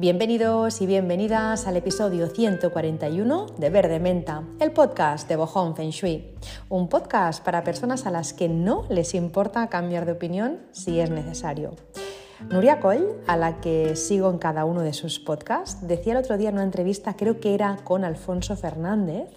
Bienvenidos 0.00 0.80
y 0.80 0.86
bienvenidas 0.86 1.66
al 1.66 1.76
episodio 1.76 2.28
141 2.28 3.46
de 3.58 3.68
Verde 3.68 3.98
Menta, 3.98 4.44
el 4.60 4.70
podcast 4.70 5.28
de 5.28 5.34
Bojón 5.34 5.74
Feng 5.74 5.90
Shui. 5.90 6.36
Un 6.68 6.88
podcast 6.88 7.44
para 7.44 7.64
personas 7.64 8.06
a 8.06 8.12
las 8.12 8.32
que 8.32 8.48
no 8.48 8.84
les 8.90 9.14
importa 9.14 9.66
cambiar 9.66 10.06
de 10.06 10.12
opinión 10.12 10.60
si 10.70 11.00
es 11.00 11.10
necesario. 11.10 11.74
Nuria 12.48 12.78
Coll, 12.78 13.08
a 13.26 13.36
la 13.36 13.60
que 13.60 13.96
sigo 13.96 14.30
en 14.30 14.38
cada 14.38 14.64
uno 14.64 14.82
de 14.82 14.92
sus 14.92 15.18
podcasts, 15.18 15.88
decía 15.88 16.12
el 16.12 16.20
otro 16.20 16.38
día 16.38 16.50
en 16.50 16.54
una 16.54 16.62
entrevista, 16.62 17.16
creo 17.16 17.40
que 17.40 17.54
era 17.54 17.78
con 17.82 18.04
Alfonso 18.04 18.54
Fernández, 18.54 19.28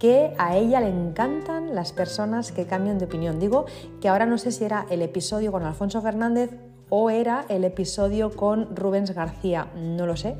que 0.00 0.34
a 0.36 0.56
ella 0.56 0.80
le 0.80 0.88
encantan 0.88 1.76
las 1.76 1.92
personas 1.92 2.50
que 2.50 2.66
cambian 2.66 2.98
de 2.98 3.04
opinión. 3.04 3.38
Digo 3.38 3.66
que 4.00 4.08
ahora 4.08 4.26
no 4.26 4.36
sé 4.36 4.50
si 4.50 4.64
era 4.64 4.84
el 4.90 5.00
episodio 5.00 5.52
con 5.52 5.62
Alfonso 5.62 6.02
Fernández 6.02 6.50
o 6.94 7.08
era 7.08 7.46
el 7.48 7.64
episodio 7.64 8.30
con 8.36 8.76
Rubens 8.76 9.12
García, 9.12 9.68
no 9.74 10.04
lo 10.04 10.14
sé. 10.14 10.36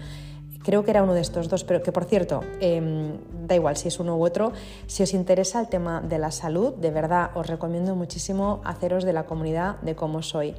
Creo 0.62 0.84
que 0.84 0.90
era 0.90 1.02
uno 1.02 1.14
de 1.14 1.20
estos 1.20 1.48
dos, 1.48 1.64
pero 1.64 1.82
que 1.82 1.92
por 1.92 2.04
cierto, 2.04 2.40
em, 2.60 3.18
da 3.46 3.54
igual 3.54 3.76
si 3.76 3.88
es 3.88 3.98
uno 3.98 4.16
u 4.16 4.24
otro, 4.24 4.52
si 4.86 5.02
os 5.02 5.12
interesa 5.12 5.60
el 5.60 5.68
tema 5.68 6.00
de 6.00 6.18
la 6.18 6.30
salud, 6.30 6.74
de 6.74 6.90
verdad 6.90 7.30
os 7.34 7.46
recomiendo 7.46 7.96
muchísimo 7.96 8.60
haceros 8.64 9.04
de 9.04 9.12
la 9.12 9.24
comunidad 9.24 9.80
de 9.80 9.96
cómo 9.96 10.22
soy. 10.22 10.54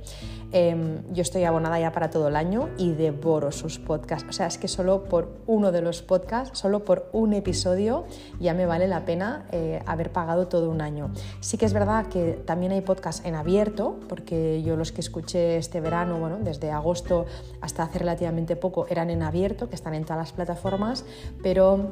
Em, 0.52 1.02
yo 1.14 1.22
estoy 1.22 1.46
abonada 1.46 1.80
ya 1.80 1.92
para 1.92 2.10
todo 2.10 2.28
el 2.28 2.36
año 2.36 2.70
y 2.78 2.92
devoro 2.92 3.52
sus 3.52 3.80
podcasts. 3.80 4.28
O 4.30 4.34
sea, 4.34 4.48
es 4.48 4.58
que 4.58 4.68
solo 4.68 5.06
por 5.06 5.30
uno 5.48 5.72
de 5.72 5.82
los 5.82 6.02
podcasts, 6.02 6.60
solo 6.60 6.84
por 6.84 7.10
un 7.14 7.34
episodio, 7.34 8.06
ya 8.40 8.54
me 8.54 8.66
vale 8.66 8.88
la 8.88 9.06
pena 9.06 9.46
eh, 9.52 9.82
haber 9.86 10.12
pagado 10.12 10.48
todo 10.48 10.70
un 10.70 10.82
año. 10.82 11.12
Sí 11.40 11.58
que 11.58 11.66
es 11.66 11.74
verdad 11.74 12.08
que 12.08 12.34
también 12.46 12.72
hay 12.72 12.82
podcasts 12.82 13.26
en 13.26 13.36
abierto, 13.36 14.00
porque 14.10 14.62
yo 14.64 14.76
los 14.76 14.92
que 14.92 15.02
escuché 15.02 15.58
este 15.58 15.82
verano, 15.82 16.20
bueno, 16.20 16.38
desde 16.42 16.72
agosto 16.72 17.26
hasta 17.62 17.84
hace 17.84 18.00
relativamente 18.00 18.56
poco, 18.56 18.86
eran 18.90 19.10
en 19.10 19.24
abierto, 19.24 19.70
que 19.70 19.76
están 19.76 19.93
en 19.98 20.04
todas 20.04 20.18
las 20.18 20.34
plataformas, 20.34 21.06
pero 21.42 21.92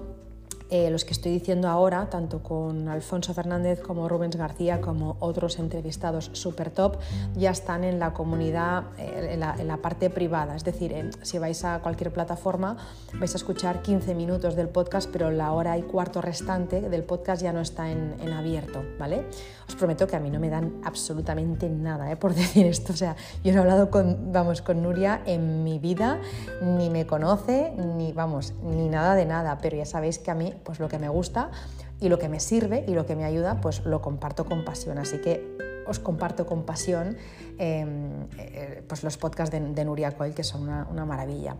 eh, 0.71 0.89
los 0.89 1.03
que 1.03 1.11
estoy 1.11 1.33
diciendo 1.33 1.67
ahora, 1.67 2.09
tanto 2.09 2.41
con 2.41 2.87
Alfonso 2.87 3.33
Fernández 3.33 3.81
como 3.81 4.07
Rubens 4.07 4.37
García, 4.37 4.79
como 4.79 5.17
otros 5.19 5.59
entrevistados 5.59 6.29
super 6.31 6.71
top, 6.71 6.95
ya 7.35 7.51
están 7.51 7.83
en 7.83 7.99
la 7.99 8.13
comunidad, 8.13 8.85
eh, 8.97 9.33
en, 9.33 9.67
la, 9.67 9.77
parte 9.81 10.09
privada. 10.09 10.55
Es 10.55 10.63
decir, 10.63 11.09
si 11.23 11.39
vais 11.39 11.65
a 11.65 11.79
cualquier 11.79 12.13
plataforma, 12.13 12.77
vais 13.19 13.33
a 13.33 13.37
escuchar 13.37 13.81
15 13.81 14.15
minutos 14.15 14.55
del 14.55 14.69
podcast, 14.69 15.09
pero 15.11 15.29
la 15.29 15.51
hora 15.51 15.77
y 15.77 15.81
cuarto 15.81 16.21
restante 16.21 16.79
del 16.79 17.03
podcast 17.03 17.43
ya 17.43 17.51
no 17.51 17.59
está 17.59 17.91
en, 17.91 18.31
abierto, 18.31 18.81
¿vale? 18.97 19.25
Os 19.67 19.75
prometo 19.75 20.07
que 20.07 20.15
a 20.15 20.21
mí 20.21 20.29
no 20.29 20.39
me 20.39 20.49
dan 20.49 20.79
absolutamente 20.85 21.69
nada 21.69 22.09
¿eh? 22.09 22.15
por 22.15 22.33
decir 22.35 22.65
esto. 22.65 22.93
O 22.93 22.95
sea, 22.95 23.17
yo 23.43 23.51
no 23.51 23.57
he 23.57 23.61
hablado 23.61 23.89
con, 23.89 24.31
vamos, 24.31 24.61
con 24.61 24.81
Nuria 24.81 25.21
en 25.25 25.65
mi 25.65 25.79
vida, 25.79 26.21
ni 26.61 26.89
me 26.89 27.05
conoce, 27.05 27.73
ni, 27.97 28.13
vamos, 28.13 28.53
ni 28.63 28.87
nada 28.87 29.15
de 29.15 29.25
nada, 29.25 29.57
pero 29.61 29.75
ya 29.75 29.85
sabéis 29.85 30.17
que 30.17 30.31
a 30.31 30.35
mí 30.35 30.53
pues 30.63 30.79
lo 30.79 30.87
que 30.89 30.99
me 30.99 31.09
gusta 31.09 31.51
y 31.99 32.09
lo 32.09 32.19
que 32.19 32.29
me 32.29 32.39
sirve 32.39 32.83
y 32.87 32.93
lo 32.93 33.05
que 33.05 33.15
me 33.15 33.25
ayuda, 33.25 33.61
pues 33.61 33.85
lo 33.85 34.01
comparto 34.01 34.45
con 34.45 34.65
pasión. 34.65 34.97
Así 34.97 35.19
que 35.19 35.57
os 35.85 35.99
comparto 35.99 36.45
con 36.45 36.63
pasión 36.63 37.17
em, 37.57 38.27
eh, 38.37 38.83
pues 38.87 39.03
los 39.03 39.17
podcasts 39.17 39.51
de, 39.51 39.85
Nuria 39.85 40.11
Coil, 40.11 40.33
que 40.33 40.43
son 40.43 40.63
una, 40.63 41.05
maravilla. 41.05 41.55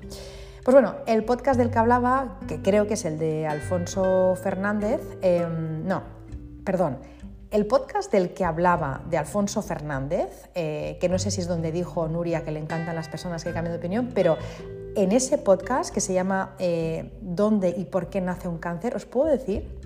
Pues 0.64 0.74
bueno, 0.74 0.96
el 1.08 1.24
podcast 1.24 1.58
del 1.60 1.72
que 1.72 1.80
hablaba, 1.80 2.40
que 2.48 2.62
creo 2.62 2.88
que 2.88 2.94
es 2.94 3.06
el 3.06 3.18
de 3.18 3.48
Alfonso 3.48 4.36
Fernández, 4.36 5.02
em, 5.22 5.86
no, 5.88 6.04
perdón, 6.64 7.00
el 7.52 7.66
podcast 7.66 8.12
del 8.12 8.34
que 8.34 8.46
hablaba 8.46 9.02
de 9.10 9.18
Alfonso 9.18 9.62
Fernández, 9.62 10.50
eh, 10.56 10.98
que 11.02 11.10
no 11.10 11.20
sé 11.20 11.32
si 11.32 11.42
es 11.42 11.48
donde 11.48 11.74
dijo 11.74 12.08
Nuria 12.08 12.44
que 12.44 12.52
le 12.52 12.60
encantan 12.60 12.96
las 12.96 13.10
personas 13.10 13.44
que 13.44 13.52
cambian 13.52 13.74
de 13.74 13.80
opinión, 13.80 14.12
pero 14.16 14.38
en 14.96 15.12
ese 15.12 15.38
podcast 15.38 15.94
que 15.94 16.00
se 16.00 16.14
llama 16.14 16.56
eh, 16.60 17.12
¿Dónde 17.22 17.70
y 17.70 17.86
por 17.86 18.08
qué 18.08 18.22
nace 18.22 18.48
un 18.48 18.58
cáncer? 18.58 18.96
Os 18.96 19.06
puedo 19.06 19.30
decir 19.30 19.81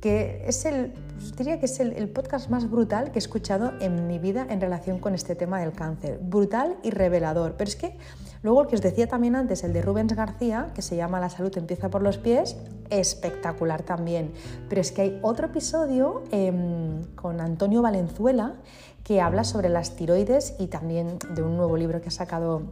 que 0.00 0.44
es 0.46 0.64
el, 0.64 0.92
diría 1.36 1.58
que 1.58 1.66
es 1.66 1.80
el, 1.80 2.08
podcast 2.08 2.50
más 2.50 2.70
brutal 2.70 3.10
que 3.10 3.18
he 3.18 3.18
escuchado 3.18 3.72
en 3.80 4.06
mi 4.06 4.18
vida 4.18 4.46
en 4.48 4.60
relación 4.60 4.98
con 4.98 5.14
este 5.14 5.34
tema 5.34 5.60
del 5.60 5.72
cáncer. 5.72 6.18
Brutal 6.22 6.76
y 6.82 6.90
revelador. 6.90 7.54
Pero 7.56 7.68
es 7.68 7.76
que 7.76 7.96
luego 8.42 8.62
el 8.62 8.68
que 8.68 8.76
os 8.76 8.82
decía 8.82 9.06
también 9.06 9.36
antes, 9.36 9.64
el 9.64 9.72
de 9.72 9.82
Rubens 9.82 10.14
García, 10.14 10.70
que 10.74 10.82
se 10.82 10.96
llama 10.96 11.20
La 11.20 11.30
salud 11.30 11.56
empieza 11.56 11.88
por 11.88 12.02
los 12.02 12.18
pies, 12.18 12.56
espectacular 12.90 13.82
también. 13.82 14.32
Pero 14.68 14.80
es 14.80 14.92
que 14.92 15.02
hay 15.02 15.18
otro 15.22 15.46
episodio 15.46 16.22
em, 16.30 17.02
con 17.14 17.40
Antonio 17.40 17.82
Valenzuela 17.82 18.54
que 19.02 19.20
habla 19.20 19.44
sobre 19.44 19.68
las 19.68 19.94
tiroides 19.94 20.56
y 20.58 20.66
también 20.66 21.18
de 21.34 21.42
un 21.42 21.56
nuevo 21.56 21.76
libro 21.76 22.00
que 22.00 22.08
ha 22.08 22.12
sacado 22.12 22.62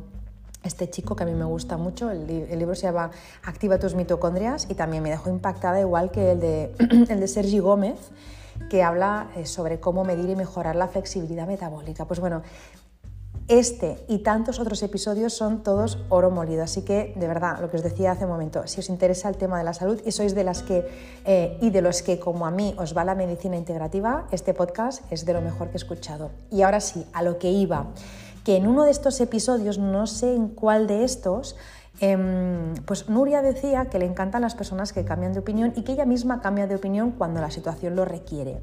este 0.64 0.91
chico 0.91 1.14
que 1.14 1.22
a 1.22 1.26
mí 1.26 1.34
me 1.34 1.44
gusta 1.44 1.76
mucho. 1.76 2.10
El, 2.10 2.26
libro 2.26 2.75
se 2.75 2.82
llama 2.82 3.10
Activa 3.44 3.78
tus 3.78 3.94
mitocondrias 3.94 4.66
y 4.69 4.75
también 4.75 5.02
me 5.02 5.10
dejó 5.10 5.30
impactada, 5.30 5.80
igual 5.80 6.10
que 6.10 6.32
el 6.32 6.41
de, 6.41 6.72
el 7.08 7.20
de 7.20 7.28
Sergi 7.28 7.58
Gómez, 7.58 8.10
que 8.70 8.82
habla 8.82 9.30
eh, 9.36 9.47
sobre 9.47 9.80
cómo 9.80 10.04
medir 10.04 10.30
y 10.30 10.36
mejorar 10.36 10.76
la 10.76 10.88
flexibilidad 10.88 11.47
metabólica. 11.47 12.06
Pues 12.06 12.20
bueno, 12.20 12.42
este 13.47 14.02
y 14.08 14.20
tantos 14.20 14.58
otros 14.58 14.82
episodios 14.82 15.34
son 15.34 15.62
todos 15.62 15.98
oro 16.08 16.30
molido, 16.30 16.62
así 16.62 16.81
que 16.81 17.12
de 17.14 17.28
verdad, 17.28 17.58
lo 17.60 17.70
que 17.70 17.76
os 17.76 17.82
decía 17.82 18.12
hace 18.12 18.25
un 18.25 18.31
momento, 18.31 18.66
si 18.66 18.81
os 18.81 18.88
interesa 18.88 19.28
el 19.28 19.36
tema 19.36 19.58
de 19.58 19.64
la 19.64 19.75
salud 19.75 20.00
y 20.06 20.12
sois 20.12 20.34
de 20.34 20.44
las 20.44 20.62
que 20.62 20.88
eh, 21.26 21.58
y 21.60 21.69
de 21.69 21.82
los 21.82 22.00
que 22.00 22.19
como 22.19 22.46
a 22.46 22.50
mí 22.50 22.75
os 22.78 22.96
va 22.96 23.04
la 23.04 23.14
medicina 23.14 23.56
integrativa, 23.56 24.26
este 24.31 24.54
podcast 24.54 25.02
es 25.12 25.26
de 25.26 25.34
lo 25.34 25.42
mejor 25.42 25.69
que 25.69 25.75
he 25.75 25.76
escuchado. 25.76 26.31
Y 26.50 26.62
ahora 26.62 26.81
sí, 26.81 27.04
a 27.12 27.22
lo 27.22 27.38
que 27.38 27.50
iba 27.50 27.88
que 28.44 28.56
en 28.56 28.66
uno 28.66 28.84
de 28.84 28.91
estos 28.91 29.21
episodios, 29.21 29.78
no 29.78 30.06
sé 30.06 30.34
en 30.34 30.49
cuál 30.49 30.87
de 30.87 31.03
estos, 31.05 31.56
em, 32.00 32.75
pues 32.87 33.09
Nuria 33.09 33.41
decía 33.41 33.87
que 33.87 33.99
le 33.99 34.05
encantan 34.05 34.43
las 34.43 34.55
personas 34.55 34.93
que 34.93 35.05
cambian 35.05 35.32
de 35.32 35.41
opinión 35.41 35.72
y 35.75 35.82
que 35.82 35.93
ella 35.93 36.05
misma 36.05 36.41
cambia 36.41 36.66
de 36.66 36.75
opinión 36.75 37.12
cuando 37.12 37.41
la 37.41 37.50
situación 37.50 37.97
lo 37.97 38.05
requiere. 38.05 38.60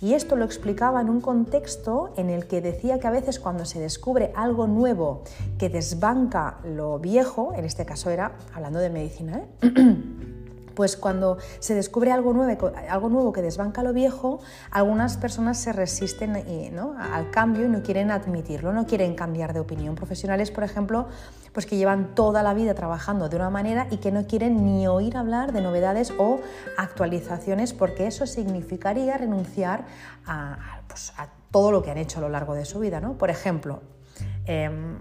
Y 0.00 0.14
esto 0.14 0.36
lo 0.36 0.44
explicaba 0.44 1.00
en 1.00 1.10
un 1.10 1.20
contexto 1.20 2.12
en 2.16 2.30
el 2.30 2.46
que 2.46 2.60
decía 2.60 3.00
que 3.00 3.08
a 3.08 3.10
veces 3.10 3.40
cuando 3.40 3.64
se 3.64 3.80
descubre 3.80 4.32
algo 4.36 4.66
nuevo 4.66 5.24
que 5.58 5.68
desbanca 5.68 6.58
lo 6.64 6.98
viejo, 6.98 7.52
en 7.54 7.64
este 7.64 7.84
caso 7.84 8.08
era 8.10 8.36
hablando 8.54 8.78
de 8.78 8.90
medicina, 8.90 9.42
¿eh? 9.62 10.34
pues 10.78 10.96
cuando 10.96 11.38
se 11.58 11.74
descubre 11.74 12.12
algo 12.12 12.32
nuevo, 12.32 12.70
algo 12.88 13.08
nuevo 13.08 13.32
que 13.32 13.42
desbanca 13.42 13.82
lo 13.82 13.92
viejo, 13.92 14.38
algunas 14.70 15.16
personas 15.16 15.58
se 15.58 15.72
resisten 15.72 16.36
eh, 16.36 16.72
al 17.12 17.32
cambio 17.32 17.66
y 17.66 17.68
no 17.68 17.82
quieren 17.82 18.12
admitirlo, 18.12 18.72
no 18.72 18.86
quieren 18.86 19.16
cambiar 19.16 19.54
de 19.54 19.58
opinión. 19.58 19.96
Profesionales, 19.96 20.52
por 20.52 20.62
ejemplo, 20.62 21.08
pues 21.52 21.66
que 21.66 21.76
llevan 21.76 22.14
toda 22.14 22.44
la 22.44 22.54
vida 22.54 22.74
trabajando 22.74 23.28
de 23.28 23.34
una 23.34 23.50
manera 23.50 23.88
y 23.90 23.96
que 23.96 24.12
no 24.12 24.28
quieren 24.28 24.64
ni 24.64 24.86
oír 24.86 25.16
hablar 25.16 25.52
de 25.52 25.62
novedades 25.62 26.12
o 26.16 26.38
actualizaciones 26.76 27.72
porque 27.72 28.06
eso 28.06 28.24
significaría 28.28 29.18
renunciar 29.18 29.84
a, 30.26 30.80
pues, 30.86 31.12
a 31.16 31.26
todo 31.50 31.72
lo 31.72 31.82
que 31.82 31.90
han 31.90 31.98
hecho 31.98 32.18
a 32.18 32.20
lo 32.20 32.28
largo 32.28 32.54
de 32.54 32.64
su 32.64 32.78
vida. 32.78 33.00
¿no? 33.00 33.14
Por 33.14 33.30
ejemplo, 33.30 33.80
Em, 34.48 34.96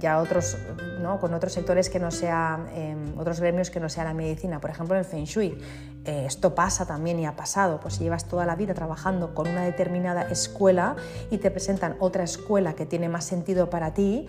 ya, 0.00 0.18
otros, 0.20 0.56
¿no? 1.00 1.20
con 1.20 1.34
otros 1.34 1.52
sectores 1.52 1.90
que 1.90 1.98
no 1.98 2.10
sea, 2.10 2.66
em, 2.74 3.18
otros 3.18 3.38
gremios 3.40 3.68
que 3.68 3.80
no 3.80 3.88
sea 3.90 4.04
la 4.04 4.14
medicina, 4.14 4.60
por 4.60 4.70
ejemplo 4.70 4.94
en 4.94 5.00
el 5.00 5.04
Feng 5.04 5.24
Shui. 5.24 5.58
Eh, 6.04 6.24
esto 6.26 6.54
pasa 6.54 6.86
también 6.86 7.18
y 7.18 7.26
ha 7.26 7.36
pasado, 7.36 7.80
pues 7.80 7.94
si 7.94 8.04
llevas 8.04 8.26
toda 8.26 8.46
la 8.46 8.56
vida 8.56 8.72
trabajando 8.72 9.34
con 9.34 9.48
una 9.48 9.62
determinada 9.62 10.22
escuela 10.30 10.96
y 11.30 11.38
te 11.38 11.50
presentan 11.50 11.96
otra 11.98 12.24
escuela 12.24 12.74
que 12.74 12.86
tiene 12.86 13.10
más 13.10 13.24
sentido 13.24 13.68
para 13.68 13.92
ti, 13.92 14.26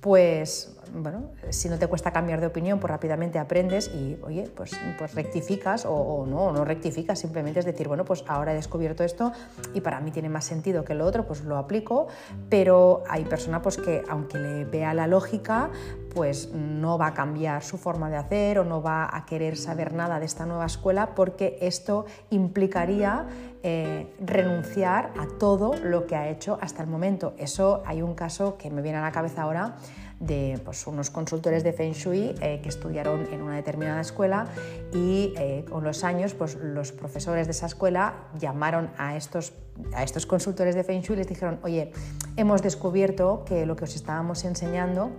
pues 0.00 0.75
bueno, 0.92 1.30
si 1.50 1.68
no 1.68 1.78
te 1.78 1.86
cuesta 1.86 2.12
cambiar 2.12 2.40
de 2.40 2.46
opinión, 2.46 2.78
pues 2.78 2.90
rápidamente 2.90 3.38
aprendes 3.38 3.88
y, 3.88 4.18
oye, 4.22 4.50
pues, 4.54 4.72
pues 4.98 5.14
rectificas 5.14 5.84
o, 5.86 6.24
no, 6.26 6.52
no 6.52 6.64
rectificas, 6.64 7.18
simplemente 7.18 7.60
es 7.60 7.66
decir, 7.66 7.88
bueno, 7.88 8.04
pues 8.04 8.24
ahora 8.26 8.52
he 8.52 8.54
descubierto 8.54 9.04
esto 9.04 9.32
y 9.74 9.80
para 9.80 10.00
mí 10.00 10.10
tiene 10.10 10.28
más 10.28 10.44
sentido 10.44 10.84
que 10.84 10.94
lo 10.94 11.04
otro, 11.04 11.26
pues 11.26 11.44
lo 11.44 11.56
aplico, 11.56 12.08
pero 12.48 13.02
hay 13.08 13.24
personas 13.24 13.60
pues 13.62 13.76
que 13.76 14.02
aunque 14.08 14.38
le 14.38 14.64
vea 14.64 14.94
la 14.94 15.06
lógica, 15.06 15.70
pues 16.14 16.50
no 16.52 16.96
va 16.96 17.08
a 17.08 17.14
cambiar 17.14 17.62
su 17.62 17.76
forma 17.76 18.08
de 18.08 18.16
hacer 18.16 18.58
o 18.58 18.64
no 18.64 18.80
va 18.80 19.08
a 19.14 19.26
querer 19.26 19.56
saber 19.56 19.92
nada 19.92 20.18
de 20.18 20.24
esta 20.26 20.46
nueva 20.46 20.66
escuela 20.66 21.14
porque 21.14 21.58
esto 21.60 22.06
implicaría 22.30 23.26
eh, 23.62 24.14
renunciar 24.24 25.12
a 25.18 25.26
todo 25.38 25.74
lo 25.74 26.06
que 26.06 26.14
ha 26.16 26.28
hecho 26.28 26.56
hasta 26.60 26.82
el 26.82 26.88
momento. 26.88 27.34
Eso 27.36 27.82
hay 27.84 28.00
un 28.00 28.14
caso 28.14 28.56
que 28.56 28.70
me 28.70 28.80
viene 28.80 28.98
a 28.98 29.02
la 29.02 29.12
cabeza 29.12 29.42
ahora 29.42 29.76
de 30.20 30.60
pues, 30.64 30.86
unos 30.86 31.10
consultores 31.10 31.62
de 31.62 31.72
Feng 31.72 31.92
Shui 31.92 32.34
eh, 32.40 32.60
que 32.62 32.68
estudiaron 32.68 33.26
en 33.32 33.42
una 33.42 33.56
determinada 33.56 34.00
escuela 34.00 34.46
y 34.92 35.34
eh, 35.36 35.64
con 35.68 35.84
los 35.84 36.04
años 36.04 36.34
pues, 36.34 36.54
los 36.54 36.92
profesores 36.92 37.46
de 37.46 37.52
esa 37.52 37.66
escuela 37.66 38.28
llamaron 38.38 38.90
a 38.96 39.16
estos, 39.16 39.52
a 39.94 40.02
estos 40.02 40.26
consultores 40.26 40.74
de 40.74 40.84
Feng 40.84 41.02
Shui 41.02 41.14
y 41.14 41.18
les 41.18 41.28
dijeron, 41.28 41.58
oye, 41.62 41.92
hemos 42.36 42.62
descubierto 42.62 43.44
que 43.44 43.66
lo 43.66 43.76
que 43.76 43.84
os 43.84 43.94
estábamos 43.94 44.44
enseñando 44.44 45.10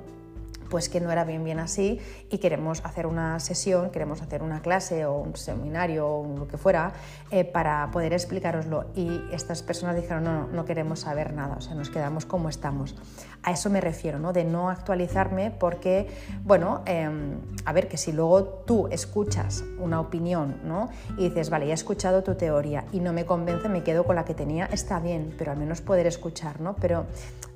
pues 0.70 0.90
que 0.90 1.00
no 1.00 1.12
era 1.12 1.24
bien 1.24 1.44
bien 1.44 1.60
así 1.60 2.00
y 2.30 2.38
queremos 2.40 2.84
hacer 2.86 3.08
una 3.08 3.40
sesión, 3.40 3.90
queremos 3.90 4.22
hacer 4.22 4.44
una 4.44 4.62
clase 4.62 5.06
o 5.06 5.18
un 5.18 5.36
seminario 5.36 6.08
o 6.08 6.38
lo 6.38 6.48
que 6.48 6.58
fuera 6.58 6.94
eh, 7.32 7.44
para 7.44 7.90
poder 7.92 8.14
explicaroslo. 8.14 8.86
Y 8.96 9.22
estas 9.32 9.64
personas 9.64 9.96
dijeron, 9.96 10.24
no, 10.24 10.34
no, 10.34 10.48
no 10.48 10.66
queremos 10.66 11.02
saber 11.02 11.34
nada, 11.34 11.56
o 11.58 11.62
sea, 11.62 11.76
nos 11.76 11.90
quedamos 11.90 12.26
como 12.26 12.50
estamos. 12.50 12.96
A 13.44 13.52
eso 13.52 13.70
me 13.70 13.82
refiero, 13.82 14.20
¿no? 14.20 14.34
De 14.34 14.44
no 14.44 14.70
actualizarme 14.70 15.52
porque, 15.52 16.08
bueno, 16.44 16.82
em, 16.86 17.40
a 17.66 17.72
ver, 17.72 17.88
que 17.88 17.98
si 17.98 18.12
luego 18.12 18.44
tú 18.44 18.88
escuchas 18.92 19.64
una 19.80 20.00
opinión, 20.00 20.60
¿no? 20.64 20.90
Y 21.18 21.30
dices, 21.30 21.50
vale, 21.50 21.66
ya 21.68 21.72
he 21.72 21.76
escuchado 21.76 22.24
tu 22.24 22.36
teoría 22.36 22.86
y 22.92 23.00
no 23.00 23.14
me 23.14 23.26
convence, 23.26 23.70
me 23.70 23.84
quedo 23.84 24.06
con 24.06 24.16
la 24.16 24.26
que 24.26 24.34
tenía, 24.34 24.66
está 24.66 25.00
bien, 25.00 25.34
pero 25.38 25.52
al 25.52 25.58
menos 25.58 25.82
poder 25.82 26.08
escuchar, 26.08 26.60
¿no? 26.60 26.76
Pero 26.76 27.06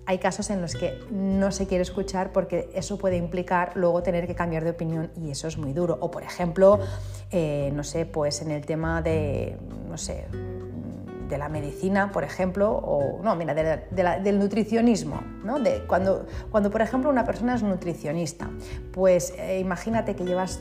hay 0.06 0.18
casos 0.18 0.50
en 0.50 0.62
los 0.62 0.76
que 0.76 1.00
no 1.12 1.52
se 1.52 1.68
quiere 1.68 1.84
escuchar 1.84 2.32
porque 2.32 2.70
eso 2.74 2.98
puede 2.98 3.18
implicar 3.18 3.74
luego 3.76 4.02
tener 4.04 4.28
que 4.28 4.36
cambiar 4.36 4.64
de 4.64 4.72
opinión 4.72 5.12
y 5.16 5.32
eso 5.32 5.48
es 5.48 5.58
muy 5.58 5.74
duro. 5.74 5.98
O 6.02 6.12
por 6.12 6.24
ejemplo, 6.24 6.80
eh, 7.30 7.72
no 7.74 7.84
sé, 7.84 8.06
pues 8.06 8.42
en 8.42 8.52
el 8.52 8.66
tema 8.66 9.02
de, 9.02 9.58
no 9.90 9.98
sé, 9.98 10.26
de 11.30 11.38
la 11.38 11.48
medicina, 11.50 12.12
por 12.12 12.24
ejemplo, 12.24 12.72
o 12.72 13.22
no, 13.24 13.36
mira, 13.36 13.54
del 13.54 14.40
nutricionismo, 14.40 15.22
¿no? 15.46 15.60
De 15.60 15.84
cuando, 15.88 16.26
cuando, 16.50 16.70
por 16.70 16.82
ejemplo, 16.82 17.10
una 17.10 17.24
persona 17.24 17.56
es 17.56 17.64
nutricionista, 17.64 18.50
pues 18.92 19.34
eh, 19.38 19.60
imagínate 19.60 20.16
que 20.16 20.26
llevas 20.26 20.60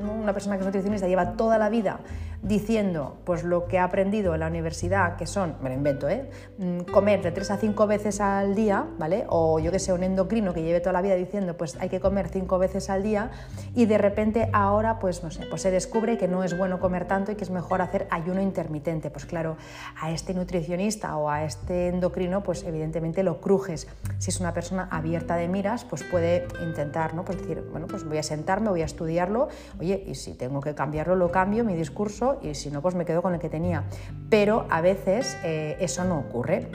una 0.00 0.32
persona 0.32 0.56
que 0.56 0.60
es 0.60 0.66
nutricionista 0.66 1.06
lleva 1.06 1.36
toda 1.36 1.58
la 1.58 1.68
vida 1.68 2.00
diciendo 2.42 3.18
pues 3.24 3.44
lo 3.44 3.66
que 3.66 3.78
ha 3.78 3.84
aprendido 3.84 4.34
en 4.34 4.40
la 4.40 4.48
universidad, 4.48 5.16
que 5.16 5.26
son, 5.26 5.54
me 5.62 5.68
lo 5.68 5.76
invento, 5.76 6.08
¿eh? 6.08 6.28
Mm, 6.58 6.80
comer 6.80 7.22
de 7.22 7.30
tres 7.30 7.50
a 7.50 7.56
cinco 7.56 7.86
veces 7.86 8.20
al 8.20 8.54
día, 8.54 8.84
¿vale? 8.98 9.24
O 9.28 9.60
yo 9.60 9.70
que 9.70 9.78
sé, 9.78 9.92
un 9.92 10.02
endocrino 10.02 10.52
que 10.52 10.62
lleve 10.62 10.80
toda 10.80 10.92
la 10.92 11.02
vida 11.02 11.14
diciendo 11.14 11.56
pues 11.56 11.76
hay 11.80 11.88
que 11.88 12.00
comer 12.00 12.28
cinco 12.28 12.58
veces 12.58 12.90
al 12.90 13.02
día 13.02 13.30
y 13.74 13.86
de 13.86 13.96
repente 13.96 14.50
ahora 14.52 14.98
pues 14.98 15.22
no 15.22 15.30
sé, 15.30 15.46
pues 15.46 15.62
se 15.62 15.70
descubre 15.70 16.18
que 16.18 16.26
no 16.26 16.42
es 16.42 16.56
bueno 16.58 16.80
comer 16.80 17.06
tanto 17.06 17.30
y 17.30 17.36
que 17.36 17.44
es 17.44 17.50
mejor 17.50 17.80
hacer 17.80 18.08
ayuno 18.10 18.42
intermitente. 18.42 19.10
Pues 19.10 19.24
claro, 19.24 19.56
a 20.00 20.10
este 20.10 20.34
nutricionista 20.34 21.16
o 21.16 21.30
a 21.30 21.44
este 21.44 21.88
endocrino 21.88 22.42
pues 22.42 22.64
evidentemente 22.64 23.22
lo 23.22 23.40
crujes. 23.40 23.86
Si 24.18 24.30
es 24.30 24.40
una 24.40 24.52
persona 24.52 24.88
abierta 24.90 25.36
de 25.36 25.46
miras, 25.46 25.84
pues 25.84 26.02
puede 26.02 26.48
intentar, 26.64 27.14
¿no? 27.14 27.24
Pues 27.24 27.38
decir, 27.38 27.62
bueno, 27.70 27.86
pues 27.86 28.04
voy 28.04 28.18
a 28.18 28.22
sentarme, 28.22 28.70
voy 28.70 28.82
a 28.82 28.86
estudiarlo, 28.86 29.48
oye, 29.78 30.02
y 30.06 30.16
si 30.16 30.34
tengo 30.34 30.60
que 30.60 30.74
cambiarlo, 30.74 31.14
lo 31.14 31.30
cambio, 31.30 31.64
mi 31.64 31.74
discurso 31.74 32.31
y 32.42 32.54
si 32.54 32.70
no, 32.70 32.80
pues 32.82 32.94
me 32.94 33.04
quedo 33.04 33.22
con 33.22 33.34
el 33.34 33.40
que 33.40 33.48
tenía. 33.48 33.84
Pero 34.30 34.66
a 34.70 34.80
veces 34.80 35.36
eh, 35.44 35.76
eso 35.80 36.04
no 36.04 36.18
ocurre. 36.18 36.70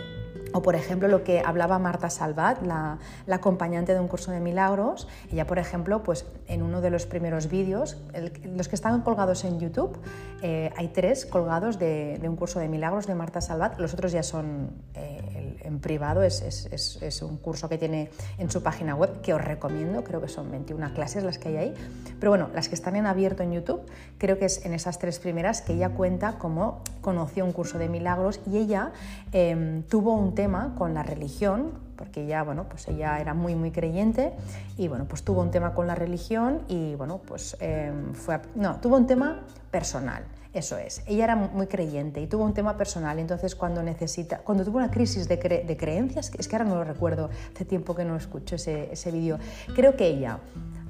O 0.53 0.61
por 0.61 0.75
ejemplo 0.75 1.07
lo 1.07 1.23
que 1.23 1.41
hablaba 1.45 1.77
Marta 1.77 2.09
Salvat, 2.09 2.61
la, 2.61 2.99
acompañante 3.29 3.93
de 3.93 3.99
un 3.99 4.07
curso 4.07 4.31
de 4.31 4.39
milagros, 4.39 5.07
ella 5.31 5.45
por 5.45 5.59
ejemplo, 5.59 6.03
pues 6.03 6.25
en 6.47 6.63
uno 6.63 6.81
de 6.81 6.89
los 6.89 7.05
primeros 7.05 7.49
vídeos, 7.49 7.97
los 8.43 8.67
que 8.67 8.75
están 8.75 9.01
colgados 9.01 9.43
en 9.43 9.59
YouTube, 9.59 9.97
eh, 10.41 10.71
hay 10.77 10.87
tres 10.87 11.25
colgados 11.25 11.77
de, 11.79 12.19
un 12.23 12.35
curso 12.35 12.59
de 12.59 12.69
milagros 12.69 13.07
de 13.07 13.15
Marta 13.15 13.41
Salvat, 13.41 13.77
los 13.79 13.93
otros 13.93 14.11
ya 14.11 14.23
son 14.23 14.71
eh, 14.93 15.46
en 15.63 15.79
privado, 15.79 16.23
es, 16.23 17.21
un 17.21 17.37
curso 17.37 17.69
que 17.69 17.77
tiene 17.77 18.09
en 18.37 18.49
su 18.49 18.63
página 18.63 18.95
web 18.95 19.21
que 19.21 19.33
os 19.33 19.43
recomiendo, 19.43 20.03
creo 20.03 20.21
que 20.21 20.27
son 20.27 20.51
21 20.51 20.93
clases 20.93 21.23
las 21.23 21.37
que 21.37 21.49
hay 21.49 21.57
ahí, 21.57 21.73
pero 22.19 22.31
bueno, 22.31 22.49
las 22.53 22.69
que 22.69 22.75
están 22.75 22.95
en 22.95 23.05
abierto 23.05 23.43
en 23.43 23.53
YouTube, 23.53 23.81
creo 24.17 24.37
que 24.39 24.45
es 24.45 24.65
en 24.65 24.73
esas 24.73 24.99
tres 24.99 25.19
primeras 25.19 25.61
que 25.61 25.73
ella 25.73 25.89
cuenta 25.89 26.37
cómo 26.37 26.81
conoció 27.01 27.45
un 27.45 27.51
curso 27.51 27.77
de 27.77 27.89
milagros 27.89 28.39
y 28.45 28.57
ella 28.57 28.91
em, 29.31 29.83
tuvo 29.83 30.13
un 30.13 30.35
tema 30.35 30.75
con 30.77 30.93
la 30.93 31.03
religión, 31.03 31.71
porque 31.95 32.23
ella, 32.23 32.43
bueno, 32.43 32.65
pues 32.69 32.87
ella 32.87 33.19
era 33.19 33.33
muy, 33.33 33.55
muy 33.55 33.71
creyente 33.71 34.33
y, 34.77 34.87
bueno, 34.87 35.05
pues 35.05 35.23
tuvo 35.23 35.41
un 35.41 35.51
tema 35.51 35.73
con 35.73 35.87
la 35.87 35.95
religión 35.95 36.61
y, 36.67 36.95
bueno, 36.95 37.19
pues 37.25 37.57
em, 37.59 38.13
fue, 38.13 38.39
no, 38.55 38.75
tuvo 38.77 38.97
un 38.97 39.07
tema 39.07 39.41
personal. 39.71 40.23
Eso 40.57 40.75
es, 40.79 41.03
ella 41.05 41.25
era 41.25 41.35
muy 41.35 41.67
creyente 41.67 42.19
y 42.19 42.25
tuvo 42.25 42.43
un 42.43 42.55
tema 42.55 42.77
personal, 42.77 43.19
entonces 43.19 43.53
cuando 43.53 43.83
necesita, 43.83 44.39
cuando 44.39 44.65
tuvo 44.65 44.77
una 44.77 44.89
crisis 44.89 45.27
de, 45.27 45.37
de 45.37 45.77
creencias, 45.77 46.31
es 46.35 46.47
que 46.47 46.55
ahora 46.55 46.67
no 46.67 46.73
lo 46.73 46.83
recuerdo, 46.83 47.29
hace 47.53 47.63
tiempo 47.63 47.93
que 47.93 48.03
no 48.03 48.15
escucho 48.15 48.55
ese, 48.55 48.91
ese 48.91 49.11
vídeo, 49.11 49.37
creo 49.75 49.95
que 49.95 50.07
ella, 50.07 50.39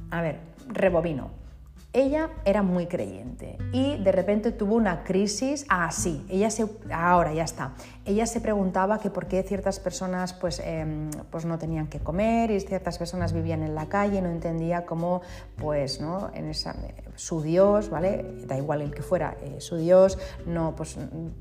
a 0.10 0.22
ver, 0.22 0.40
rebobino, 0.69 1.31
ella 1.94 2.30
era 2.45 2.63
muy 2.63 2.88
creyente 2.88 3.57
y 3.72 3.98
de 3.98 4.12
repente 4.12 4.51
tuvo 4.51 4.75
una 4.75 5.04
crisis, 5.04 5.66
ah, 5.69 5.89
sí, 5.92 6.25
ella 6.30 6.50
se, 6.50 6.68
ahora 6.92 7.34
ya 7.34 7.44
está, 7.44 7.74
ella 8.06 8.25
se 8.25 8.42
preguntaba 8.42 9.00
que 9.00 9.10
por 9.10 9.28
qué 9.28 9.42
ciertas 9.44 9.80
personas 9.80 10.34
pues, 10.34 10.62
em, 10.63 11.10
pues 11.31 11.45
no 11.45 11.57
tenían 11.57 11.88
que 11.88 12.00
comer 12.00 12.51
y 12.51 12.60
ciertas 12.60 12.98
personas 12.98 13.34
vivían 13.34 13.63
en 13.63 13.74
la 13.74 13.88
calle, 13.88 14.22
no 14.22 14.30
entendía 14.30 14.86
cómo 14.86 15.22
pues, 15.56 16.01
¿no? 16.01 16.30
en 16.34 16.50
esa, 16.50 16.75
su 17.16 17.42
Dios, 17.42 17.90
¿vale? 17.90 18.25
da 18.45 18.57
igual 18.57 18.81
el 18.81 18.94
que 18.94 19.01
fuera, 19.01 19.38
eh, 19.42 19.60
su 19.60 19.78
Dios 19.78 20.19
no 20.45 20.75
pues, 20.75 20.98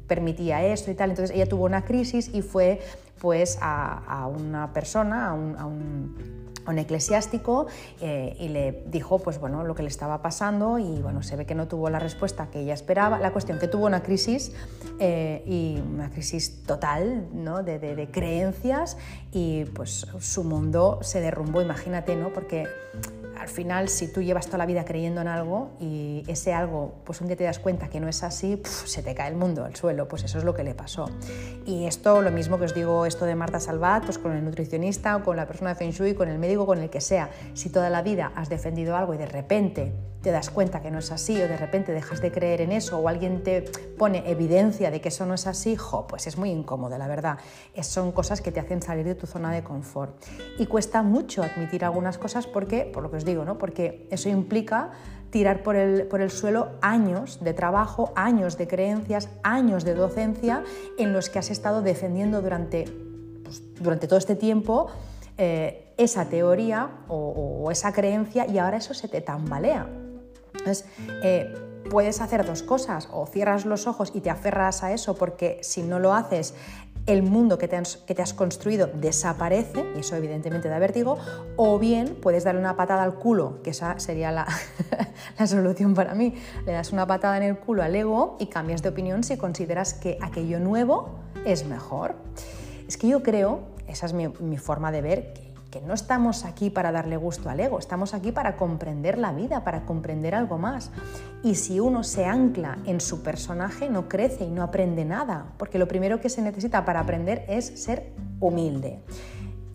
permitía 0.06 0.64
esto 0.64 0.90
y 0.90 0.94
tal, 0.94 1.10
entonces 1.10 1.34
ella 1.34 1.46
tuvo 1.46 1.64
una 1.64 1.84
crisis 1.84 2.31
y 2.32 2.42
fue 2.42 2.81
pues 3.20 3.58
a, 3.60 4.28
una 4.28 4.72
persona, 4.72 5.28
a 5.28 5.34
un 5.34 6.45
eclesiástico 6.78 7.66
eh, 8.00 8.36
y 8.38 8.48
le 8.48 8.84
dijo 8.86 9.18
pues 9.18 9.38
bueno 9.38 9.64
lo 9.64 9.74
que 9.74 9.82
le 9.82 9.88
estaba 9.88 10.22
pasando 10.22 10.78
y 10.78 11.00
bueno 11.02 11.22
se 11.22 11.36
ve 11.36 11.46
que 11.46 11.54
no 11.54 11.68
tuvo 11.68 11.90
la 11.90 11.98
respuesta 11.98 12.48
que 12.50 12.60
ella 12.60 12.74
esperaba 12.74 13.18
la 13.18 13.32
cuestión 13.32 13.58
que 13.58 13.68
tuvo 13.68 13.86
una 13.86 14.02
crisis 14.02 14.52
eh, 14.98 15.42
y 15.46 15.80
una 15.80 16.10
crisis 16.10 16.62
total 16.64 17.28
¿no? 17.32 17.62
de, 17.62 17.78
de, 17.78 18.10
creencias 18.10 18.96
y 19.32 19.64
pues 19.66 20.06
su 20.18 20.44
mundo 20.44 20.98
se 21.02 21.20
derrumbó 21.20 21.62
imagínate 21.62 22.16
no 22.16 22.32
porque 22.32 22.66
al 23.38 23.48
final, 23.48 23.88
si 23.88 24.08
tú 24.08 24.22
llevas 24.22 24.46
toda 24.46 24.58
la 24.58 24.66
vida 24.66 24.84
creyendo 24.84 25.20
en 25.20 25.28
algo 25.28 25.70
y 25.78 26.24
ese 26.26 26.52
algo, 26.52 26.94
pues 27.04 27.20
un 27.20 27.26
día 27.26 27.36
te 27.36 27.44
das 27.44 27.58
cuenta 27.58 27.88
que 27.88 28.00
no 28.00 28.08
es 28.08 28.22
así, 28.22 28.60
se 28.64 29.02
te 29.02 29.14
cae 29.14 29.28
el 29.28 29.36
mundo 29.36 29.64
al 29.64 29.76
suelo, 29.76 30.08
pues 30.08 30.24
eso 30.24 30.38
es 30.38 30.44
lo 30.44 30.54
que 30.54 30.64
le 30.64 30.74
pasó. 30.74 31.08
Y 31.64 31.86
esto, 31.86 32.22
lo 32.22 32.30
mismo 32.30 32.58
que 32.58 32.64
os 32.64 32.74
digo, 32.74 33.06
esto 33.06 33.24
de 33.24 33.34
Marta 33.34 33.60
Salvat, 33.60 34.04
pues 34.04 34.18
con 34.18 34.32
el 34.32 34.44
nutricionista 34.44 35.16
o 35.16 35.22
con 35.22 35.36
la 35.36 35.46
persona 35.46 35.70
de 35.70 35.76
Feng 35.76 35.90
Shui, 35.90 36.14
con 36.14 36.28
el 36.28 36.38
médico, 36.38 36.66
con 36.66 36.78
el 36.78 36.90
que 36.90 37.00
sea, 37.00 37.30
si 37.54 37.70
toda 37.70 37.90
la 37.90 38.02
vida 38.02 38.32
has 38.34 38.48
defendido 38.48 38.96
algo 38.96 39.14
y 39.14 39.18
de 39.18 39.26
repente 39.26 39.92
te 40.26 40.32
das 40.32 40.50
cuenta 40.50 40.80
que 40.80 40.90
no 40.90 40.98
es 40.98 41.12
así 41.12 41.40
o 41.40 41.46
de 41.46 41.56
repente 41.56 41.92
dejas 41.92 42.20
de 42.20 42.32
creer 42.32 42.60
en 42.60 42.72
eso 42.72 42.98
o 42.98 43.06
alguien 43.06 43.44
te 43.44 43.62
pone 43.96 44.28
evidencia 44.28 44.90
de 44.90 45.00
que 45.00 45.10
eso 45.10 45.24
no 45.24 45.34
es 45.34 45.46
así, 45.46 45.76
jo, 45.76 46.08
pues 46.08 46.26
es 46.26 46.36
muy 46.36 46.50
incómodo, 46.50 46.98
la 46.98 47.06
verdad. 47.06 47.38
Son 47.80 48.10
cosas 48.10 48.40
que 48.40 48.50
te 48.50 48.58
hacen 48.58 48.82
salir 48.82 49.04
de 49.04 49.14
tu 49.14 49.28
zona 49.28 49.52
de 49.52 49.62
confort. 49.62 50.20
Y 50.58 50.66
cuesta 50.66 51.04
mucho 51.04 51.44
admitir 51.44 51.84
algunas 51.84 52.18
cosas 52.18 52.48
porque, 52.48 52.90
por 52.92 53.04
lo 53.04 53.10
que 53.12 53.18
os 53.18 53.24
digo, 53.24 53.35
¿no? 53.44 53.58
porque 53.58 54.06
eso 54.10 54.28
implica 54.28 54.90
tirar 55.30 55.62
por 55.62 55.76
el, 55.76 56.06
por 56.06 56.20
el 56.20 56.30
suelo 56.30 56.70
años 56.80 57.42
de 57.42 57.52
trabajo, 57.52 58.12
años 58.14 58.56
de 58.56 58.66
creencias, 58.66 59.28
años 59.42 59.84
de 59.84 59.94
docencia 59.94 60.62
en 60.98 61.12
los 61.12 61.28
que 61.28 61.38
has 61.38 61.50
estado 61.50 61.82
defendiendo 61.82 62.40
durante, 62.40 62.84
pues, 63.42 63.62
durante 63.80 64.06
todo 64.06 64.18
este 64.18 64.37
tiempo 64.37 64.88
eh, 65.38 65.92
esa 65.99 66.26
teoría 66.28 66.88
o, 67.08 67.68
esa 67.70 67.92
creencia 67.92 68.46
y 68.46 68.58
ahora 68.58 68.78
eso 68.78 68.94
se 68.94 69.08
te 69.08 69.20
tambalea. 69.20 69.87
Entonces, 70.54 70.87
eh, 71.22 71.54
puedes 71.90 72.20
hacer 72.20 72.44
dos 72.44 72.62
cosas, 72.62 73.08
o 73.12 73.26
cierras 73.26 73.66
los 73.66 73.87
ojos 73.87 74.12
y 74.14 74.20
te 74.20 74.30
aferras 74.30 74.82
a 74.82 74.92
eso, 74.92 75.14
porque 75.14 75.58
si 75.62 75.82
no 75.82 75.99
lo 75.99 76.14
haces, 76.14 76.54
el 77.06 77.22
mundo 77.22 77.56
que 77.56 77.68
te, 77.68 77.76
has, 77.76 78.34
construido 78.34 78.88
desaparece, 78.88 79.84
y 79.96 80.00
eso 80.00 80.16
evidentemente 80.16 80.68
da 80.68 80.78
vértigo, 80.78 81.18
o 81.56 81.78
bien 81.78 82.16
puedes 82.20 82.44
darle 82.44 82.60
una 82.60 82.76
patada 82.76 83.04
al 83.04 83.14
culo, 83.14 83.62
que 83.62 83.70
esa 83.70 83.98
sería 83.98 84.32
la, 85.38 85.46
solución 85.46 85.94
para 85.94 86.14
mí. 86.14 86.34
Le 86.66 86.72
das 86.72 86.92
una 86.92 87.06
patada 87.06 87.36
en 87.36 87.44
el 87.44 87.58
culo 87.58 87.82
al 87.82 87.94
ego 87.94 88.36
y 88.40 88.46
cambias 88.46 88.82
de 88.82 88.88
opinión 88.88 89.22
si 89.22 89.36
consideras 89.36 89.94
que 89.94 90.18
aquello 90.20 90.58
nuevo 90.58 91.20
es 91.44 91.64
mejor. 91.64 92.16
Es 92.88 92.96
que 92.96 93.08
yo 93.08 93.22
creo, 93.22 93.60
esa 93.86 94.06
es 94.06 94.12
mi 94.12 94.58
forma 94.58 94.90
de 94.90 95.02
ver, 95.02 95.45
no 95.83 95.95
estamos 95.95 96.45
aquí 96.45 96.71
para 96.71 96.92
darle 96.92 97.16
gusto 97.16 97.50
al 97.50 97.61
ego, 97.61 97.78
estamos 97.78 98.14
aquí 98.14 98.33
para 98.33 98.56
comprender 98.56 99.18
la 99.18 99.33
vida, 99.33 99.64
para 99.64 99.85
comprender 99.85 100.35
algo 100.35 100.59
más. 100.59 100.90
Y 101.42 101.56
si 101.56 101.80
uno 101.80 102.04
se 102.04 102.26
ancla 102.26 102.78
en 102.87 103.00
su 103.00 103.23
personaje, 103.23 103.88
no 103.90 104.09
crece 104.09 104.45
y 104.45 104.50
no 104.50 104.62
aprende 104.62 105.04
nada, 105.04 105.52
porque 105.59 105.78
lo 105.78 105.88
primero 105.88 106.21
que 106.21 106.28
se 106.28 106.42
necesita 106.42 106.85
para 106.85 107.00
aprender 107.00 107.45
es 107.49 107.83
ser 107.83 108.12
humilde. 108.40 109.00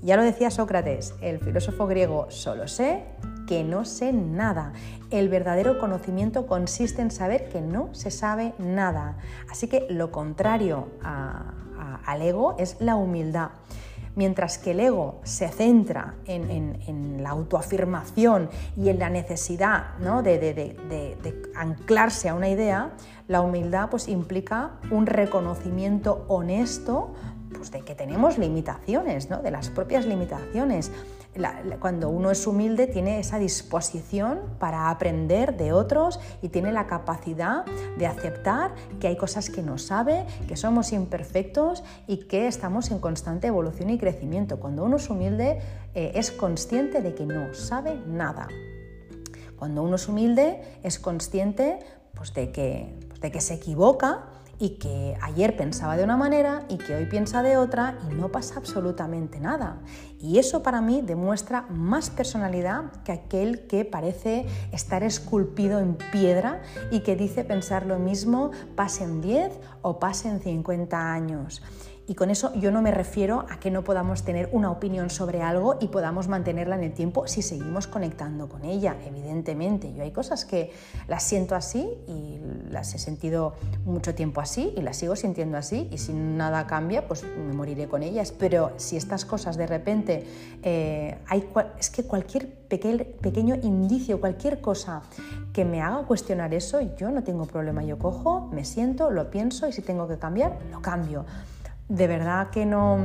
Ya 0.01 0.17
lo 0.17 0.23
decía 0.23 0.49
Sócrates, 0.49 1.13
el 1.21 1.39
filósofo 1.39 1.85
griego, 1.85 2.25
solo 2.29 2.67
sé 2.67 3.03
que 3.47 3.63
no 3.63 3.85
sé 3.85 4.13
nada. 4.13 4.73
El 5.09 5.27
verdadero 5.27 5.77
conocimiento 5.77 6.47
consiste 6.47 7.01
en 7.01 7.11
saber 7.11 7.49
que 7.49 7.61
no 7.61 7.93
se 7.93 8.09
sabe 8.09 8.53
nada. 8.57 9.17
Así 9.49 9.67
que 9.67 9.87
lo 9.89 10.11
contrario 10.11 10.87
al 11.03 12.21
ego 12.21 12.55
es 12.57 12.77
la 12.79 12.95
humildad. 12.95 13.49
Mientras 14.15 14.57
que 14.57 14.71
el 14.71 14.81
ego 14.81 15.21
se 15.23 15.47
centra 15.47 16.15
en, 16.25 17.23
la 17.23 17.29
autoafirmación 17.29 18.49
y 18.75 18.89
en 18.89 18.99
la 18.99 19.09
necesidad 19.09 19.97
de, 19.97 21.51
anclarse 21.55 22.29
a 22.29 22.35
una 22.35 22.49
idea, 22.49 22.91
La 23.27 23.41
humildad 23.41 23.89
pues 23.89 24.09
implica 24.09 24.71
un 24.89 25.05
reconocimiento 25.05 26.25
honesto 26.27 27.13
pues, 27.53 27.71
de 27.71 27.81
que 27.81 27.95
tenemos 27.95 28.37
limitaciones, 28.37 29.29
¿no? 29.29 29.41
de 29.41 29.51
las 29.51 29.69
propias 29.69 30.05
limitaciones. 30.05 30.91
Cuando 31.79 32.09
uno 32.09 32.29
es 32.29 32.45
humilde 32.45 32.87
tiene 32.87 33.19
esa 33.19 33.39
disposición 33.39 34.41
para 34.59 34.89
aprender 34.89 35.55
de 35.55 35.71
otros 35.71 36.19
y 36.41 36.49
tiene 36.49 36.73
la 36.73 36.87
capacidad 36.87 37.65
de 37.97 38.05
aceptar 38.05 38.75
que 38.99 39.07
hay 39.07 39.15
cosas 39.15 39.49
que 39.49 39.61
no 39.61 39.77
sabe, 39.77 40.25
que 40.47 40.57
somos 40.57 40.91
imperfectos 40.91 41.83
y 42.05 42.27
que 42.27 42.47
estamos 42.47 42.91
en 42.91 42.99
constante 42.99 43.47
evolución 43.47 43.89
y 43.89 43.97
crecimiento. 43.97 44.59
Cuando 44.59 44.83
uno 44.83 44.97
es 44.97 45.09
humilde 45.09 45.61
eh, 45.93 46.11
es 46.15 46.31
consciente 46.31 47.01
de 47.01 47.15
que 47.15 47.25
no 47.25 47.53
sabe 47.53 47.95
nada. 48.07 48.47
Cuando 49.57 49.83
uno 49.83 49.95
es 49.95 50.07
humilde 50.09 50.61
es 50.83 50.99
consciente 50.99 51.79
pues, 52.13 52.33
de, 52.33 52.51
que, 52.51 52.97
pues, 53.07 53.21
de 53.21 53.31
que 53.31 53.39
se 53.39 53.53
equivoca 53.53 54.25
y 54.61 54.77
que 54.77 55.17
ayer 55.23 55.55
pensaba 55.57 55.97
de 55.97 56.03
una 56.03 56.17
manera 56.17 56.65
y 56.69 56.77
que 56.77 56.93
hoy 56.93 57.07
piensa 57.07 57.41
de 57.41 57.57
otra 57.57 57.97
y 58.07 58.13
no 58.13 58.31
pasa 58.31 58.59
absolutamente 58.59 59.39
nada. 59.39 59.81
Y 60.19 60.37
eso 60.37 60.61
para 60.61 60.81
mí 60.81 61.01
demuestra 61.01 61.63
más 61.63 62.11
personalidad 62.11 62.91
que 63.03 63.11
aquel 63.11 63.65
que 63.65 63.85
parece 63.85 64.45
estar 64.71 65.01
esculpido 65.01 65.79
en 65.79 65.95
piedra 65.95 66.61
y 66.91 66.99
que 66.99 67.15
dice 67.15 67.43
pensar 67.43 67.87
lo 67.87 67.97
mismo 67.97 68.51
pasen 68.75 69.19
10 69.19 69.51
o 69.81 69.97
pasen 69.97 70.39
50 70.39 71.11
años. 71.11 71.63
Y 72.07 72.15
con 72.15 72.29
eso 72.29 72.53
yo 72.55 72.71
no 72.71 72.81
me 72.81 72.91
refiero 72.91 73.45
a 73.49 73.59
que 73.59 73.71
no 73.71 73.83
podamos 73.83 74.23
tener 74.23 74.49
una 74.51 74.71
opinión 74.71 75.09
sobre 75.09 75.41
algo 75.41 75.77
y 75.79 75.87
podamos 75.87 76.27
mantenerla 76.27 76.75
en 76.75 76.83
el 76.83 76.93
tiempo 76.93 77.27
si 77.27 77.41
seguimos 77.41 77.87
conectando 77.87 78.49
con 78.49 78.65
ella, 78.65 78.95
evidentemente. 79.05 79.93
Yo 79.93 80.03
hay 80.03 80.11
cosas 80.11 80.45
que 80.45 80.71
las 81.07 81.23
siento 81.23 81.55
así 81.55 81.89
y 82.07 82.39
las 82.69 82.93
he 82.95 82.97
sentido 82.97 83.53
mucho 83.85 84.15
tiempo 84.15 84.41
así 84.41 84.73
y 84.75 84.81
las 84.81 84.97
sigo 84.97 85.15
sintiendo 85.15 85.57
así 85.57 85.87
y 85.91 85.99
si 85.99 86.13
nada 86.13 86.65
cambia, 86.67 87.07
pues 87.07 87.23
me 87.23 87.53
moriré 87.53 87.87
con 87.87 88.03
ellas. 88.03 88.31
Pero 88.31 88.71
si 88.77 88.97
estas 88.97 89.25
cosas 89.25 89.55
de 89.55 89.67
repente 89.67 90.25
eh, 90.63 91.17
hay, 91.27 91.47
es 91.79 91.89
que 91.89 92.03
cualquier 92.03 92.51
pequeño, 92.51 93.03
pequeño 93.21 93.55
indicio, 93.61 94.19
cualquier 94.19 94.59
cosa 94.59 95.03
que 95.53 95.65
me 95.65 95.81
haga 95.81 96.03
cuestionar 96.07 96.53
eso, 96.53 96.81
yo 96.97 97.11
no 97.11 97.23
tengo 97.23 97.45
problema. 97.45 97.83
Yo 97.83 97.99
cojo, 97.99 98.49
me 98.51 98.65
siento, 98.65 99.11
lo 99.11 99.29
pienso 99.29 99.67
y 99.67 99.71
si 99.71 99.81
tengo 99.81 100.07
que 100.07 100.17
cambiar, 100.17 100.57
lo 100.71 100.81
cambio 100.81 101.25
de 101.91 102.07
verdad 102.07 102.49
que 102.51 102.65
no, 102.65 102.99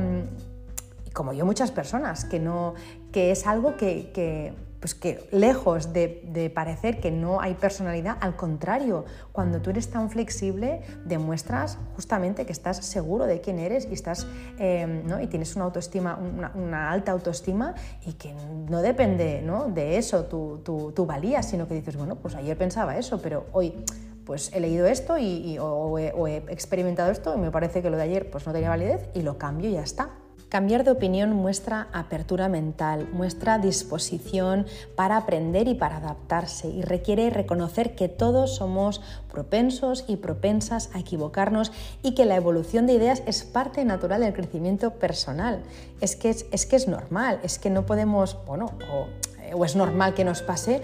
como 1.11 1.33
yo 1.33 1.45
muchas 1.45 1.71
personas, 1.71 2.23
que, 2.23 2.39
no, 2.39 2.73
que 3.11 3.31
es 3.31 3.45
algo 3.45 3.75
que, 3.75 4.53
pues 4.79 4.95
que 4.95 5.27
lejos 5.31 5.91
de, 5.91 6.51
parecer 6.55 7.01
que 7.01 7.11
no 7.11 7.41
hay 7.41 7.55
personalidad, 7.55 8.17
al 8.21 8.37
contrario, 8.37 9.03
cuando 9.33 9.61
tú 9.61 9.71
eres 9.71 9.89
tan 9.89 10.09
flexible, 10.09 10.83
demuestras 11.03 11.77
justamente 11.95 12.45
que 12.45 12.53
estás 12.53 12.77
seguro 12.77 13.25
de 13.25 13.41
quién 13.41 13.59
eres 13.59 13.85
y, 13.91 13.93
estás, 13.93 14.25
em, 14.57 15.05
¿no? 15.05 15.19
y 15.19 15.27
tienes 15.27 15.53
una 15.57 15.65
autoestima, 15.65 16.17
una, 16.55 16.89
alta 16.89 17.11
autoestima 17.11 17.75
y 18.05 18.13
que 18.13 18.33
no 18.69 18.81
depende 18.81 19.41
¿no? 19.41 19.67
de 19.67 19.97
eso 19.97 20.23
tu, 20.25 20.59
tu, 20.63 20.93
tu 20.93 21.05
valía, 21.05 21.43
sino 21.43 21.67
que 21.67 21.73
dices, 21.73 21.97
bueno, 21.97 22.15
pues 22.15 22.35
ayer 22.35 22.57
pensaba 22.57 22.97
eso, 22.97 23.21
pero 23.21 23.47
hoy 23.51 23.73
pues 24.27 24.51
he 24.53 24.59
leído 24.59 24.85
esto 24.87 25.17
y, 25.17 25.57
o, 25.57 25.97
he, 25.97 26.35
experimentado 26.49 27.09
esto 27.11 27.33
y 27.33 27.39
me 27.39 27.49
parece 27.49 27.81
que 27.81 27.89
lo 27.89 27.95
de 27.95 28.03
ayer 28.03 28.29
pues 28.29 28.45
no 28.45 28.51
tenía 28.51 28.67
validez 28.67 29.09
y 29.15 29.21
lo 29.21 29.37
cambio 29.37 29.69
y 29.69 29.73
ya 29.73 29.81
está. 29.81 30.09
Cambiar 30.49 30.83
de 30.83 30.91
opinión 30.91 31.33
muestra 31.33 31.87
apertura 31.93 32.49
mental, 32.49 33.09
muestra 33.11 33.57
disposición 33.57 34.65
para 34.95 35.17
aprender 35.17 35.67
y 35.69 35.75
para 35.75 35.97
adaptarse 35.97 36.67
y 36.69 36.81
requiere 36.81 37.29
reconocer 37.29 37.95
que 37.95 38.09
todos 38.09 38.55
somos 38.55 39.01
propensos 39.31 40.03
y 40.07 40.17
propensas 40.17 40.89
a 40.93 40.99
equivocarnos 40.99 41.71
y 42.03 42.13
que 42.13 42.25
la 42.25 42.35
evolución 42.35 42.85
de 42.85 42.93
ideas 42.93 43.23
es 43.25 43.43
parte 43.43 43.83
natural 43.85 44.21
del 44.21 44.33
crecimiento 44.33 44.91
personal. 44.95 45.63
Es 46.01 46.17
que 46.17 46.29
es, 46.29 46.45
es 46.51 46.65
que 46.65 46.75
es 46.75 46.87
normal, 46.87 47.39
es 47.43 47.59
que 47.59 47.69
no 47.69 47.85
podemos, 47.85 48.37
bueno, 48.45 48.71
o 48.91 49.07
o 49.53 49.65
es 49.65 49.75
normal 49.75 50.13
que 50.13 50.23
nos 50.23 50.41
pase 50.41 50.81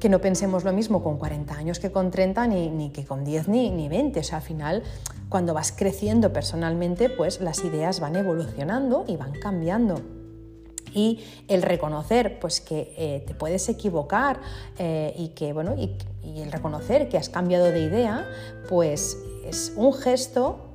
que 0.00 0.08
no 0.08 0.20
pensemos 0.20 0.64
lo 0.64 0.72
mismo 0.72 1.02
con 1.02 1.18
40 1.18 1.54
años 1.54 1.78
que 1.78 1.90
con 1.90 2.10
30 2.10 2.46
ni, 2.46 2.90
que 2.90 3.04
con 3.04 3.24
10 3.24 3.48
ni, 3.48 3.70
ni 3.70 3.88
20. 3.88 4.20
O 4.20 4.22
sea, 4.22 4.38
al 4.38 4.44
final, 4.44 4.82
cuando 5.28 5.54
vas 5.54 5.72
creciendo 5.72 6.32
personalmente, 6.32 7.08
pues 7.08 7.40
las 7.40 7.64
ideas 7.64 8.00
van 8.00 8.16
evolucionando 8.16 9.04
y 9.06 9.16
van 9.16 9.32
cambiando. 9.32 10.00
Y 10.92 11.20
el 11.48 11.62
reconocer 11.62 12.38
pues, 12.40 12.60
que 12.60 12.94
eh, 12.96 13.24
te 13.26 13.34
puedes 13.34 13.68
equivocar 13.68 14.40
eh, 14.78 15.14
y, 15.16 15.28
que, 15.28 15.52
bueno, 15.52 15.74
y, 15.76 15.96
y 16.22 16.40
el 16.40 16.50
reconocer 16.50 17.08
que 17.08 17.18
has 17.18 17.28
cambiado 17.28 17.70
de 17.70 17.80
idea, 17.80 18.26
pues 18.68 19.18
es 19.44 19.72
un 19.76 19.92
gesto 19.92 20.66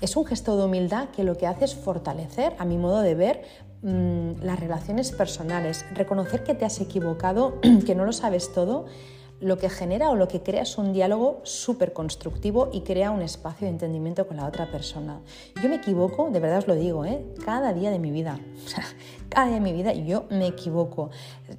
es 0.00 0.16
un 0.16 0.24
gesto 0.24 0.56
de 0.56 0.64
humildad 0.64 1.10
que 1.10 1.24
lo 1.24 1.36
que 1.36 1.46
hace 1.46 1.66
es 1.66 1.74
fortalecer, 1.74 2.54
a 2.58 2.64
mi 2.64 2.78
modo 2.78 3.00
de 3.00 3.14
ver, 3.14 3.42
Mm, 3.82 4.42
las 4.42 4.60
relaciones 4.60 5.10
personales, 5.10 5.86
reconocer 5.94 6.44
que 6.44 6.54
te 6.54 6.66
has 6.66 6.80
equivocado, 6.80 7.58
que 7.86 7.94
no 7.94 8.04
lo 8.04 8.12
sabes 8.12 8.52
todo, 8.52 8.86
lo 9.40 9.58
que 9.58 9.70
genera 9.70 10.10
o 10.10 10.16
lo 10.16 10.28
que 10.28 10.42
crea 10.42 10.62
es 10.62 10.76
un 10.78 10.92
diálogo 10.92 11.40
súper 11.44 11.92
constructivo 11.92 12.70
y 12.72 12.82
crea 12.82 13.10
un 13.10 13.22
espacio 13.22 13.66
de 13.66 13.72
entendimiento 13.72 14.26
con 14.26 14.36
la 14.36 14.46
otra 14.46 14.70
persona. 14.70 15.20
Yo 15.62 15.68
me 15.68 15.76
equivoco, 15.76 16.30
de 16.30 16.40
verdad 16.40 16.58
os 16.58 16.68
lo 16.68 16.74
digo, 16.74 17.04
¿eh? 17.04 17.24
cada 17.44 17.72
día 17.72 17.90
de 17.90 17.98
mi 17.98 18.10
vida. 18.10 18.38
cada 19.28 19.46
día 19.46 19.54
de 19.54 19.60
mi 19.60 19.72
vida 19.72 19.92
yo 19.92 20.24
me 20.30 20.46
equivoco. 20.46 21.10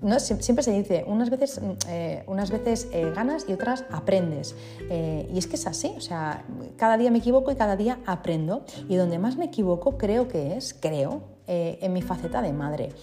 ¿No? 0.01 0.19
Siempre 0.19 0.63
se 0.63 0.71
dice, 0.71 1.03
unas 1.07 1.29
veces, 1.29 1.61
mm, 1.61 1.71
eh, 1.89 2.23
unas 2.27 2.51
veces 2.51 2.87
eh, 2.91 3.11
ganas 3.15 3.45
y 3.47 3.53
otras 3.53 3.85
aprendes. 3.91 4.55
y 4.89 5.37
es 5.37 5.47
que 5.47 5.55
es 5.55 5.67
así, 5.67 5.93
o 5.97 6.01
sea, 6.01 6.45
cada 6.77 6.97
día 6.97 7.11
me 7.11 7.19
equivoco 7.19 7.51
y 7.51 7.55
cada 7.55 7.75
día 7.75 7.99
aprendo. 8.05 8.63
Y 8.89 8.95
donde 8.95 9.17
más 9.19 9.37
me 9.37 9.45
equivoco 9.45 9.97
creo 9.97 10.27
que 10.27 10.55
es, 10.57 10.73
creo, 10.73 11.21
eh, 11.53 11.79
en 11.81 11.91
mi 11.91 12.01
faceta 12.01 12.41
de 12.41 12.53
madre. 12.53 12.93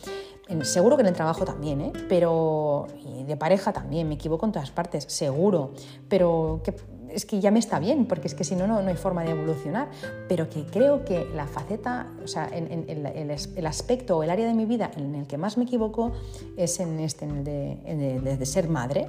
Seguro 0.63 0.97
que 0.97 1.03
en 1.03 1.09
el 1.09 1.15
trabajo 1.15 1.45
también, 1.45 1.81
¿eh? 1.81 1.93
pero 2.09 2.87
y 3.05 3.25
de 3.25 3.37
pareja 3.37 3.73
también, 3.73 4.09
me 4.09 4.15
equivoco 4.15 4.47
en 4.47 4.53
todas 4.53 4.71
partes, 4.71 5.05
seguro, 5.09 5.73
pero 6.09 6.61
que, 6.65 6.75
es 7.11 7.25
que 7.25 7.41
ya 7.41 7.51
me 7.51 7.59
está 7.59 7.79
bien, 7.79 8.07
porque 8.07 8.29
es 8.29 8.35
que 8.35 8.45
si 8.45 8.55
no, 8.55 8.67
no, 8.67 8.79
hay 8.79 8.97
forma 8.97 9.25
de 9.25 9.31
evolucionar, 9.31 9.89
pero 10.29 10.49
que 10.49 10.65
creo 10.67 11.05
que 11.05 11.27
la 11.35 11.47
faceta, 11.47 12.09
o 12.23 12.27
sea, 12.27 12.49
en, 12.53 12.85
el, 12.89 13.67
aspecto 13.67 14.19
o 14.19 14.23
el 14.23 14.31
área 14.31 14.47
de 14.47 14.55
mi 14.55 14.65
vida 14.65 14.91
en 14.97 15.15
el 15.15 15.27
que 15.27 15.39
más 15.39 15.59
me 15.59 15.65
equivoco 15.65 16.13
es 16.57 16.81
en 16.81 17.01
este, 17.01 17.25
en 17.25 18.01
el 18.01 18.39
de 18.39 18.47
ser 18.47 18.69
madre, 18.69 19.07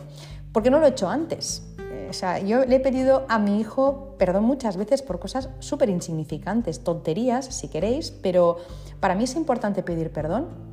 porque 0.51 0.69
no 0.69 0.79
lo 0.79 0.86
he 0.86 0.89
hecho 0.89 1.08
antes. 1.08 1.63
O 2.10 2.13
sea, 2.13 2.39
yo 2.39 2.65
le 2.65 2.77
he 2.77 2.79
pedido 2.79 3.25
a 3.29 3.38
mi 3.38 3.60
hijo 3.60 4.15
perdón 4.17 4.43
muchas 4.43 4.77
veces 4.77 5.01
por 5.01 5.19
cosas 5.19 5.50
súper 5.60 5.89
insignificantes, 5.89 6.84
tonterías 6.84 7.46
si 7.46 7.67
queréis, 7.67 8.12
pero 8.12 8.58
para 9.00 9.15
mí 9.15 9.25
es 9.25 9.36
importante 9.36 9.84
pedir 9.84 10.12
perdón. 10.12 10.69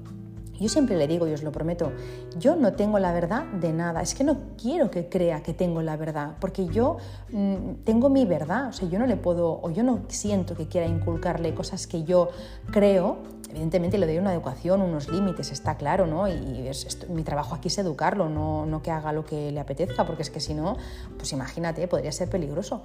Yo 0.60 0.68
siempre 0.68 0.96
le 0.96 1.06
digo, 1.06 1.26
y 1.26 1.32
os 1.32 1.42
lo 1.42 1.52
prometo, 1.52 1.92
yo 2.38 2.56
no 2.56 2.72
tengo 2.74 2.98
la 2.98 3.12
verdad 3.12 3.44
de 3.44 3.72
nada. 3.72 4.02
Es 4.02 4.14
que 4.14 4.24
no 4.24 4.38
quiero 4.60 4.90
que 4.90 5.08
crea 5.08 5.42
que 5.42 5.54
tengo 5.54 5.82
la 5.82 5.96
verdad, 5.96 6.36
porque 6.40 6.66
yo 6.66 6.96
mm, 7.30 7.84
tengo 7.84 8.08
mi 8.08 8.24
verdad. 8.24 8.68
O 8.68 8.72
sea, 8.72 8.88
yo 8.88 8.98
no 8.98 9.06
le 9.06 9.16
puedo, 9.16 9.60
o 9.62 9.70
yo 9.70 9.82
no 9.82 10.02
siento 10.08 10.54
que 10.54 10.66
quiera 10.66 10.86
inculcarle 10.86 11.54
cosas 11.54 11.86
que 11.86 12.04
yo 12.04 12.28
creo 12.70 13.18
evidentemente 13.50 13.98
le 13.98 14.06
doy 14.06 14.18
una 14.18 14.32
educación, 14.32 14.82
unos 14.82 15.08
límites, 15.08 15.52
está 15.52 15.76
claro, 15.76 16.06
¿no? 16.06 16.28
Y 16.28 16.70
mi 17.08 17.22
trabajo 17.22 17.54
aquí 17.54 17.68
es 17.68 17.78
educarlo, 17.78 18.28
no, 18.28 18.66
no 18.66 18.82
que 18.82 18.90
haga 18.90 19.12
lo 19.12 19.24
que 19.24 19.50
le 19.52 19.60
apetezca, 19.60 20.06
porque 20.06 20.22
es 20.22 20.30
que 20.30 20.40
si 20.40 20.54
no, 20.54 20.76
pues 21.16 21.32
imagínate, 21.32 21.86
podría 21.88 22.12
ser 22.12 22.28
peligroso. 22.28 22.82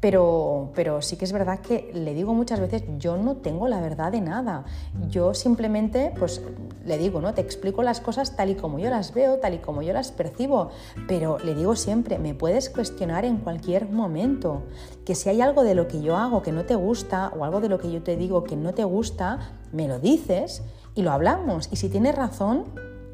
Pero, 0.00 0.70
pero 0.74 1.00
sí 1.00 1.16
que 1.16 1.24
es 1.24 1.32
verdad 1.32 1.60
que 1.60 1.90
le 1.94 2.14
digo 2.14 2.34
muchas 2.34 2.60
veces, 2.60 2.84
yo 2.98 3.16
no 3.16 3.36
tengo 3.36 3.68
la 3.68 3.80
verdad 3.80 4.12
de 4.12 4.20
nada. 4.20 4.64
Yo 5.08 5.32
simplemente, 5.32 6.12
pues 6.18 6.42
le 6.84 6.98
digo, 6.98 7.20
¿no? 7.20 7.32
Te 7.32 7.40
explico 7.40 7.82
las 7.82 8.00
cosas 8.00 8.36
tal 8.36 8.50
y 8.50 8.54
como 8.54 8.78
yo 8.78 8.90
las 8.90 9.14
veo, 9.14 9.38
tal 9.38 9.54
y 9.54 9.58
como 9.58 9.82
yo 9.82 9.92
las 9.92 10.12
percibo. 10.12 10.70
Pero 11.08 11.38
le 11.38 11.54
digo 11.54 11.74
siempre, 11.74 12.18
me 12.18 12.34
puedes 12.34 12.68
cuestionar 12.68 13.24
en 13.24 13.38
cualquier 13.38 13.88
momento. 13.88 14.62
Que 15.04 15.14
si 15.14 15.28
hay 15.28 15.40
algo 15.40 15.62
de 15.62 15.74
lo 15.74 15.86
que 15.88 16.00
yo 16.00 16.16
hago 16.16 16.42
que 16.42 16.52
no 16.52 16.64
te 16.64 16.74
gusta 16.74 17.32
o 17.36 17.44
algo 17.44 17.60
de 17.60 17.68
lo 17.68 17.78
que 17.78 17.90
yo 17.90 18.02
te 18.02 18.16
digo 18.16 18.44
que 18.44 18.56
no 18.56 18.72
te 18.72 18.84
gusta, 18.84 19.38
me 19.72 19.88
lo 19.88 19.98
dices 19.98 20.62
y 20.94 21.02
lo 21.02 21.12
hablamos. 21.12 21.68
Y 21.70 21.76
si 21.76 21.88
tienes 21.88 22.14
razón, 22.14 22.64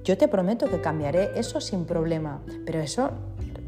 yo 0.04 0.16
te 0.16 0.28
prometo 0.28 0.68
que 0.68 0.80
cambiaré 0.80 1.38
eso 1.38 1.60
sin 1.60 1.84
problema. 1.84 2.40
Pero 2.64 2.80
eso 2.80 3.10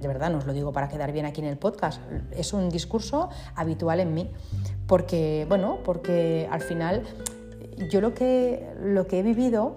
de 0.03 0.09
verdad 0.09 0.31
no 0.31 0.39
os 0.39 0.47
lo 0.47 0.53
digo 0.53 0.73
para 0.73 0.89
quedar 0.89 1.13
bien 1.13 1.25
aquí 1.25 1.41
en 1.41 1.47
el 1.47 1.57
podcast, 1.57 2.03
es 2.33 2.53
un 2.53 2.69
discurso 2.69 3.31
habitual 3.55 4.01
en 4.01 4.13
mí, 4.13 4.31
porque, 4.87 5.47
bueno, 5.49 5.79
porque 5.85 6.49
al 6.51 6.61
final 6.61 7.05
yo 7.89 8.01
lo 8.01 8.13
que, 8.13 8.69
lo 8.83 9.07
que 9.07 9.21
he 9.21 9.23
vivido 9.23 9.77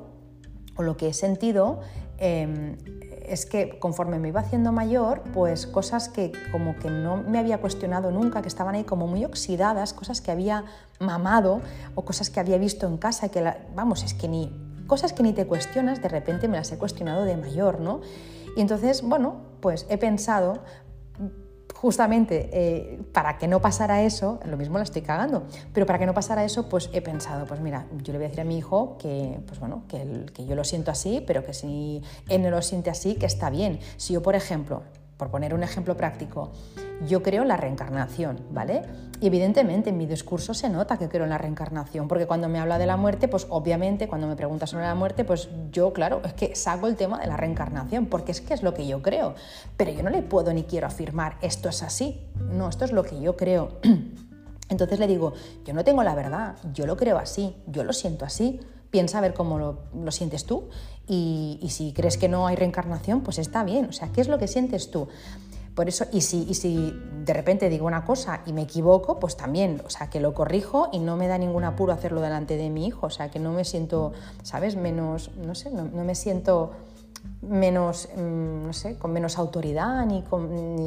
o 0.75 0.83
lo 0.83 0.97
que 0.97 1.09
he 1.09 1.13
sentido 1.13 1.79
em, 2.17 2.75
es 3.29 3.45
que 3.45 3.79
conforme 3.79 4.19
me 4.19 4.29
iba 4.29 4.41
haciendo 4.41 4.71
mayor, 4.71 5.21
pues 5.33 5.67
cosas 5.67 6.09
que 6.09 6.31
como 6.51 6.77
que 6.77 6.89
no 6.89 7.17
me 7.17 7.39
había 7.39 7.59
cuestionado 7.59 8.11
nunca, 8.11 8.41
que 8.41 8.47
estaban 8.47 8.75
ahí 8.75 8.83
como 8.83 9.07
muy 9.07 9.25
oxidadas, 9.25 9.93
cosas 9.93 10.21
que 10.21 10.31
había 10.31 10.65
mamado 10.99 11.61
o 11.95 12.03
cosas 12.03 12.29
que 12.29 12.39
había 12.39 12.57
visto 12.57 12.87
en 12.87 12.97
casa, 12.97 13.29
que 13.29 13.43
vamos, 13.75 14.03
es 14.03 14.13
que 14.13 14.27
ni 14.27 14.51
cosas 14.87 15.13
que 15.13 15.23
ni 15.23 15.33
te 15.33 15.47
cuestionas, 15.47 16.01
de 16.01 16.09
repente 16.09 16.47
me 16.47 16.57
las 16.57 16.71
he 16.71 16.77
cuestionado 16.77 17.25
de 17.25 17.37
mayor, 17.37 17.79
¿no? 17.79 18.01
Y 18.55 18.61
entonces, 18.61 19.01
bueno, 19.01 19.37
pues 19.59 19.85
he 19.89 19.97
pensado, 19.97 20.59
justamente 21.73 22.49
eh, 22.53 22.99
para 23.11 23.37
que 23.37 23.47
no 23.47 23.61
pasara 23.61 24.03
eso, 24.03 24.39
lo 24.45 24.57
mismo 24.57 24.77
la 24.77 24.83
estoy 24.83 25.01
cagando, 25.01 25.45
pero 25.73 25.85
para 25.85 25.99
que 25.99 26.05
no 26.05 26.13
pasara 26.13 26.43
eso, 26.43 26.69
pues 26.69 26.89
he 26.93 27.01
pensado, 27.01 27.45
pues 27.45 27.59
mira, 27.59 27.87
yo 28.03 28.13
le 28.13 28.19
voy 28.19 28.25
a 28.25 28.29
decir 28.29 28.41
a 28.41 28.45
mi 28.45 28.57
hijo 28.57 28.97
que, 28.97 29.39
pues 29.47 29.59
bueno, 29.59 29.83
que, 29.87 30.25
que 30.33 30.45
yo 30.45 30.55
lo 30.55 30.63
siento 30.63 30.91
así, 30.91 31.23
pero 31.25 31.43
que 31.43 31.53
si 31.53 32.01
él 32.29 32.41
no 32.41 32.49
lo 32.49 32.61
siente 32.61 32.89
así, 32.89 33.15
que 33.15 33.25
está 33.25 33.49
bien. 33.49 33.79
Si 33.97 34.13
yo, 34.13 34.21
por 34.21 34.35
ejemplo, 34.35 34.83
por 35.17 35.31
poner 35.31 35.53
un 35.53 35.63
ejemplo 35.63 35.95
práctico, 35.95 36.51
yo 37.07 37.23
creo 37.23 37.43
en 37.43 37.47
la 37.49 37.57
reencarnación, 37.57 38.39
¿vale? 38.51 38.83
Y 39.21 39.27
evidentemente 39.27 39.89
en 39.89 39.97
mi 39.97 40.05
discurso 40.05 40.53
se 40.53 40.69
nota 40.69 40.97
que 40.97 41.07
creo 41.07 41.23
en 41.23 41.29
la 41.29 41.37
reencarnación, 41.37 42.07
porque 42.07 42.25
cuando 42.25 42.49
me 42.49 42.59
habla 42.59 42.77
de 42.77 42.85
la 42.85 42.97
muerte, 42.97 43.27
pues 43.27 43.47
obviamente 43.49 44.07
cuando 44.07 44.27
me 44.27 44.35
pregunta 44.35 44.67
sobre 44.67 44.85
la 44.85 44.95
muerte, 44.95 45.23
pues 45.23 45.49
yo, 45.71 45.93
claro, 45.93 46.21
es 46.25 46.33
que 46.33 46.55
saco 46.55 46.87
el 46.87 46.95
tema 46.95 47.19
de 47.19 47.27
la 47.27 47.37
reencarnación, 47.37 48.07
porque 48.07 48.31
es 48.31 48.41
que 48.41 48.53
es 48.53 48.63
lo 48.63 48.73
que 48.73 48.87
yo 48.87 49.01
creo. 49.01 49.35
Pero 49.77 49.91
yo 49.91 50.03
no 50.03 50.09
le 50.09 50.21
puedo 50.21 50.53
ni 50.53 50.63
quiero 50.63 50.87
afirmar 50.87 51.37
esto 51.41 51.69
es 51.69 51.83
así. 51.83 52.27
No, 52.51 52.69
esto 52.69 52.85
es 52.85 52.91
lo 52.91 53.03
que 53.03 53.19
yo 53.19 53.37
creo. 53.37 53.79
Entonces 54.69 54.99
le 54.99 55.07
digo, 55.07 55.33
yo 55.63 55.73
no 55.73 55.83
tengo 55.83 56.03
la 56.03 56.15
verdad, 56.15 56.55
yo 56.73 56.85
lo 56.87 56.97
creo 56.97 57.17
así, 57.17 57.55
yo 57.67 57.83
lo 57.83 57.93
siento 57.93 58.25
así 58.25 58.59
piensa 58.95 59.17
a 59.17 59.21
ver 59.21 59.33
cómo 59.33 59.59
lo, 59.59 60.11
sientes 60.13 60.45
tú 60.45 60.69
y, 61.05 61.67
si 61.69 61.91
crees 61.91 62.17
que 62.17 62.29
no 62.29 62.47
hay 62.47 62.55
reencarnación, 62.55 63.19
pues 63.19 63.39
está 63.39 63.65
bien. 63.65 63.87
O 63.89 63.91
sea, 63.91 64.07
¿qué 64.13 64.21
es 64.21 64.29
lo 64.29 64.37
que 64.37 64.47
sientes 64.47 64.89
tú? 64.89 65.09
Por 65.75 65.89
eso, 65.89 66.05
y 66.13 66.21
si, 66.21 66.45
y 66.47 66.53
si 66.53 66.97
de 67.25 67.33
repente 67.33 67.67
digo 67.67 67.85
una 67.85 68.05
cosa 68.05 68.41
y 68.45 68.53
me 68.53 68.61
equivoco, 68.61 69.19
pues 69.19 69.35
también, 69.35 69.81
o 69.85 69.89
sea, 69.89 70.09
que 70.09 70.21
lo 70.21 70.33
corrijo 70.33 70.87
y 70.93 70.99
no 70.99 71.17
me 71.17 71.27
da 71.27 71.37
ningún 71.37 71.65
apuro 71.65 71.91
hacerlo 71.91 72.21
delante 72.21 72.55
de 72.55 72.69
mi 72.69 72.87
hijo, 72.87 73.07
o 73.07 73.09
sea, 73.09 73.29
que 73.29 73.37
no 73.39 73.51
me 73.51 73.65
siento, 73.65 74.13
¿sabes? 74.43 74.77
Menos, 74.77 75.31
no 75.35 75.55
sé, 75.55 75.71
no 75.71 76.05
me 76.05 76.15
siento 76.15 76.71
menos, 77.41 78.09
mm, 78.15 78.65
no 78.65 78.73
sé, 78.73 78.97
con 78.97 79.11
menos 79.11 79.37
autoridad, 79.37 80.05
ni, 80.05 80.23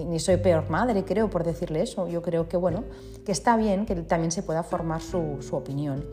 ni, 0.05 0.19
soy 0.19 0.38
peor 0.38 0.69
madre, 0.71 1.05
creo, 1.05 1.31
por 1.31 1.45
decirle 1.45 1.83
eso. 1.83 2.09
Yo 2.09 2.23
creo 2.23 2.49
que, 2.49 2.57
bueno, 2.57 2.85
que 3.25 3.33
está 3.33 3.57
bien 3.57 3.87
que 3.87 3.95
también 3.95 4.33
se 4.33 4.43
pueda 4.43 4.62
formar 4.62 5.00
su, 5.00 5.38
su, 5.41 5.57
opinión. 5.57 6.05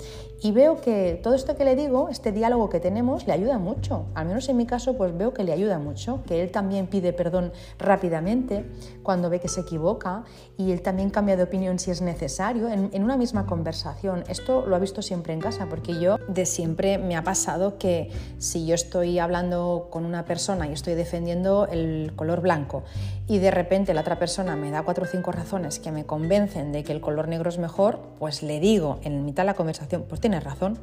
Y 0.42 0.52
veo 0.52 0.82
que 0.82 1.20
todo 1.24 1.34
esto 1.34 1.56
que 1.56 1.66
le 1.66 1.76
digo, 1.76 2.10
este 2.10 2.32
diálogo 2.32 2.70
que 2.70 2.80
tenemos, 2.80 3.26
le 3.26 3.34
ayuda 3.34 3.58
mucho. 3.58 4.08
Al 4.14 4.28
menos 4.28 4.48
en 4.50 4.58
mi 4.58 4.66
caso, 4.66 4.96
pues 4.96 5.18
veo 5.18 5.34
que 5.34 5.44
le 5.44 5.54
ayuda 5.54 5.80
mucho, 5.80 6.24
que 6.28 6.42
él 6.42 6.52
también 6.52 6.88
pide 6.88 7.14
perdón 7.14 7.52
rápidamente 7.80 8.66
cuando 9.02 9.30
ve 9.30 9.40
que 9.40 9.48
se 9.48 9.62
equivoca 9.62 10.24
y 10.58 10.72
él 10.72 10.82
también 10.82 11.10
cambia 11.10 11.36
de 11.38 11.44
opinión 11.44 11.80
si 11.80 11.92
es 11.92 12.02
necesario 12.02 12.70
en, 12.70 12.90
en 12.94 13.04
una 13.04 13.18
misma 13.18 13.46
conversación. 13.46 14.24
Esto 14.28 14.66
lo 14.66 14.76
ha 14.76 14.80
visto 14.80 15.02
siempre 15.02 15.34
en 15.34 15.40
casa, 15.40 15.68
porque 15.70 16.00
yo 16.00 16.18
de 16.28 16.46
siempre 16.46 16.98
me 16.98 17.16
ha 17.16 17.24
pasado 17.24 17.78
que 17.78 18.12
si 18.38 18.66
yo 18.66 18.76
estoy 18.76 19.20
hablando 19.20 19.88
con 19.90 20.06
una 20.06 20.26
persona 20.26 20.68
y 20.68 20.74
estoy 20.74 20.96
defendiendo 20.96 21.68
el 21.68 22.12
color 22.16 22.42
blanco 22.42 22.84
y 23.28 23.40
de 23.40 23.52
repente 23.52 23.94
la 23.94 24.02
otra 24.02 24.20
persona 24.20 24.56
me 24.56 24.72
da 24.72 24.84
cuatro 24.84 25.06
o 25.06 25.08
cinco 25.08 25.32
razones 25.32 25.80
que 25.80 25.92
me 25.92 26.06
convencen 26.06 26.72
de 26.72 26.84
que 26.84 26.92
el 26.92 27.02
color 27.02 27.28
negro 27.28 27.50
es 27.50 27.58
mejor, 27.58 28.00
pues 28.20 28.44
le 28.44 28.60
digo 28.60 29.00
en 29.04 29.26
mitad 29.26 29.44
de 29.44 29.48
la 29.48 29.54
conversación, 29.56 30.06
pues 30.08 30.22
tienes 30.22 30.44
razón. 30.44 30.78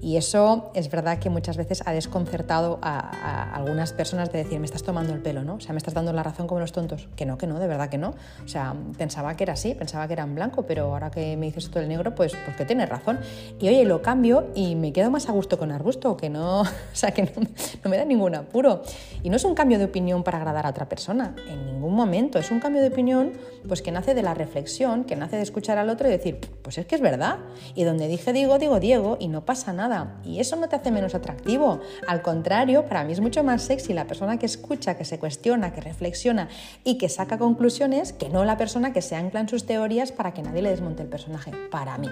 Y 0.00 0.16
eso 0.16 0.70
es 0.74 0.90
verdad 0.90 1.18
que 1.18 1.30
muchas 1.30 1.56
veces 1.56 1.82
ha 1.86 1.92
desconcertado 1.92 2.78
a, 2.82 3.54
algunas 3.54 3.92
personas 3.92 4.32
de 4.32 4.44
decir, 4.44 4.58
me 4.58 4.66
estás 4.66 4.82
tomando 4.82 5.12
el 5.12 5.20
pelo, 5.20 5.44
¿no? 5.44 5.54
O 5.54 5.60
sea, 5.60 5.72
me 5.72 5.78
estás 5.78 5.94
dando 5.94 6.12
la 6.12 6.22
razón 6.22 6.46
como 6.46 6.60
los 6.60 6.72
tontos. 6.72 7.08
Que 7.16 7.26
no, 7.26 7.38
que 7.38 7.46
no, 7.46 7.58
de 7.58 7.66
verdad 7.66 7.88
que 7.88 7.98
no. 7.98 8.14
O 8.44 8.48
sea, 8.48 8.74
pensaba 8.98 9.36
que 9.36 9.44
era 9.44 9.54
así, 9.54 9.74
pensaba 9.74 10.06
que 10.06 10.12
era 10.14 10.24
en 10.24 10.34
blanco, 10.34 10.64
pero 10.64 10.92
ahora 10.92 11.10
que 11.10 11.36
me 11.36 11.46
dices 11.46 11.64
esto 11.64 11.78
del 11.78 11.88
negro, 11.88 12.14
pues, 12.14 12.34
pues 12.44 12.56
que 12.56 12.64
tienes 12.64 12.88
razón. 12.88 13.18
Y 13.58 13.68
oye, 13.68 13.84
lo 13.84 14.02
cambio 14.02 14.48
y 14.54 14.74
me 14.74 14.92
quedo 14.92 15.10
más 15.10 15.28
a 15.28 15.32
gusto 15.32 15.58
con 15.58 15.72
arbusto, 15.72 16.16
que 16.16 16.30
no, 16.30 16.60
o 16.62 16.66
sea, 16.92 17.12
que 17.12 17.22
no, 17.22 17.90
me 17.90 17.96
da 17.96 18.04
ningún 18.04 18.34
apuro. 18.34 18.82
Y 19.22 19.30
no 19.30 19.36
es 19.36 19.44
un 19.44 19.54
cambio 19.54 19.78
de 19.78 19.86
opinión 19.86 20.22
para 20.22 20.38
agradar 20.38 20.66
a 20.66 20.70
otra 20.70 20.88
persona, 20.88 21.34
en 21.48 21.66
ningún 21.66 21.94
momento. 21.94 22.38
Es 22.38 22.50
un 22.50 22.60
cambio 22.60 22.82
de 22.82 22.88
opinión 22.88 23.32
pues 23.66 23.80
que 23.80 23.90
nace 23.90 24.14
de 24.14 24.22
la 24.22 24.34
reflexión, 24.34 25.04
que 25.04 25.16
nace 25.16 25.36
de 25.36 25.42
escuchar 25.42 25.78
al 25.78 25.88
otro 25.88 26.08
y 26.08 26.10
decir, 26.10 26.38
pues 26.62 26.78
es 26.78 26.86
que 26.86 26.94
es 26.94 27.00
verdad. 27.00 27.38
Y 27.74 27.84
donde 27.84 28.08
dije 28.08 28.32
digo, 28.32 28.58
digo 28.58 28.80
Diego 28.80 29.16
y 29.18 29.28
no 29.28 29.44
pasa 29.44 29.72
nada. 29.72 29.93
Y 30.24 30.40
eso 30.40 30.56
no 30.56 30.68
te 30.68 30.76
hace 30.76 30.90
menos 30.90 31.14
atractivo. 31.14 31.80
Al 32.06 32.22
contrario, 32.22 32.86
para 32.86 33.04
mí 33.04 33.12
es 33.12 33.20
mucho 33.20 33.44
más 33.44 33.62
sexy 33.62 33.92
la 33.92 34.06
persona 34.06 34.38
que 34.38 34.46
escucha, 34.46 34.96
que 34.96 35.04
se 35.04 35.18
cuestiona, 35.18 35.72
que 35.72 35.80
reflexiona 35.80 36.48
y 36.82 36.98
que 36.98 37.08
saca 37.08 37.38
conclusiones 37.38 38.12
que 38.12 38.28
no 38.28 38.44
la 38.44 38.56
persona 38.56 38.92
que 38.92 39.02
se 39.02 39.16
ancla 39.16 39.40
en 39.40 39.48
sus 39.48 39.66
teorías 39.66 40.12
para 40.12 40.32
que 40.32 40.42
nadie 40.42 40.62
le 40.62 40.70
desmonte 40.70 41.02
el 41.02 41.08
personaje, 41.08 41.52
para 41.70 41.98
mí. 41.98 42.08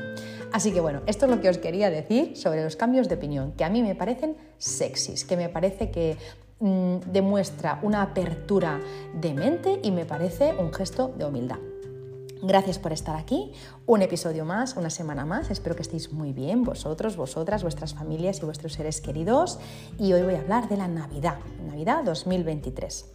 Así 0.53 0.73
que 0.73 0.81
bueno, 0.81 1.03
esto 1.07 1.27
es 1.27 1.31
lo 1.31 1.41
que 1.41 1.49
os 1.49 1.59
quería 1.59 1.91
decir 1.91 2.37
sobre 2.37 2.63
los 2.63 2.77
cambios 2.77 3.09
de 3.09 3.15
opinión, 3.17 3.53
que 3.53 3.65
a 3.65 3.71
mí 3.71 3.83
me 3.83 3.95
parecen 3.95 4.37
sexys, 4.59 5.25
que 5.25 5.37
me 5.37 5.49
parece 5.49 5.91
que 5.91 6.17
mm, 6.61 7.11
demuestra 7.13 7.79
una 7.83 8.03
apertura 8.03 8.81
de 9.21 9.35
mente 9.35 9.81
y 9.83 9.91
me 9.91 10.05
parece 10.05 10.53
un 10.59 10.73
gesto 10.73 11.13
de 11.17 11.25
humildad. 11.25 11.72
Gracias 12.45 12.81
por 12.81 12.93
estar 12.93 13.15
aquí. 13.15 13.53
Un 13.87 14.03
episodio 14.03 14.45
más, 14.45 14.77
una 14.77 14.91
semana 14.91 15.25
más. 15.25 15.53
Espero 15.53 15.77
que 15.77 15.83
estéis 15.83 16.13
muy 16.13 16.33
bien, 16.33 16.65
vosotros, 16.65 17.17
vosotras, 17.17 17.63
vuestras 17.63 17.95
familias 17.95 18.41
y 18.43 18.45
vuestros 18.45 18.73
seres 18.73 19.01
queridos. 19.01 19.61
Y 19.97 20.13
hoy 20.13 20.23
voy 20.23 20.35
a 20.35 20.41
hablar 20.41 20.69
de 20.69 20.77
la 20.77 20.89
Navidad, 20.89 21.39
Navidad 21.65 22.03
2023. 22.03 23.07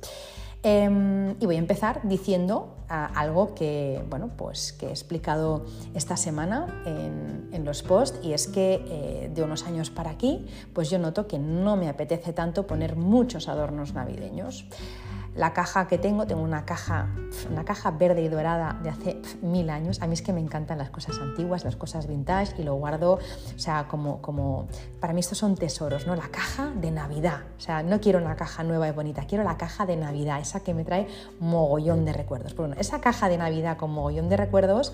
Em, 0.63 1.35
y 1.41 1.45
voy 1.45 1.55
a 1.57 1.59
empezar 1.59 1.99
diciendo 2.03 2.77
ah, 2.87 3.11
algo 3.15 3.53
que, 3.53 4.01
bueno, 4.09 4.31
pues, 4.37 4.71
que 4.71 4.87
he 4.87 4.91
explicado 4.91 5.65
esta 5.93 6.15
semana 6.15 6.83
en, 6.85 7.65
los 7.65 7.83
posts 7.83 8.19
y 8.23 8.31
es 8.31 8.47
que 8.47 8.81
eh, 8.87 9.31
de 9.33 9.43
unos 9.43 9.65
años 9.65 9.89
para 9.89 10.11
aquí 10.11 10.45
pues 10.73 10.89
yo 10.89 10.99
noto 10.99 11.27
que 11.27 11.37
no 11.37 11.75
me 11.75 11.89
apetece 11.89 12.31
tanto 12.31 12.65
poner 12.65 12.95
muchos 12.95 13.49
adornos 13.49 13.93
navideños 13.93 14.65
la 15.37 15.53
caja 15.53 15.87
que 15.87 15.97
tengo, 15.97 16.25
tengo 16.25 16.41
una 16.41 16.65
caja, 16.65 17.09
una 17.49 17.63
caja 17.63 17.91
verde 17.91 18.23
y 18.23 18.27
dorada 18.27 18.77
de 18.81 18.89
hace 18.89 19.21
mil 19.41 19.69
años. 19.69 20.01
A 20.01 20.07
mí 20.07 20.13
es 20.13 20.23
que 20.23 20.33
me 20.33 20.41
encantan 20.41 20.79
las 20.79 20.89
cosas 20.89 21.19
antiguas, 21.19 21.63
las 21.63 21.75
cosas 21.75 22.07
vintage 22.07 22.59
y 22.59 22.63
lo 22.63 22.73
guardo, 22.75 23.13
o 23.13 23.59
sea, 23.59 23.87
como, 23.87 24.19
como 24.21 24.67
para 24.99 25.13
mí 25.13 25.19
estos 25.19 25.37
son 25.37 25.55
tesoros, 25.55 26.07
¿no? 26.07 26.15
La 26.15 26.29
caja 26.29 26.71
de 26.75 26.89
Navidad. 26.89 27.41
O 27.55 27.61
sea, 27.61 27.83
no 27.83 28.01
quiero 28.01 28.17
una 28.19 28.35
caja 28.35 28.63
nueva 28.63 28.87
y 28.87 28.91
bonita, 28.91 29.25
quiero 29.27 29.43
la 29.43 29.57
caja 29.57 29.85
de 29.85 29.95
Navidad, 29.95 30.39
esa 30.39 30.61
que 30.61 30.73
me 30.73 30.83
trae 30.83 31.07
mogollón 31.39 32.03
de 32.03 32.13
recuerdos. 32.13 32.55
Bueno, 32.55 32.75
esa 32.79 32.99
caja 32.99 33.29
de 33.29 33.37
Navidad 33.37 33.77
con 33.77 33.91
mogollón 33.91 34.29
de 34.29 34.37
recuerdos, 34.37 34.93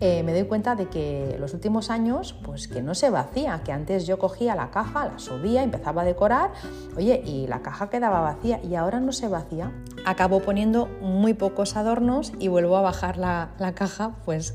eh, 0.00 0.22
me 0.22 0.32
doy 0.32 0.44
cuenta 0.44 0.74
de 0.74 0.88
que 0.88 1.36
los 1.38 1.52
últimos 1.52 1.90
años, 1.90 2.34
pues 2.44 2.66
que 2.66 2.80
no 2.80 2.94
se 2.94 3.10
vacía, 3.10 3.62
que 3.62 3.72
antes 3.72 4.06
yo 4.06 4.18
cogía 4.18 4.54
la 4.54 4.70
caja, 4.70 5.04
la 5.04 5.18
subía, 5.18 5.62
empezaba 5.62 6.02
a 6.02 6.04
decorar, 6.06 6.52
oye, 6.96 7.22
y 7.26 7.46
la 7.46 7.60
caja 7.60 7.90
quedaba 7.90 8.20
vacía 8.20 8.58
y 8.62 8.74
ahora 8.74 8.98
no 8.98 9.12
se 9.12 9.28
vacía 9.28 9.70
acabo 10.04 10.40
poniendo 10.40 10.86
muy 11.00 11.34
pocos 11.34 11.76
adornos 11.76 12.32
y 12.38 12.48
vuelvo 12.48 12.76
a 12.76 12.82
bajar 12.82 13.16
la, 13.16 13.50
caja 13.74 14.16
pues 14.24 14.54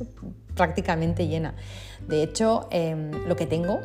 prácticamente 0.55 1.27
llena. 1.27 1.55
De 2.07 2.23
hecho, 2.23 2.67
em, 2.71 3.11
lo 3.27 3.35
que 3.35 3.45
tengo 3.45 3.79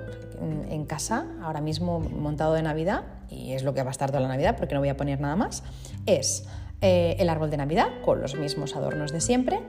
en, 0.68 0.85
casa 0.87 1.26
ahora 1.42 1.61
mismo 1.61 2.00
montado 2.00 2.55
de 2.55 2.62
Navidad, 2.62 3.05
y 3.31 3.52
es 3.52 3.62
lo 3.62 3.74
que 3.74 3.83
va 3.83 3.90
a 3.90 3.92
estar 3.92 4.11
toda 4.11 4.20
la 4.20 4.28
Navidad 4.28 4.57
porque 4.57 4.74
no 4.74 4.81
voy 4.81 4.88
a 4.88 4.96
poner 4.96 5.20
nada 5.20 5.37
más, 5.37 5.62
es 6.07 6.46
eh, 6.81 7.16
el 7.18 7.28
árbol 7.28 7.50
de 7.50 7.57
Navidad 7.57 7.88
con 8.05 8.20
los 8.20 8.35
mismos 8.35 8.74
adornos 8.74 9.12
de 9.12 9.20
siempre, 9.20 9.61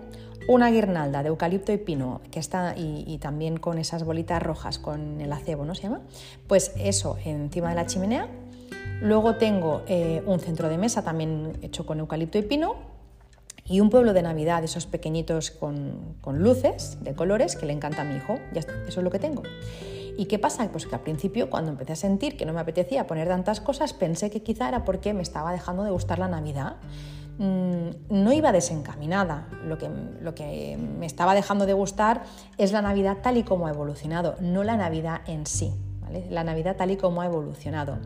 una 0.48 0.70
guirnalda 0.70 1.24
de 1.24 1.30
eucalipto 1.30 1.72
y 1.72 1.78
pino 1.78 2.22
que 2.32 2.40
está 2.40 2.76
y, 2.76 3.18
también 3.20 3.58
con 3.58 3.78
esas 3.78 4.04
bolitas 4.04 4.42
rojas 4.42 4.80
con 4.80 5.22
el 5.22 5.32
acebo, 5.32 5.64
¿no 5.66 5.76
se 5.76 5.84
llama? 5.84 6.02
Pues 6.48 6.74
eso 6.78 7.18
encima 7.24 7.70
de 7.70 7.76
la 7.76 7.86
chimenea 7.86 8.28
Luego 9.02 9.36
tengo 9.36 9.84
eh, 9.88 10.24
un 10.26 10.40
centro 10.40 10.70
de 10.70 10.78
mesa 10.78 11.04
también 11.04 11.58
hecho 11.62 11.86
con 11.86 12.00
eucalipto 12.00 12.38
y 12.38 12.44
pino 12.44 12.94
y 13.66 13.80
un 13.80 13.90
pueblo 13.90 14.14
de 14.14 14.22
Navidad, 14.22 14.64
esos 14.64 14.86
pequeñitos 14.86 15.52
con, 15.52 16.16
luces 16.26 16.98
de 17.02 17.14
colores 17.14 17.56
que 17.56 17.66
le 17.66 17.74
encanta 17.74 18.02
a 18.02 18.06
mi 18.06 18.16
hijo. 18.16 18.40
Eso 18.54 18.72
es 18.88 18.98
lo 18.98 19.10
que 19.10 19.20
tengo. 19.20 19.44
¿Y 20.18 20.26
qué 20.26 20.38
pasa? 20.38 20.68
Pues 20.70 20.86
que 20.86 20.96
al 20.96 21.02
principio, 21.02 21.50
cuando 21.50 21.72
empecé 21.72 21.94
a 21.94 21.96
sentir 21.96 22.38
que 22.38 22.46
no 22.46 22.54
me 22.54 22.60
apetecía 22.60 23.08
poner 23.08 23.28
tantas 23.28 23.62
cosas, 23.62 23.94
pensé 23.94 24.30
que 24.30 24.44
quizá 24.44 24.68
era 24.68 24.84
porque 24.84 25.14
me 25.14 25.22
estaba 25.22 25.52
dejando 25.52 25.84
de 25.84 25.92
gustar 25.92 26.20
la 26.20 26.28
Navidad. 26.28 26.76
Mm, 27.40 27.90
no 28.10 28.34
iba 28.34 28.52
desencaminada. 28.52 29.48
Lo 29.66 29.78
que, 29.78 29.90
lo 30.22 30.36
que 30.36 30.78
me 30.78 31.06
estaba 31.06 31.34
dejando 31.34 31.66
de 31.66 31.74
gustar 31.74 32.24
es 32.58 32.74
la 32.74 32.82
Navidad 32.82 33.20
tal 33.24 33.38
y 33.38 33.44
como 33.44 33.68
ha 33.68 33.72
evolucionado, 33.72 34.36
no 34.40 34.64
la 34.64 34.76
Navidad 34.78 35.22
en 35.26 35.46
sí. 35.46 35.74
La 36.30 36.44
Navidad 36.44 36.76
tal 36.76 36.92
y 36.92 36.98
como 36.98 37.22
ha 37.22 37.26
evolucionado. 37.26 37.98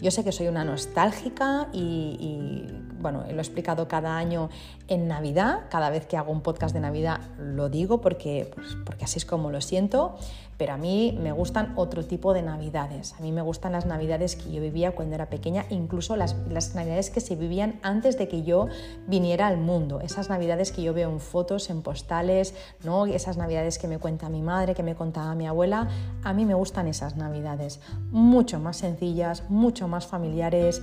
Yo 0.00 0.10
sé 0.10 0.24
que 0.24 0.32
soy 0.32 0.48
una 0.48 0.64
nostálgica 0.64 1.68
y, 1.72 2.66
bueno, 3.00 3.24
lo 3.28 3.36
he 3.36 3.40
explicado 3.40 3.88
cada 3.88 4.16
año 4.16 4.50
en 4.88 5.08
Navidad, 5.08 5.60
cada 5.70 5.90
vez 5.90 6.06
que 6.06 6.16
hago 6.16 6.32
un 6.32 6.42
podcast 6.42 6.74
de 6.74 6.80
Navidad 6.80 7.20
lo 7.38 7.68
digo 7.68 8.00
porque, 8.00 8.50
pues, 8.54 8.76
porque 8.84 9.04
así 9.04 9.18
es 9.18 9.24
como 9.24 9.50
lo 9.50 9.60
siento, 9.60 10.16
pero 10.60 10.74
a 10.74 10.76
mí 10.76 11.18
me 11.18 11.32
gustan 11.32 11.72
otro 11.76 12.04
tipo 12.04 12.34
de 12.34 12.42
Navidades. 12.42 13.14
A 13.18 13.22
mí 13.22 13.32
me 13.32 13.40
gustan 13.40 13.72
las 13.72 13.86
Navidades 13.86 14.36
que 14.36 14.52
yo 14.52 14.60
vivía 14.60 14.94
cuando 14.94 15.14
era 15.14 15.30
pequeña, 15.30 15.64
incluso 15.70 16.16
las, 16.16 16.36
las 16.50 16.74
Navidades 16.74 17.08
que 17.08 17.22
se 17.22 17.34
vivían 17.34 17.80
antes 17.82 18.18
de 18.18 18.28
que 18.28 18.42
yo 18.42 18.66
viniera 19.06 19.46
al 19.46 19.56
mundo, 19.56 20.02
esas 20.02 20.28
Navidades 20.28 20.70
que 20.70 20.82
yo 20.82 20.92
veo 20.92 21.08
en 21.08 21.18
fotos, 21.18 21.70
en 21.70 21.80
postales, 21.80 22.54
¿no? 22.84 23.06
esas 23.06 23.38
Navidades 23.38 23.78
que 23.78 23.88
me 23.88 23.96
cuenta 23.96 24.28
mi 24.28 24.42
madre, 24.42 24.74
que 24.74 24.82
me 24.82 24.94
contaba 24.94 25.34
mi 25.34 25.46
abuela, 25.46 25.88
a 26.24 26.34
mí 26.34 26.44
me 26.44 26.52
gustan 26.52 26.88
esas 26.88 27.16
Navidades, 27.16 27.80
mucho 28.10 28.60
más 28.60 28.76
sencillas, 28.76 29.48
mucho 29.48 29.88
más 29.88 30.06
familiares, 30.06 30.82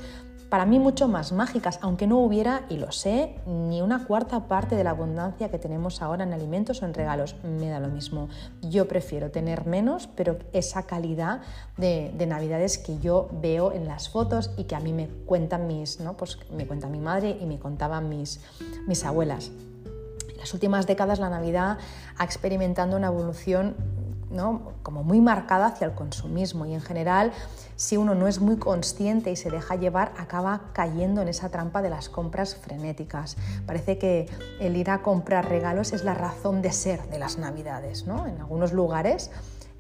para 0.50 0.66
mí 0.66 0.80
mucho 0.80 1.08
más 1.08 1.32
mágicas, 1.32 1.80
aunque 1.82 2.08
no 2.08 2.20
hubiera, 2.20 2.66
y 2.70 2.78
lo 2.78 2.92
sé, 2.92 3.36
ni 3.46 3.82
una 3.82 4.06
cuarta 4.06 4.48
parte 4.48 4.76
de 4.76 4.84
la 4.84 4.92
abundancia 4.92 5.50
que 5.50 5.60
tenemos 5.60 6.02
ahora 6.02 6.24
en 6.24 6.34
alimentos 6.34 6.82
o 6.82 6.86
en 6.86 6.94
regalos. 6.94 7.36
Me 7.44 7.70
da 7.70 7.80
lo 7.80 7.90
mismo. 7.90 8.30
Yo 8.62 8.88
prefiero 8.88 9.30
tener 9.30 9.66
menos, 9.66 10.08
pero 10.08 10.38
esa 10.54 10.84
calidad 10.84 11.42
de, 11.78 12.14
navidades 12.28 12.78
que 12.78 12.98
yo 13.00 13.30
veo 13.42 13.72
en 13.72 13.88
las 13.88 14.10
fotos 14.10 14.52
y 14.58 14.66
que 14.66 14.76
a 14.76 14.80
mí 14.80 14.94
me 14.94 15.08
cuentan 15.08 15.68
mis, 15.68 16.00
¿no? 16.00 16.16
Pues 16.16 16.38
me 16.52 16.66
cuenta 16.68 16.88
mi 16.88 17.00
madre 17.00 17.38
y 17.40 17.46
me 17.46 17.60
contaban 17.60 18.10
mis, 18.10 18.42
mis 18.86 19.04
abuelas. 19.06 19.52
En 20.30 20.38
las 20.38 20.54
últimas 20.54 20.88
décadas 20.88 21.20
la 21.20 21.30
Navidad 21.30 21.78
ha 22.18 22.24
experimentado 22.24 22.96
una 22.96 23.08
evolución 23.08 23.76
¿no? 24.30 24.74
como 24.84 25.04
muy 25.04 25.22
marcada 25.22 25.68
hacia 25.68 25.88
el 25.88 25.94
consumismo 25.94 26.66
y 26.66 26.74
en 26.74 26.82
general 26.82 27.32
si 27.78 27.96
uno 27.96 28.16
no 28.16 28.28
es 28.28 28.42
muy 28.42 28.58
consciente 28.58 29.32
y 29.32 29.36
se 29.36 29.50
deja 29.50 29.76
llevar, 29.76 30.12
acaba 30.18 30.72
cayendo 30.74 31.22
en 31.22 31.30
esa 31.30 31.50
trampa 31.50 31.82
de 31.82 31.90
las 31.90 32.10
compras 32.10 32.56
frenéticas. 32.56 33.38
Parece 33.66 33.98
que 33.98 34.28
el 34.60 34.76
ir 34.76 34.90
a 34.90 35.02
comprar 35.02 35.48
regalos 35.48 35.94
es 35.94 36.04
la 36.04 36.16
razón 36.16 36.62
de 36.62 36.74
ser 36.74 37.08
de 37.10 37.20
las 37.20 37.38
navidades. 37.38 38.06
¿no? 38.06 38.28
En 38.28 38.40
algunos 38.42 38.74
lugares 38.74 39.32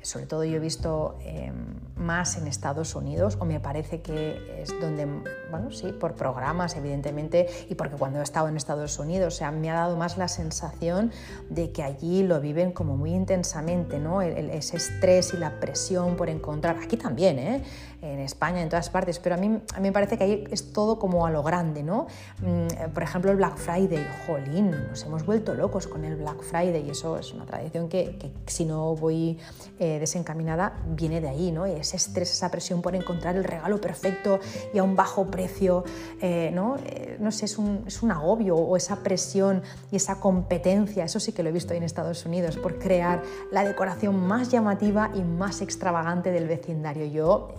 sobre 0.07 0.25
todo 0.25 0.45
yo 0.45 0.55
he 0.55 0.59
visto 0.59 1.17
eh, 1.21 1.51
más 1.97 2.37
en 2.37 2.47
Estados 2.47 2.95
Unidos, 2.95 3.37
o 3.41 3.45
me 3.45 3.59
parece 3.59 4.01
que 4.01 4.61
es 4.61 4.73
donde, 4.79 5.05
bueno, 5.51 5.69
sí, 5.71 5.91
por 5.91 6.15
programas, 6.15 6.77
evidentemente, 6.77 7.47
y 7.69 7.75
porque 7.75 7.97
cuando 7.97 8.19
he 8.19 8.23
estado 8.23 8.47
en 8.47 8.55
Estados 8.55 8.97
Unidos, 8.99 9.33
o 9.33 9.37
sea, 9.37 9.51
me 9.51 9.69
ha 9.69 9.73
dado 9.73 9.97
más 9.97 10.17
la 10.17 10.29
sensación 10.29 11.11
de 11.49 11.73
que 11.73 11.83
allí 11.83 12.23
lo 12.23 12.39
viven 12.39 12.71
como 12.71 12.95
muy 12.95 13.13
intensamente, 13.13 13.99
¿no? 13.99 14.21
ese 14.21 14.77
estrés 14.77 15.33
y 15.33 15.37
la 15.37 15.59
presión 15.59 16.15
por 16.15 16.29
encontrar, 16.29 16.77
aquí 16.77 16.95
también, 16.95 17.37
¿eh? 17.37 17.63
En 18.01 18.19
España, 18.19 18.61
en 18.61 18.69
todas 18.69 18.89
partes, 18.89 19.19
pero 19.19 19.35
a 19.35 19.37
mí, 19.37 19.59
me 19.79 19.91
parece 19.91 20.17
que 20.17 20.23
ahí 20.23 20.43
es 20.51 20.71
todo 20.71 20.99
como 20.99 21.25
a 21.25 21.31
lo 21.31 21.43
grande, 21.43 21.83
¿no? 21.83 22.07
Mm, 22.41 22.91
por 22.93 23.03
ejemplo, 23.03 23.31
el 23.31 23.37
Black 23.37 23.57
Friday, 23.57 24.05
jolín, 24.25 24.71
nos 24.89 25.03
hemos 25.03 25.25
vuelto 25.25 25.53
locos 25.53 25.87
con 25.87 26.05
el 26.05 26.15
Black 26.15 26.41
Friday 26.41 26.85
y 26.85 26.91
eso 26.91 27.17
es 27.17 27.33
una 27.33 27.45
tradición 27.45 27.89
que, 27.89 28.17
que 28.17 28.31
si 28.45 28.65
no 28.65 28.95
voy 28.95 29.39
eh, 29.79 29.99
desencaminada 29.99 30.73
viene 30.87 31.21
de 31.21 31.29
ahí, 31.29 31.51
¿no? 31.51 31.65
Ese 31.65 31.97
estrés, 31.97 32.31
esa 32.31 32.51
presión 32.51 32.81
por 32.81 32.95
encontrar 32.95 33.35
el 33.35 33.43
regalo 33.43 33.79
perfecto 33.81 34.39
y 34.73 34.77
a 34.77 34.83
un 34.83 34.95
bajo 34.95 35.25
precio, 35.25 35.83
eh, 36.21 36.51
¿no? 36.53 36.77
Eh, 36.85 37.17
no 37.19 37.31
sé, 37.31 37.45
es 37.45 37.57
un, 37.57 37.83
es 37.87 38.03
un 38.03 38.11
agobio 38.11 38.55
o 38.55 38.77
esa 38.77 38.97
presión 38.97 39.63
y 39.91 39.95
esa 39.95 40.19
competencia, 40.19 41.03
eso 41.03 41.19
sí 41.19 41.31
que 41.31 41.43
lo 41.43 41.49
he 41.49 41.51
visto 41.51 41.73
en 41.73 41.83
Estados 41.83 42.25
Unidos, 42.25 42.57
por 42.57 42.79
crear 42.79 43.23
la 43.51 43.63
decoración 43.63 44.27
más 44.27 44.49
llamativa 44.49 45.11
y 45.15 45.21
más 45.21 45.61
extravagante 45.61 46.31
del 46.31 46.47
vecindario. 46.47 47.05
Yo 47.05 47.49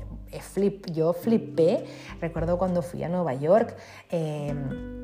flip, 0.41 0.87
yo 0.91 1.13
flipé, 1.13 1.85
recuerdo 2.21 2.59
cuando 2.59 2.83
fui 2.83 3.03
a 3.03 3.09
Nueva 3.09 3.35
York. 3.35 3.77
Em, 4.11 4.99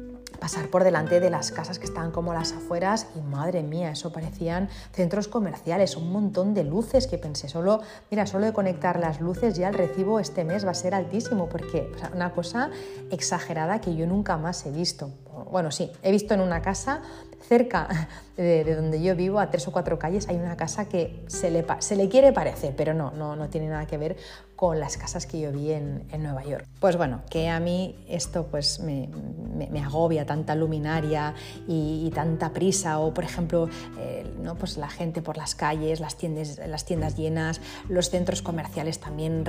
pasar 0.44 0.68
por 0.68 0.84
delante 0.84 1.20
de 1.20 1.30
las 1.30 1.50
casas 1.52 1.78
que 1.78 1.86
estaban 1.86 2.10
como 2.10 2.34
las 2.34 2.52
afueras 2.52 3.06
y 3.16 3.20
madre 3.22 3.62
mía, 3.62 3.90
eso 3.90 4.12
parecían 4.12 4.68
centros 4.92 5.26
comerciales, 5.26 5.96
un 5.96 6.12
montón 6.12 6.52
de 6.52 6.64
luces 6.64 7.06
que 7.06 7.18
pensé, 7.18 7.48
solo, 7.48 7.80
mira, 8.10 8.26
solo 8.26 8.44
de 8.44 8.52
conectar 8.52 8.98
las 8.98 9.20
luces 9.20 9.54
ya 9.54 9.68
el 9.68 9.74
recibo 9.74 10.20
este 10.20 10.44
mes 10.44 10.66
va 10.66 10.72
a 10.72 10.74
ser 10.74 10.94
altísimo, 10.94 11.48
porque 11.48 11.90
una 12.14 12.32
cosa 12.32 12.70
exagerada 13.10 13.80
que 13.80 13.96
yo 13.96 14.06
nunca 14.06 14.36
más 14.36 14.66
he 14.66 14.70
visto. 14.70 15.10
Bueno, 15.50 15.70
sí, 15.70 15.90
he 16.02 16.10
visto 16.10 16.34
en 16.34 16.40
una 16.40 16.62
casa 16.62 17.02
cerca 17.48 18.08
de, 18.36 18.64
donde 18.74 19.02
yo 19.02 19.14
vivo, 19.16 19.40
a 19.40 19.50
tres 19.50 19.66
o 19.68 19.72
cuatro 19.72 19.98
calles, 19.98 20.28
hay 20.28 20.36
una 20.36 20.56
casa 20.56 20.88
que 20.88 21.24
se 21.26 21.50
le, 21.50 21.64
se 21.78 21.96
le 21.96 22.08
quiere 22.08 22.32
parecer, 22.32 22.74
pero 22.76 22.94
no, 22.94 23.10
no, 23.12 23.36
no 23.36 23.48
tiene 23.48 23.68
nada 23.68 23.86
que 23.86 23.98
ver 23.98 24.16
con 24.56 24.80
las 24.80 24.96
casas 24.96 25.26
que 25.26 25.40
yo 25.40 25.52
vi 25.52 25.72
en, 25.72 26.04
en 26.10 26.22
Nueva 26.22 26.44
York. 26.44 26.66
Pues 26.80 26.96
bueno, 26.96 27.22
que 27.30 27.48
a 27.48 27.60
mí 27.60 27.96
esto 28.08 28.46
pues 28.46 28.80
me, 28.80 29.08
me, 29.70 29.80
agobia, 29.80 30.26
tanta 30.26 30.54
luminaria 30.54 31.34
y, 31.66 32.10
tanta 32.14 32.52
prisa, 32.52 32.98
o 32.98 33.12
por 33.12 33.24
ejemplo, 33.24 33.68
eh, 33.98 34.24
¿no? 34.42 34.54
pues 34.56 34.76
la 34.76 34.88
gente 34.88 35.22
por 35.22 35.36
las 35.36 35.54
calles, 35.54 36.00
las 36.00 36.16
tiendas, 36.16 36.60
las 36.66 36.84
tiendas 36.84 37.16
llenas, 37.16 37.60
los 37.88 38.10
centros 38.10 38.42
comerciales 38.42 39.00
también 39.00 39.44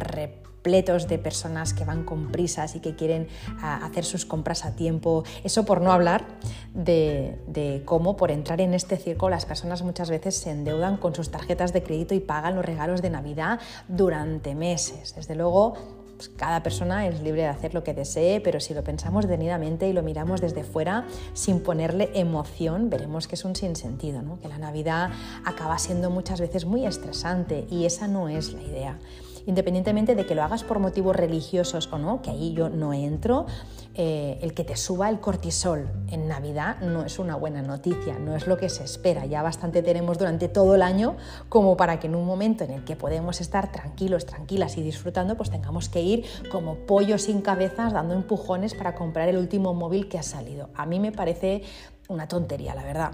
de 0.66 1.20
personas 1.20 1.76
que 1.76 1.86
van 1.86 2.04
con 2.04 2.32
prisas 2.32 2.76
y 2.76 2.80
que 2.80 2.96
quieren 2.96 3.28
hacer 3.62 4.04
sus 4.04 4.26
compras 4.26 4.66
a 4.66 4.76
tiempo. 4.76 5.24
Eso 5.44 5.64
por 5.64 5.80
no 5.80 5.92
hablar 5.92 6.26
de, 6.74 7.40
de 7.48 7.84
cómo 7.86 8.18
por 8.18 8.32
entrar 8.32 8.60
en 8.62 8.74
este 8.74 8.98
circo 8.98 9.30
las 9.30 9.46
personas 9.46 9.84
muchas 9.84 10.10
veces 10.10 10.36
se 10.36 10.50
endeudan 10.50 10.98
con 10.98 11.14
sus 11.14 11.30
tarjetas 11.30 11.72
de 11.72 11.84
crédito 11.84 12.16
y 12.16 12.20
pagan 12.20 12.56
los 12.56 12.66
regalos 12.66 13.04
de 13.04 13.12
Navidad 13.12 13.60
durante 13.88 14.56
meses. 14.56 15.14
Desde 15.16 15.36
luego, 15.36 15.76
pues 16.16 16.30
cada 16.30 16.64
persona 16.64 17.06
es 17.08 17.22
libre 17.22 17.44
de 17.44 17.48
hacer 17.48 17.76
lo 17.76 17.84
que 17.84 17.94
desee, 17.94 18.42
pero 18.42 18.60
si 18.60 18.74
lo 18.74 18.84
pensamos 18.84 19.28
detenidamente 19.28 19.88
y 19.88 19.94
lo 19.94 20.02
miramos 20.02 20.42
desde 20.42 20.64
fuera 20.64 21.06
sin 21.34 21.60
ponerle 21.60 22.10
emoción, 22.16 22.90
veremos 22.90 23.28
que 23.28 23.36
es 23.36 23.46
un 23.46 23.56
sinsentido, 23.56 24.24
¿no? 24.24 24.40
que 24.40 24.48
la 24.48 24.58
Navidad 24.58 25.12
acaba 25.46 25.78
siendo 25.78 26.10
muchas 26.10 26.42
veces 26.42 26.66
muy 26.66 26.88
estresante 26.88 27.68
y 27.70 27.86
esa 27.86 28.08
no 28.08 28.30
es 28.30 28.54
la 28.54 28.64
idea 28.64 29.00
independientemente 29.46 30.16
de 30.16 30.26
que 30.26 30.36
lo 30.36 30.44
hagas 30.44 30.64
por 30.64 30.80
motivos 30.80 31.16
religiosos 31.16 31.90
o 31.92 31.98
no, 31.98 32.22
que 32.22 32.32
ahí 32.32 32.54
yo 32.54 32.70
no 32.70 32.94
entro, 32.94 33.46
eh, 33.94 34.40
el 34.42 34.54
que 34.54 34.64
te 34.64 34.76
suba 34.76 35.10
el 35.10 35.20
cortisol 35.20 35.90
en 36.10 36.28
Navidad 36.28 36.82
no 36.82 37.06
es 37.06 37.18
una 37.18 37.36
buena 37.36 37.62
noticia, 37.62 38.20
no 38.20 38.36
es 38.36 38.46
lo 38.46 38.58
que 38.58 38.70
se 38.70 38.84
espera. 38.84 39.26
Ya 39.26 39.42
bastante 39.42 39.82
tenemos 39.82 40.18
durante 40.18 40.50
todo 40.50 40.76
el 40.76 40.82
año 40.82 41.16
como 41.48 41.78
para 41.78 42.00
que 42.00 42.08
en 42.08 42.16
un 42.16 42.26
momento 42.26 42.64
en 42.64 42.72
el 42.72 42.84
que 42.84 42.96
podemos 42.96 43.40
estar 43.40 43.72
tranquilos, 43.72 44.26
tranquilas 44.26 44.78
y 44.78 44.84
disfrutando, 44.84 45.38
pues 45.38 45.50
tengamos 45.50 45.88
que 45.88 46.02
ir 46.02 46.26
como 46.52 46.76
pollos 46.76 47.24
sin 47.24 47.42
cabezas 47.42 47.94
dando 47.94 48.14
empujones 48.14 48.74
para 48.74 48.96
comprar 48.96 49.30
el 49.30 49.38
último 49.38 49.74
móvil 49.74 50.10
que 50.10 50.20
ha 50.20 50.24
salido. 50.24 50.70
A 50.76 50.86
mí 50.86 51.00
me 51.00 51.12
parece 51.12 51.64
una 52.10 52.28
tontería, 52.28 52.76
la 52.76 52.84
verdad. 52.84 53.12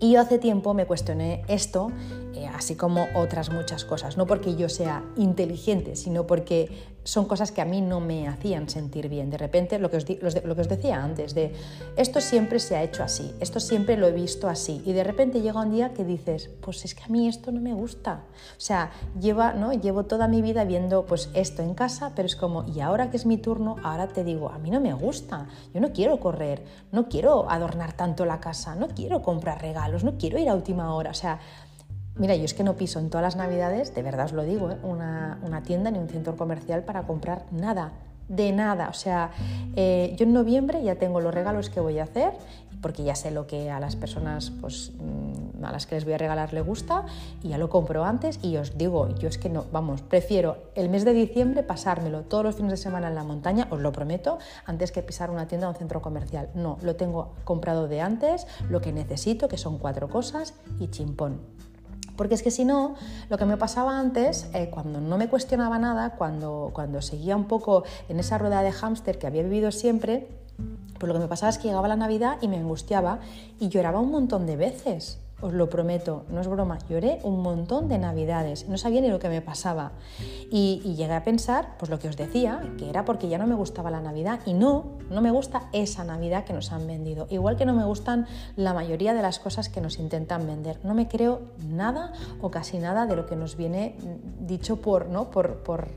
Y 0.00 0.12
yo 0.12 0.20
hace 0.20 0.38
tiempo 0.38 0.74
me 0.74 0.86
cuestioné 0.86 1.42
esto, 1.48 1.90
eh, 2.34 2.46
así 2.54 2.76
como 2.76 3.08
otras 3.14 3.50
muchas 3.50 3.84
cosas, 3.84 4.16
no 4.16 4.26
porque 4.26 4.54
yo 4.54 4.68
sea 4.68 5.02
inteligente, 5.16 5.96
sino 5.96 6.26
porque 6.26 6.68
son 7.04 7.24
cosas 7.24 7.52
que 7.52 7.60
a 7.60 7.64
mí 7.64 7.80
no 7.80 8.00
me 8.00 8.28
hacían 8.28 8.68
sentir 8.68 9.08
bien. 9.08 9.30
De 9.30 9.38
repente, 9.38 9.78
lo 9.78 9.90
que, 9.90 9.96
os 9.96 10.06
lo 10.44 10.54
que 10.54 10.60
os 10.60 10.68
decía 10.68 11.02
antes, 11.02 11.34
de 11.34 11.52
esto 11.96 12.20
siempre 12.20 12.58
se 12.58 12.76
ha 12.76 12.82
hecho 12.82 13.02
así, 13.02 13.34
esto 13.40 13.60
siempre 13.60 13.96
lo 13.96 14.06
he 14.06 14.12
visto 14.12 14.48
así, 14.48 14.82
y 14.84 14.92
de 14.92 15.04
repente 15.04 15.40
llega 15.40 15.60
un 15.60 15.70
día 15.70 15.94
que 15.94 16.04
dices, 16.04 16.50
pues 16.60 16.84
es 16.84 16.94
que 16.94 17.04
a 17.04 17.08
mí 17.08 17.28
esto 17.28 17.50
no 17.52 17.60
me 17.60 17.72
gusta. 17.72 18.24
O 18.56 18.60
sea, 18.60 18.90
lleva, 19.18 19.52
¿no? 19.52 19.72
llevo 19.72 20.04
toda 20.04 20.28
mi 20.28 20.42
vida 20.42 20.64
viendo 20.64 21.06
pues 21.06 21.30
esto 21.34 21.62
en 21.62 21.74
casa, 21.74 22.12
pero 22.14 22.26
es 22.26 22.36
como, 22.36 22.64
y 22.68 22.80
ahora 22.80 23.10
que 23.10 23.16
es 23.16 23.26
mi 23.26 23.38
turno, 23.38 23.76
ahora 23.82 24.08
te 24.08 24.24
digo, 24.24 24.50
a 24.50 24.58
mí 24.58 24.70
no 24.70 24.80
me 24.80 24.92
gusta, 24.92 25.48
yo 25.72 25.80
no 25.80 25.92
quiero 25.92 26.20
correr, 26.20 26.64
no 26.92 27.08
quiero 27.08 27.50
adornar 27.50 27.94
tanto 27.94 28.24
la 28.24 28.40
casa, 28.40 28.74
no 28.74 28.88
quiero 28.88 29.22
comprar 29.22 29.62
regalos, 29.62 30.04
no 30.04 30.18
quiero 30.18 30.38
ir 30.38 30.48
a 30.48 30.54
última 30.54 30.94
hora, 30.94 31.10
o 31.10 31.14
sea, 31.14 31.38
Mira, 32.18 32.34
yo 32.34 32.44
es 32.44 32.54
que 32.54 32.64
no 32.64 32.74
piso 32.74 32.98
en 32.98 33.10
todas 33.10 33.22
las 33.22 33.36
navidades, 33.36 33.94
de 33.94 34.02
verdad 34.02 34.26
os 34.26 34.32
lo 34.32 34.42
digo, 34.42 34.70
¿eh? 34.70 34.76
una, 34.82 35.62
tienda 35.64 35.90
ni 35.90 35.98
un 35.98 36.08
centro 36.08 36.36
comercial 36.36 36.82
para 36.82 37.04
comprar 37.04 37.44
nada, 37.52 37.92
de 38.28 38.52
nada. 38.52 38.88
O 38.88 38.92
sea, 38.92 39.30
eh, 39.76 40.14
yo 40.18 40.24
en 40.24 40.32
noviembre 40.32 40.82
ya 40.82 40.96
tengo 40.96 41.20
los 41.20 41.32
regalos 41.32 41.70
que 41.70 41.78
voy 41.78 42.00
a 42.00 42.04
hacer, 42.04 42.32
porque 42.80 43.04
ya 43.04 43.14
sé 43.14 43.30
lo 43.30 43.46
que 43.46 43.70
a 43.70 43.80
las 43.80 43.96
personas 43.96 44.50
pues, 44.60 44.92
mm, 44.98 45.64
a 45.64 45.72
las 45.72 45.86
que 45.86 45.94
les 45.94 46.04
voy 46.04 46.14
a 46.14 46.18
regalar 46.18 46.52
le 46.52 46.60
gusta 46.60 47.06
y 47.42 47.48
ya 47.48 47.58
lo 47.58 47.68
compro 47.68 48.04
antes 48.04 48.38
y 48.42 48.56
os 48.56 48.78
digo, 48.78 49.08
yo 49.16 49.28
es 49.28 49.38
que 49.38 49.48
no, 49.48 49.66
vamos, 49.72 50.02
prefiero 50.02 50.70
el 50.74 50.88
mes 50.88 51.04
de 51.04 51.12
diciembre 51.12 51.62
pasármelo 51.62 52.22
todos 52.22 52.44
los 52.44 52.56
fines 52.56 52.70
de 52.70 52.76
semana 52.76 53.08
en 53.08 53.14
la 53.14 53.24
montaña, 53.24 53.66
os 53.70 53.80
lo 53.80 53.92
prometo, 53.92 54.38
antes 54.64 54.92
que 54.92 55.02
pisar 55.02 55.30
una 55.30 55.46
tienda 55.46 55.68
o 55.68 55.70
un 55.70 55.76
centro 55.76 56.02
comercial. 56.02 56.50
No, 56.54 56.78
lo 56.82 56.96
tengo 56.96 57.34
comprado 57.44 57.88
de 57.88 58.00
antes, 58.00 58.46
lo 58.68 58.80
que 58.80 58.92
necesito, 58.92 59.48
que 59.48 59.58
son 59.58 59.78
cuatro 59.78 60.08
cosas 60.08 60.54
y 60.78 60.88
chimpón. 60.88 61.67
Porque 62.18 62.34
es 62.34 62.42
que 62.42 62.50
si 62.50 62.64
no, 62.64 62.96
lo 63.30 63.38
que 63.38 63.44
me 63.44 63.56
pasaba 63.56 63.98
antes, 63.98 64.50
eh, 64.52 64.70
cuando 64.70 65.00
no 65.00 65.16
me 65.16 65.28
cuestionaba 65.28 65.78
nada, 65.78 66.16
cuando, 66.16 66.72
cuando 66.74 67.00
seguía 67.00 67.36
un 67.36 67.44
poco 67.44 67.84
en 68.08 68.18
esa 68.18 68.38
rueda 68.38 68.62
de 68.62 68.72
hámster 68.72 69.18
que 69.18 69.28
había 69.28 69.44
vivido 69.44 69.70
siempre, 69.70 70.26
pues 70.98 71.06
lo 71.06 71.14
que 71.14 71.20
me 71.20 71.28
pasaba 71.28 71.50
es 71.50 71.58
que 71.58 71.68
llegaba 71.68 71.86
la 71.86 71.94
Navidad 71.94 72.38
y 72.40 72.48
me 72.48 72.56
angustiaba 72.56 73.20
y 73.60 73.68
lloraba 73.68 74.00
un 74.00 74.10
montón 74.10 74.46
de 74.46 74.56
veces 74.56 75.20
os 75.40 75.52
lo 75.52 75.68
prometo, 75.68 76.24
no 76.30 76.40
es 76.40 76.48
broma, 76.48 76.78
lloré 76.88 77.20
un 77.22 77.42
montón 77.42 77.88
de 77.88 77.98
navidades, 77.98 78.68
no 78.68 78.76
sabía 78.76 79.00
ni 79.00 79.08
lo 79.08 79.18
que 79.18 79.28
me 79.28 79.40
pasaba. 79.40 79.92
Y, 80.50 80.80
llegué 80.96 81.12
a 81.12 81.22
pensar, 81.22 81.76
pues 81.78 81.90
lo 81.90 81.98
que 81.98 82.08
os 82.08 82.16
decía, 82.16 82.60
que 82.76 82.90
era 82.90 83.04
porque 83.04 83.28
ya 83.28 83.38
no 83.38 83.46
me 83.46 83.54
gustaba 83.54 83.90
la 83.90 84.00
Navidad 84.00 84.40
y 84.46 84.54
no, 84.54 84.98
no 85.10 85.20
me 85.20 85.30
gusta 85.30 85.68
esa 85.72 86.02
Navidad 86.02 86.44
que 86.44 86.52
nos 86.52 86.72
han 86.72 86.86
vendido. 86.86 87.26
Igual 87.30 87.56
que 87.56 87.66
no 87.66 87.74
me 87.74 87.84
gustan 87.84 88.26
la 88.56 88.74
mayoría 88.74 89.14
de 89.14 89.22
las 89.22 89.38
cosas 89.38 89.68
que 89.68 89.80
nos 89.80 89.98
intentan 89.98 90.46
vender. 90.46 90.80
No 90.82 90.94
me 90.94 91.06
creo 91.06 91.40
nada 91.68 92.12
o 92.40 92.50
casi 92.50 92.78
nada 92.78 93.06
de 93.06 93.14
lo 93.14 93.26
que 93.26 93.36
nos 93.36 93.56
viene 93.56 93.96
dicho 94.40 94.80
por, 94.80 95.08
¿no? 95.08 95.30
por, 95.30 95.62
por 95.62 95.88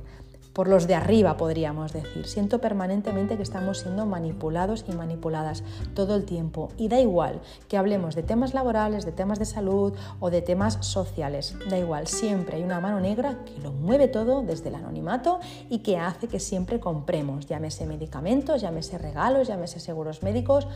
por 0.53 0.67
los 0.67 0.87
de 0.87 0.95
arriba, 0.95 1.37
podríamos 1.37 1.93
decir. 1.93 2.27
Siento 2.27 2.59
permanentemente 2.59 3.37
que 3.37 3.43
estamos 3.43 3.79
siendo 3.79 4.05
manipulados 4.05 4.85
y 4.87 4.91
manipuladas 4.93 5.63
todo 5.93 6.15
el 6.15 6.25
tiempo. 6.25 6.69
Y 6.77 6.87
da 6.87 6.99
igual 6.99 7.41
que 7.67 7.77
hablemos 7.77 8.15
de 8.15 8.23
temas 8.23 8.53
laborales, 8.53 9.05
de 9.05 9.11
temas 9.11 9.39
de 9.39 9.45
salud 9.45 9.93
o 10.19 10.29
de 10.29 10.41
temas 10.41 10.77
sociales. 10.81 11.55
Da 11.69 11.77
igual, 11.77 12.07
siempre 12.07 12.57
hay 12.57 12.63
una 12.63 12.79
mano 12.79 12.99
negra 12.99 13.39
que 13.45 13.61
lo 13.61 13.71
mueve 13.71 14.07
todo 14.07 14.41
desde 14.41 14.69
el 14.69 14.75
anonimato 14.75 15.39
y 15.69 15.79
que 15.79 15.97
hace 15.97 16.27
que 16.27 16.39
siempre 16.39 16.79
compremos, 16.79 17.45
llámese 17.45 17.85
medicamentos, 17.85 18.61
llámese 18.61 18.97
regalos, 18.97 19.47
llámese 19.47 19.79
seguros 19.79 20.23
médicos 20.23 20.67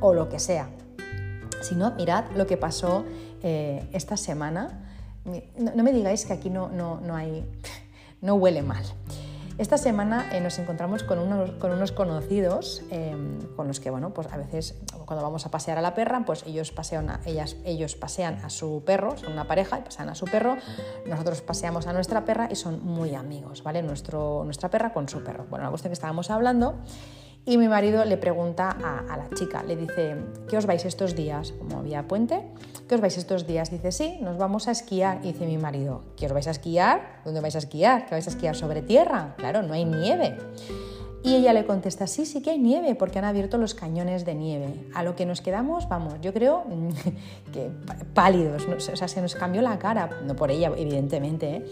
o 0.00 0.12
lo 0.12 0.28
que 0.28 0.38
sea. 0.38 0.70
Si 1.60 1.74
no, 1.74 1.92
mirad 1.92 2.24
lo 2.36 2.46
que 2.46 2.56
pasó 2.56 3.04
eh, 3.42 3.88
esta 3.92 4.16
semana. 4.16 4.86
No, 5.58 5.82
me 5.82 5.92
digáis 5.92 6.24
que 6.24 6.32
aquí 6.32 6.48
no, 6.48 6.68
no, 6.68 7.00
no 7.00 7.14
hay 7.14 7.44
no 8.20 8.34
huele 8.34 8.62
mal. 8.62 8.84
Esta 9.60 9.76
semana 9.76 10.26
eh, 10.32 10.40
nos 10.40 10.58
encontramos 10.58 11.02
con 11.02 11.18
unos, 11.18 11.50
con 11.50 11.70
unos 11.70 11.92
conocidos 11.92 12.82
em, 12.90 13.38
con 13.56 13.68
los 13.68 13.78
que, 13.78 13.90
bueno, 13.90 14.08
pues 14.14 14.26
a 14.32 14.38
veces 14.38 14.74
cuando 15.04 15.22
vamos 15.22 15.44
a 15.44 15.50
pasear 15.50 15.76
a 15.76 15.82
la 15.82 15.94
perra, 15.94 16.24
pues 16.24 16.44
ellos 16.46 16.72
pasean 16.72 17.10
a, 17.10 17.20
ellas, 17.26 17.58
ellos 17.66 17.94
pasean 17.94 18.36
a 18.42 18.48
su 18.48 18.82
perro, 18.86 19.18
son 19.18 19.34
una 19.34 19.46
pareja 19.46 19.80
y 19.80 19.82
pasean 19.82 20.08
a 20.08 20.14
su 20.14 20.24
perro, 20.24 20.56
nosotros 21.04 21.42
paseamos 21.42 21.86
a 21.86 21.92
nuestra 21.92 22.24
perra 22.24 22.48
y 22.50 22.56
son 22.56 22.82
muy 22.82 23.14
amigos, 23.14 23.62
¿vale? 23.62 23.82
Nuestro, 23.82 24.44
nuestra 24.46 24.70
perra 24.70 24.94
con 24.94 25.10
su 25.10 25.22
perro. 25.22 25.44
Bueno, 25.50 25.66
la 25.66 25.68
cuestión 25.68 25.90
que 25.90 25.94
estábamos 25.94 26.30
hablando 26.30 26.76
y 27.46 27.56
mi 27.58 27.68
marido 27.68 28.04
le 28.04 28.16
pregunta 28.16 28.70
a, 28.70 29.16
la 29.16 29.28
chica, 29.34 29.62
le 29.62 29.76
dice, 29.76 30.16
¿qué 30.48 30.56
os 30.56 30.66
vais 30.66 30.84
estos 30.84 31.16
días? 31.16 31.52
Como 31.52 31.78
había 31.78 32.06
puente, 32.06 32.42
¿qué 32.86 32.94
os 32.94 33.00
vais 33.00 33.16
estos 33.16 33.46
días? 33.46 33.70
Dice, 33.70 33.92
sí, 33.92 34.18
nos 34.20 34.36
vamos 34.36 34.68
a 34.68 34.72
esquiar. 34.72 35.20
Y 35.22 35.32
dice 35.32 35.46
mi 35.46 35.56
marido, 35.56 36.04
¿qué 36.16 36.26
os 36.26 36.32
vais 36.32 36.46
a 36.48 36.50
esquiar? 36.50 37.22
¿Dónde 37.24 37.40
vais 37.40 37.56
a 37.56 37.58
esquiar? 37.58 38.04
¿Qué 38.06 38.12
vais 38.12 38.26
a 38.26 38.30
esquiar 38.30 38.54
sobre 38.54 38.82
tierra? 38.82 39.34
Claro, 39.38 39.62
no 39.62 39.72
hay 39.72 39.84
nieve. 39.84 40.36
Y 41.22 41.34
ella 41.34 41.52
le 41.52 41.66
contesta, 41.66 42.06
sí, 42.06 42.24
sí 42.24 42.40
que 42.40 42.50
hay 42.50 42.58
nieve, 42.58 42.94
porque 42.94 43.18
han 43.18 43.24
abierto 43.24 43.58
los 43.58 43.74
cañones 43.74 44.24
de 44.24 44.34
nieve. 44.34 44.74
A 44.94 45.02
lo 45.02 45.16
que 45.16 45.26
nos 45.26 45.40
quedamos, 45.40 45.88
vamos, 45.88 46.14
yo 46.22 46.32
creo 46.32 46.64
que 47.52 47.70
pálidos, 48.14 48.66
o 48.66 48.96
sea, 48.96 49.08
se 49.08 49.20
nos 49.20 49.34
cambió 49.34 49.60
la 49.60 49.78
cara, 49.78 50.08
no 50.24 50.34
por 50.34 50.50
ella, 50.50 50.72
evidentemente, 50.76 51.56
¿eh? 51.56 51.64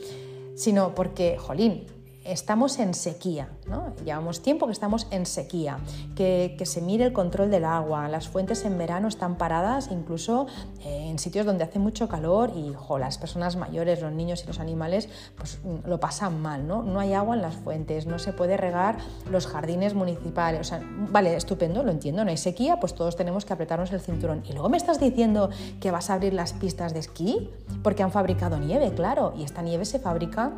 sino 0.54 0.94
porque, 0.94 1.38
jolín, 1.38 1.86
estamos 2.24 2.78
en 2.78 2.94
sequía, 2.94 3.48
¿no? 3.66 3.94
llevamos 4.04 4.42
tiempo 4.42 4.66
que 4.66 4.72
estamos 4.72 5.06
en 5.10 5.24
sequía, 5.26 5.78
que, 6.14 6.56
se 6.64 6.82
mire 6.82 7.04
el 7.04 7.12
control 7.12 7.50
del 7.50 7.64
agua, 7.64 8.08
las 8.08 8.28
fuentes 8.28 8.64
en 8.64 8.76
verano 8.76 9.08
están 9.08 9.36
paradas 9.36 9.88
incluso 9.90 10.46
eh, 10.84 11.06
en 11.08 11.18
sitios 11.18 11.46
donde 11.46 11.64
hace 11.64 11.78
mucho 11.78 12.08
calor 12.08 12.52
y 12.54 12.74
las 12.98 13.16
personas 13.18 13.56
mayores, 13.56 14.02
los 14.02 14.12
niños 14.12 14.42
y 14.44 14.46
los 14.46 14.60
animales 14.60 15.08
pues, 15.36 15.60
lo 15.86 16.00
pasan 16.00 16.42
mal, 16.42 16.66
¿no? 16.66 16.82
no 16.82 17.00
hay 17.00 17.14
agua 17.14 17.36
en 17.36 17.42
las 17.42 17.54
fuentes, 17.54 18.06
no 18.06 18.18
se 18.18 18.32
puede 18.32 18.56
regar 18.56 18.98
los 19.30 19.46
jardines 19.46 19.94
municipales, 19.94 20.60
o 20.60 20.64
sea, 20.64 20.82
vale, 20.82 21.34
estupendo, 21.36 21.82
lo 21.82 21.90
entiendo, 21.90 22.24
no 22.24 22.30
hay 22.30 22.36
sequía, 22.36 22.80
pues 22.80 22.94
todos 22.94 23.16
tenemos 23.16 23.44
que 23.44 23.52
apretarnos 23.52 23.92
el 23.92 24.00
cinturón. 24.00 24.42
Y 24.48 24.52
luego 24.52 24.68
me 24.68 24.76
estás 24.76 25.00
diciendo 25.00 25.50
que 25.80 25.90
vas 25.90 26.10
a 26.10 26.14
abrir 26.14 26.34
las 26.34 26.52
pistas 26.52 26.92
de 26.92 27.00
esquí 27.00 27.50
porque 27.82 28.02
han 28.02 28.10
fabricado 28.10 28.58
nieve, 28.58 28.92
claro, 28.94 29.32
y 29.36 29.44
esta 29.44 29.62
nieve 29.62 29.84
se 29.84 29.98
fabrica 29.98 30.52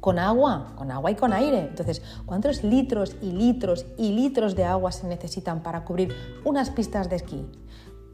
con 0.00 0.18
agua, 0.18 0.74
con 0.76 0.90
agua 0.90 1.10
y 1.10 1.14
con 1.14 1.32
aire. 1.32 1.60
Entonces, 1.60 2.02
¿cuántos 2.24 2.62
litros 2.62 3.16
y 3.22 3.32
litros 3.32 3.86
y 3.98 4.12
litros 4.12 4.54
de 4.54 4.64
agua 4.64 4.92
se 4.92 5.06
necesitan 5.06 5.62
para 5.62 5.84
cubrir 5.84 6.14
unas 6.44 6.70
pistas 6.70 7.08
de 7.10 7.16
esquí? 7.16 7.46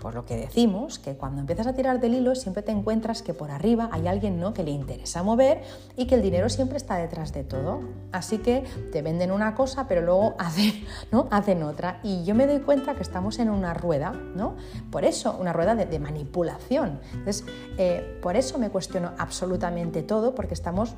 Por 0.02 0.16
lo 0.16 0.24
que 0.24 0.36
decimos 0.36 0.98
que 0.98 1.16
cuando 1.16 1.40
empiezas 1.40 1.68
a 1.68 1.74
tirar 1.74 2.00
del 2.00 2.14
hilo 2.14 2.34
siempre 2.34 2.64
te 2.64 2.72
encuentras 2.72 3.22
que 3.22 3.34
por 3.34 3.52
arriba 3.52 3.88
hay 3.92 4.08
alguien 4.08 4.40
¿no? 4.40 4.52
que 4.52 4.64
le 4.64 4.72
interesa 4.72 5.22
mover 5.22 5.62
y 5.96 6.08
que 6.08 6.16
el 6.16 6.22
dinero 6.22 6.48
siempre 6.48 6.76
está 6.76 6.96
detrás 6.96 7.32
de 7.32 7.44
todo. 7.44 7.82
Así 8.10 8.38
que 8.38 8.64
te 8.90 9.00
venden 9.00 9.30
una 9.30 9.54
cosa 9.54 9.86
pero 9.86 10.00
luego 10.00 10.34
hacen, 10.40 10.72
¿no? 11.12 11.28
hacen 11.30 11.62
otra. 11.62 12.00
Y 12.02 12.24
yo 12.24 12.34
me 12.34 12.48
doy 12.48 12.58
cuenta 12.58 12.96
que 12.96 13.02
estamos 13.02 13.38
en 13.38 13.48
una 13.48 13.74
rueda, 13.74 14.10
¿no? 14.10 14.56
Por 14.90 15.04
eso, 15.04 15.36
una 15.38 15.52
rueda 15.52 15.76
de, 15.76 15.98
manipulación. 16.00 16.98
Entonces, 17.12 17.44
eh, 17.78 18.18
por 18.20 18.34
eso 18.34 18.58
me 18.58 18.70
cuestiono 18.70 19.12
absolutamente 19.18 20.02
todo 20.02 20.34
porque 20.34 20.54
estamos 20.54 20.96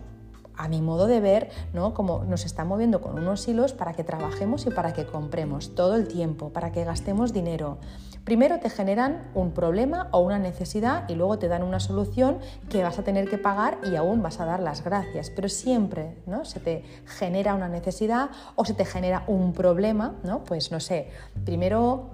a 0.56 0.68
mi 0.68 0.80
modo 0.80 1.06
de 1.06 1.20
ver, 1.20 1.50
¿no? 1.72 1.94
como 1.94 2.24
nos 2.24 2.44
está 2.44 2.64
moviendo 2.64 3.00
con 3.00 3.18
unos 3.18 3.46
hilos 3.48 3.72
para 3.72 3.92
que 3.94 4.04
trabajemos 4.04 4.66
y 4.66 4.70
para 4.70 4.92
que 4.92 5.06
compremos 5.06 5.74
todo 5.74 5.96
el 5.96 6.08
tiempo, 6.08 6.50
para 6.50 6.72
que 6.72 6.84
gastemos 6.84 7.32
dinero. 7.32 7.78
Primero 8.24 8.58
te 8.58 8.70
generan 8.70 9.30
un 9.34 9.52
problema 9.52 10.08
o 10.10 10.20
una 10.20 10.38
necesidad 10.38 11.06
y 11.10 11.14
luego 11.14 11.38
te 11.38 11.48
dan 11.48 11.62
una 11.62 11.78
solución 11.78 12.38
que 12.70 12.82
vas 12.82 12.98
a 12.98 13.02
tener 13.02 13.28
que 13.28 13.36
pagar 13.36 13.78
y 13.84 13.96
aún 13.96 14.22
vas 14.22 14.40
a 14.40 14.46
dar 14.46 14.60
las 14.60 14.82
gracias. 14.82 15.28
Pero 15.28 15.50
siempre 15.50 16.16
¿no? 16.24 16.46
se 16.46 16.58
te 16.58 16.84
genera 17.04 17.54
una 17.54 17.68
necesidad 17.68 18.30
o 18.56 18.64
se 18.64 18.72
te 18.72 18.86
genera 18.86 19.24
un 19.26 19.52
problema, 19.52 20.14
¿no? 20.22 20.42
Pues 20.42 20.72
no 20.72 20.80
sé, 20.80 21.10
primero 21.44 22.08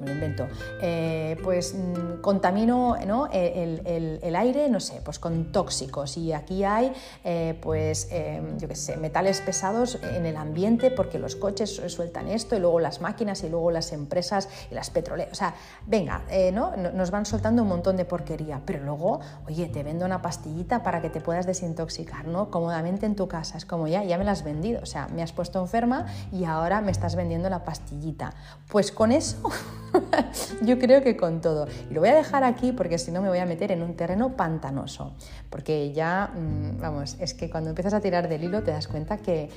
me 0.00 0.06
lo 0.06 0.12
invento, 0.12 0.46
eh, 0.80 1.36
pues 1.42 1.74
mm, 1.74 2.20
contamino 2.20 2.96
el, 2.96 4.36
aire, 4.36 4.68
no 4.68 4.80
sé, 4.80 5.00
pues 5.04 5.18
con 5.18 5.50
tóxicos 5.52 6.16
y 6.16 6.32
aquí 6.32 6.64
hay, 6.64 6.92
eh, 7.24 7.58
pues, 7.60 8.08
em, 8.10 8.58
yo 8.58 8.68
qué 8.68 8.76
sé, 8.76 8.96
metales 8.96 9.40
pesados 9.40 9.98
en 10.02 10.26
el 10.26 10.36
ambiente 10.36 10.90
porque 10.90 11.18
los 11.18 11.36
coches 11.36 11.82
sueltan 11.86 12.28
esto 12.28 12.56
y 12.56 12.60
luego 12.60 12.80
las 12.80 13.00
máquinas 13.00 13.42
y 13.42 13.48
luego 13.48 13.70
las 13.70 13.92
empresas 13.92 14.48
y 14.70 14.74
las 14.74 14.90
petroleras, 14.90 15.32
o 15.32 15.36
sea, 15.36 15.54
venga, 15.86 16.22
eh, 16.30 16.52
¿no? 16.52 16.76
Nos 16.76 17.10
van 17.10 17.26
soltando 17.26 17.62
un 17.62 17.68
montón 17.68 17.96
de 17.96 18.04
porquería, 18.04 18.60
pero 18.64 18.84
luego, 18.84 19.20
oye, 19.46 19.66
te 19.66 19.82
vendo 19.82 20.06
una 20.06 20.22
pastillita 20.22 20.82
para 20.82 21.00
que 21.00 21.10
te 21.10 21.20
puedas 21.20 21.46
desintoxicar, 21.46 22.26
¿no? 22.26 22.50
Cómodamente 22.50 23.06
en 23.06 23.16
tu 23.16 23.28
casa, 23.28 23.58
es 23.58 23.64
como 23.64 23.88
ya, 23.88 24.04
ya 24.04 24.18
me 24.18 24.24
la 24.24 24.32
has 24.32 24.44
vendido, 24.44 24.80
o 24.82 24.86
sea, 24.86 25.08
me 25.08 25.22
has 25.22 25.32
puesto 25.32 25.60
enferma 25.60 26.06
y 26.32 26.44
ahora 26.44 26.80
me 26.80 26.90
estás 26.90 27.16
vendiendo 27.16 27.50
la 27.50 27.64
pastillita. 27.64 28.34
Pues 28.68 28.92
con 28.92 29.12
eso... 29.12 29.38
Yo 30.62 30.78
creo 30.78 31.02
que 31.02 31.16
con 31.16 31.40
todo. 31.40 31.66
Y 31.90 31.94
lo 31.94 32.00
voy 32.00 32.10
a 32.10 32.14
dejar 32.14 32.44
aquí 32.44 32.72
porque 32.72 32.98
si 32.98 33.10
no 33.10 33.22
me 33.22 33.28
voy 33.28 33.38
a 33.38 33.46
meter 33.46 33.72
en 33.72 33.82
un 33.82 33.94
terreno 33.94 34.36
pantanoso. 34.36 35.12
Porque 35.50 35.92
ya, 35.92 36.32
mm, 36.34 36.80
vamos, 36.80 37.16
es 37.20 37.34
que 37.34 37.50
cuando 37.50 37.70
empiezas 37.70 37.94
a 37.94 38.00
tirar 38.00 38.28
del 38.28 38.44
hilo 38.44 38.62
te 38.62 38.70
das 38.70 38.88
cuenta 38.88 39.18
que, 39.18 39.50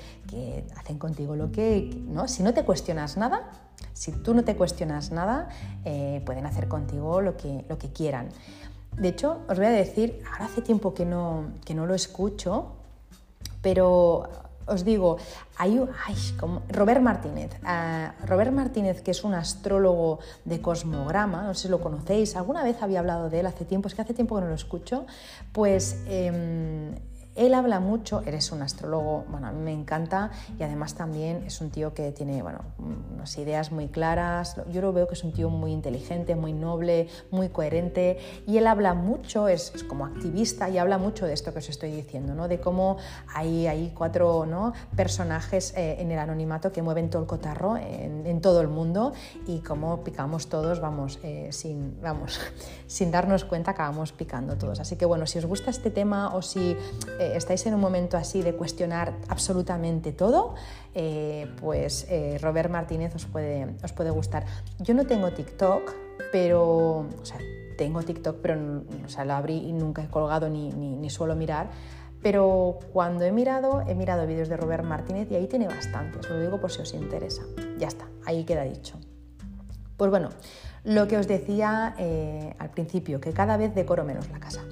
hacen 0.78 0.98
contigo 0.98 1.36
lo 1.36 1.52
que, 1.52 1.90
¿no? 2.08 2.28
Si 2.28 2.44
no 2.44 2.54
te 2.54 2.64
cuestionas 2.64 3.18
nada, 3.18 3.50
si 3.94 4.12
tú 4.12 4.34
no 4.34 4.44
te 4.44 4.56
cuestionas 4.56 5.12
nada, 5.12 5.50
eh, 5.86 6.22
pueden 6.26 6.46
hacer 6.46 6.68
contigo 6.68 7.22
lo 7.22 7.38
que, 7.38 7.66
lo 7.68 7.78
que 7.78 7.92
quieran. 7.92 8.30
De 8.98 9.10
hecho, 9.10 9.40
os 9.48 9.58
voy 9.58 9.68
a 9.68 9.72
decir, 9.72 10.22
ahora 10.32 10.46
hace 10.46 10.62
tiempo 10.62 10.94
que 10.94 11.06
no, 11.06 11.52
que 11.66 11.74
no 11.74 11.86
lo 11.86 11.96
escucho, 11.96 12.74
pero 13.62 14.30
os 14.72 14.86
digo, 14.86 15.18
hay 15.58 15.80
como 16.40 16.64
Robert 16.70 17.02
Martínez. 17.02 17.52
Ah, 17.64 18.14
Robert 18.26 18.52
Martínez, 18.52 19.02
que 19.02 19.12
es 19.12 19.24
un 19.24 19.34
astrólogo 19.34 20.20
de 20.46 20.62
cosmograma, 20.62 21.44
no 21.44 21.54
sé 21.54 21.64
si 21.64 21.68
lo 21.70 21.80
conocéis, 21.80 22.36
alguna 22.36 22.64
vez 22.64 22.82
había 22.82 23.00
hablado 23.00 23.30
de 23.30 23.42
él 23.42 23.46
hace 23.46 23.66
tiempo, 23.66 23.88
es 23.88 23.96
que 23.96 24.02
hace 24.02 24.14
tiempo 24.14 24.36
que 24.36 24.42
no 24.42 24.48
lo 24.48 24.56
escucho, 24.56 25.06
pues 25.52 26.02
em, 26.08 26.96
él 27.36 27.54
habla 27.54 27.80
mucho, 27.80 28.22
eres 28.26 28.52
un 28.52 28.62
astrólogo, 28.62 29.26
bueno, 29.30 29.48
a 29.48 29.52
mí 29.52 29.62
me 29.62 29.72
encanta 29.72 30.32
y 30.60 30.64
además 30.64 30.96
también 30.96 31.44
es 31.46 31.62
un 31.62 31.70
tío 31.70 31.94
que 31.94 32.12
tiene, 32.12 32.42
bueno, 32.42 32.60
unas 32.78 33.38
ideas 33.38 33.72
muy 33.72 33.88
claras. 33.88 34.56
Yo 34.70 34.82
lo 34.82 34.92
veo 34.92 35.08
que 35.08 35.14
es 35.14 35.24
un 35.24 35.32
tío 35.32 35.50
muy 35.50 35.72
inteligente, 35.72 36.36
muy 36.36 36.52
noble, 36.52 37.08
muy 37.32 37.50
coherente 37.50 38.18
y 38.46 38.58
él 38.58 38.68
habla 38.68 38.94
mucho, 38.94 39.48
es, 39.48 39.72
como 39.88 40.06
activista 40.06 40.70
y 40.70 40.78
habla 40.78 40.98
mucho 40.98 41.26
de 41.26 41.34
esto 41.34 41.54
que 41.54 41.60
os 41.60 41.70
estoy 41.70 41.92
diciendo, 41.92 42.36
¿no? 42.36 42.48
De 42.48 42.60
cómo 42.60 42.98
hay, 43.34 43.68
hay 43.68 43.92
cuatro 43.96 44.46
¿no? 44.46 44.74
personajes 44.96 45.74
eh, 45.78 45.98
en 46.00 46.12
el 46.12 46.20
anonimato 46.20 46.72
que 46.72 46.82
mueven 46.82 47.10
todo 47.10 47.22
el 47.22 47.28
cotarro 47.28 47.78
en, 47.78 48.42
todo 48.42 48.62
el 48.62 48.68
mundo 48.68 49.14
y 49.46 49.60
cómo 49.60 50.04
picamos 50.04 50.48
todos, 50.48 50.80
vamos, 50.80 51.20
eh, 51.24 51.50
sin, 51.52 52.02
vamos, 52.02 52.40
sin 52.88 53.12
darnos 53.12 53.46
cuenta 53.46 53.72
acabamos 53.72 54.12
picando 54.12 54.58
todos. 54.58 54.80
Así 54.80 54.96
que 54.96 55.06
bueno, 55.06 55.28
si 55.28 55.38
os 55.38 55.46
gusta 55.46 55.70
este 55.70 55.92
tema 55.92 56.34
o 56.34 56.42
si 56.42 56.76
eh, 57.22 57.34
estáis 57.36 57.64
en 57.68 57.76
un 57.76 57.80
momento 57.80 58.18
así 58.18 58.42
de 58.42 58.56
cuestionar 58.56 59.14
absolutamente 59.28 60.12
todo, 60.12 60.56
eh, 60.96 61.48
pues 61.62 62.08
eh, 62.10 62.40
Robert 62.42 62.72
Martínez 62.72 63.14
os 63.14 63.26
puede, 63.26 63.76
os 63.84 63.94
puede 63.94 64.10
gustar. 64.10 64.44
Yo 64.80 64.96
no 64.96 65.06
tengo 65.06 65.32
TikTok, 65.32 65.94
pero, 66.32 67.02
o 67.02 67.22
sea, 67.22 67.38
tengo 67.78 68.02
TikTok, 68.02 68.38
pero 68.42 68.56
o 69.06 69.08
sea, 69.08 69.24
lo 69.24 69.34
abrí 69.34 69.58
y 69.58 69.72
nunca 69.72 70.04
he 70.04 70.08
colgado 70.08 70.50
ni, 70.50 70.72
ni, 70.72 71.10
suelo 71.12 71.36
mirar. 71.36 71.70
Pero 72.24 72.80
cuando 72.92 73.24
he 73.24 73.32
mirado, 73.32 73.84
he 73.88 73.94
mirado 73.94 74.26
vídeos 74.26 74.50
de 74.50 74.58
Robert 74.58 74.84
Martínez 74.84 75.30
y 75.30 75.36
ahí 75.36 75.46
tiene 75.46 75.68
bastante, 75.68 76.18
os 76.18 76.28
lo 76.28 76.40
digo 76.40 76.60
por 76.60 76.72
si 76.72 76.82
os 76.82 76.92
interesa. 76.96 77.44
Ya 77.78 77.88
está, 77.88 78.08
ahí 78.26 78.46
queda 78.46 78.64
dicho. 78.64 78.96
Pues 79.96 80.10
bueno, 80.10 80.30
lo 80.84 81.08
que 81.08 81.18
os 81.18 81.28
decía 81.28 81.96
al 82.58 82.72
principio, 82.72 83.22
que 83.22 83.32
cada 83.32 83.58
vez 83.58 83.76
decoro 83.76 84.04
menos 84.04 84.28
la 84.32 84.40
casa. 84.40 84.64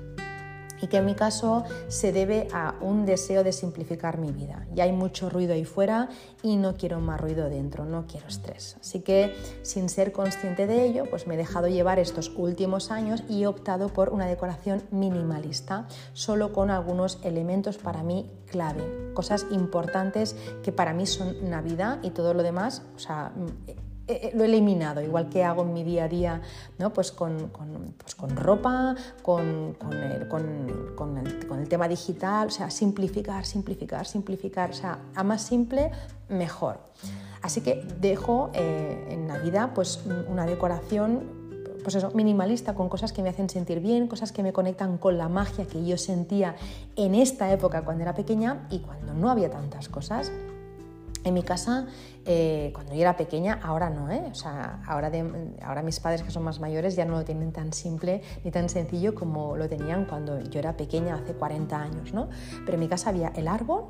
Y 0.82 0.88
que 0.88 0.98
en 0.98 1.06
mi 1.06 1.16
caso 1.16 1.64
se 1.88 2.12
debe 2.12 2.48
a 2.54 2.76
un 2.82 3.06
deseo 3.06 3.44
de 3.44 3.52
simplificar 3.52 4.18
mi 4.18 4.32
vida. 4.32 4.68
Ya 4.74 4.84
hay 4.84 4.92
mucho 4.92 5.30
ruido 5.30 5.54
ahí 5.54 5.66
fuera 5.66 6.10
y 6.44 6.58
no 6.58 6.76
quiero 6.76 7.00
más 7.00 7.20
ruido 7.20 7.50
dentro, 7.50 7.86
no 7.86 8.06
quiero 8.08 8.28
estrés. 8.28 8.78
Así 8.80 9.02
que 9.02 9.36
sin 9.62 9.90
ser 9.90 10.12
consciente 10.12 10.68
de 10.68 10.86
ello, 10.86 11.06
pues 11.10 11.28
me 11.28 11.36
he 11.36 11.38
dejado 11.38 11.68
llevar 11.68 12.00
estos 12.00 12.32
últimos 12.36 12.92
años 12.92 13.24
y 13.28 13.44
he 13.44 13.48
optado 13.48 13.90
por 13.90 14.10
una 14.10 14.28
decoración 14.28 14.84
minimalista, 14.92 15.88
solo 16.14 16.54
con 16.54 16.72
algunos 16.72 17.20
elementos 17.24 17.78
para 17.78 18.04
mí 18.04 18.32
clave, 18.50 19.12
cosas 19.14 19.46
importantes 19.52 20.36
que 20.64 20.72
para 20.72 20.94
mí 20.94 21.06
son 21.06 21.50
Navidad 21.50 22.00
y 22.02 22.12
todo 22.12 22.34
lo 22.34 22.44
demás, 22.44 22.82
o 22.96 23.00
sea, 23.00 23.32
eh, 24.10 24.32
lo 24.34 24.44
he 24.44 24.48
eliminado, 24.48 25.02
igual 25.02 25.30
que 25.30 25.44
hago 25.44 25.62
en 25.62 25.74
mi 25.74 25.84
día 25.84 26.06
a 26.06 26.08
día, 26.08 26.42
¿no? 26.80 26.92
pues, 26.92 27.12
con, 27.12 27.50
con, 27.50 27.94
pues 27.98 28.16
con 28.16 28.36
ropa, 28.36 28.96
con, 29.22 29.78
el, 29.92 30.28
con, 30.28 31.18
el, 31.18 31.70
tema 31.70 31.88
digital, 31.88 32.48
o 32.48 32.52
sea, 32.52 32.72
simplificar, 32.72 33.46
simplificar, 33.46 34.08
simplificar, 34.08 34.72
o 34.72 34.74
sea, 34.74 34.98
a 35.14 35.24
más 35.24 35.44
simple, 35.44 35.92
mejor. 36.28 36.80
Así 37.44 37.62
que 37.62 37.86
dejo 38.00 38.50
eh, 38.54 39.10
en 39.12 39.28
Navidad 39.28 39.72
pues, 39.76 40.04
una 40.28 40.46
decoración 40.46 41.40
pues 41.84 41.96
eso, 41.96 42.12
minimalista, 42.14 42.74
con 42.74 42.90
cosas 42.90 43.14
que 43.14 43.22
me 43.24 43.30
hacen 43.30 43.50
sentir 43.50 43.80
bien, 43.80 44.08
cosas 44.08 44.32
que 44.32 44.44
me 44.44 44.54
conectan 44.54 44.98
con 44.98 45.18
la 45.18 45.30
magia 45.30 45.66
que 45.66 45.86
yo 45.86 45.98
sentía 45.98 46.56
en 46.96 47.16
esta 47.16 47.52
época 47.52 47.84
cuando 47.84 48.04
era 48.04 48.14
pequeña 48.14 48.68
y 48.70 48.80
cuando 48.80 49.14
no 49.14 49.30
había 49.30 49.50
tantas 49.50 49.88
cosas. 49.88 50.32
En 51.24 51.34
mi 51.34 51.44
casa, 51.44 51.88
eh, 52.26 52.72
cuando 52.74 52.94
yo 52.94 53.02
era 53.02 53.18
pequeña, 53.18 53.60
ahora 53.62 53.90
no, 53.90 54.10
¿eh? 54.10 54.24
O 54.32 54.36
sea, 54.36 54.82
ahora, 54.88 55.12
ahora 55.64 55.82
mis 55.84 56.00
padres 56.00 56.24
que 56.24 56.32
son 56.32 56.44
más 56.44 56.60
mayores 56.60 56.96
ya 56.96 57.06
no 57.06 57.14
lo 57.14 57.26
tienen 57.26 57.52
tan 57.52 57.74
simple 57.74 58.22
ni 58.44 58.52
tan 58.52 58.70
sencillo 58.70 59.16
como 59.16 59.58
lo 59.58 59.68
tenían 59.68 60.06
cuando 60.06 60.40
yo 60.40 60.60
era 60.60 60.78
pequeña, 60.78 61.16
hace 61.16 61.34
40 61.34 61.82
años, 61.82 62.14
¿no? 62.14 62.30
Pero 62.66 62.74
en 62.76 62.80
mi 62.80 62.88
casa 62.88 63.10
había 63.10 63.30
el 63.30 63.48
árbol, 63.48 63.86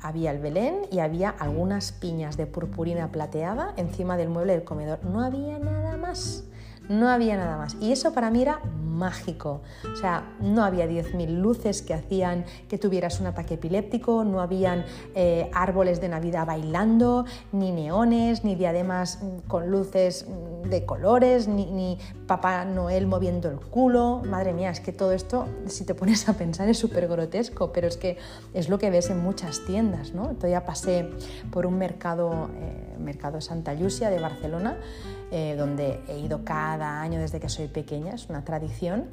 había 0.00 0.32
el 0.32 0.38
Belén 0.38 0.82
y 0.90 0.98
había 0.98 1.30
algunas 1.30 1.92
piñas 1.92 2.36
de 2.36 2.46
purpurina 2.46 3.12
plateada 3.12 3.74
encima 3.76 4.16
del 4.16 4.28
mueble 4.28 4.54
del 4.54 4.64
comedor. 4.64 5.04
No 5.04 5.22
había 5.22 5.58
nada 5.58 5.96
más 5.96 6.44
no 6.88 7.08
había 7.08 7.36
nada 7.36 7.56
más. 7.56 7.76
Y 7.80 7.92
eso 7.92 8.12
para 8.12 8.30
mí 8.30 8.42
era 8.42 8.60
mágico. 8.92 9.62
O 9.92 9.96
sea, 9.96 10.34
no 10.40 10.62
había 10.64 10.86
10.000 10.86 11.28
luces 11.28 11.82
que 11.82 11.94
hacían 11.94 12.44
que 12.68 12.78
tuvieras 12.78 13.20
un 13.20 13.26
ataque 13.26 13.54
epiléptico, 13.54 14.24
no 14.24 14.40
habían 14.40 14.84
eh, 15.14 15.50
árboles 15.52 16.00
de 16.00 16.08
Navidad 16.08 16.46
bailando, 16.46 17.24
ni 17.52 17.72
neones, 17.72 18.44
ni 18.44 18.54
diademas 18.54 19.22
mm, 19.22 19.48
con 19.48 19.70
luces 19.70 20.26
mm, 20.28 20.51
de 20.62 20.84
colores, 20.84 21.48
ni, 21.48 21.66
ni 21.66 21.98
Papá 22.26 22.64
Noel 22.64 23.06
moviendo 23.06 23.48
el 23.50 23.58
culo. 23.58 24.22
Madre 24.24 24.52
mía, 24.52 24.70
es 24.70 24.80
que 24.80 24.92
todo 24.92 25.12
esto, 25.12 25.46
si 25.66 25.84
te 25.84 25.94
pones 25.94 26.28
a 26.28 26.34
pensar, 26.34 26.68
es 26.68 26.78
súper 26.78 27.08
grotesco, 27.08 27.72
pero 27.72 27.88
es 27.88 27.96
que 27.96 28.18
es 28.54 28.68
lo 28.68 28.78
que 28.78 28.90
ves 28.90 29.10
en 29.10 29.22
muchas 29.22 29.64
tiendas. 29.66 30.12
¿no? 30.12 30.28
Todavía 30.34 30.64
pasé 30.64 31.08
por 31.50 31.66
un 31.66 31.78
mercado, 31.78 32.50
eh, 32.54 32.96
mercado 32.98 33.40
Santa 33.40 33.74
Lucia 33.74 34.10
de 34.10 34.18
Barcelona, 34.18 34.78
eh, 35.30 35.54
donde 35.56 36.00
he 36.08 36.18
ido 36.18 36.44
cada 36.44 37.00
año 37.00 37.20
desde 37.20 37.40
que 37.40 37.48
soy 37.48 37.68
pequeña, 37.68 38.14
es 38.14 38.28
una 38.28 38.44
tradición. 38.44 39.06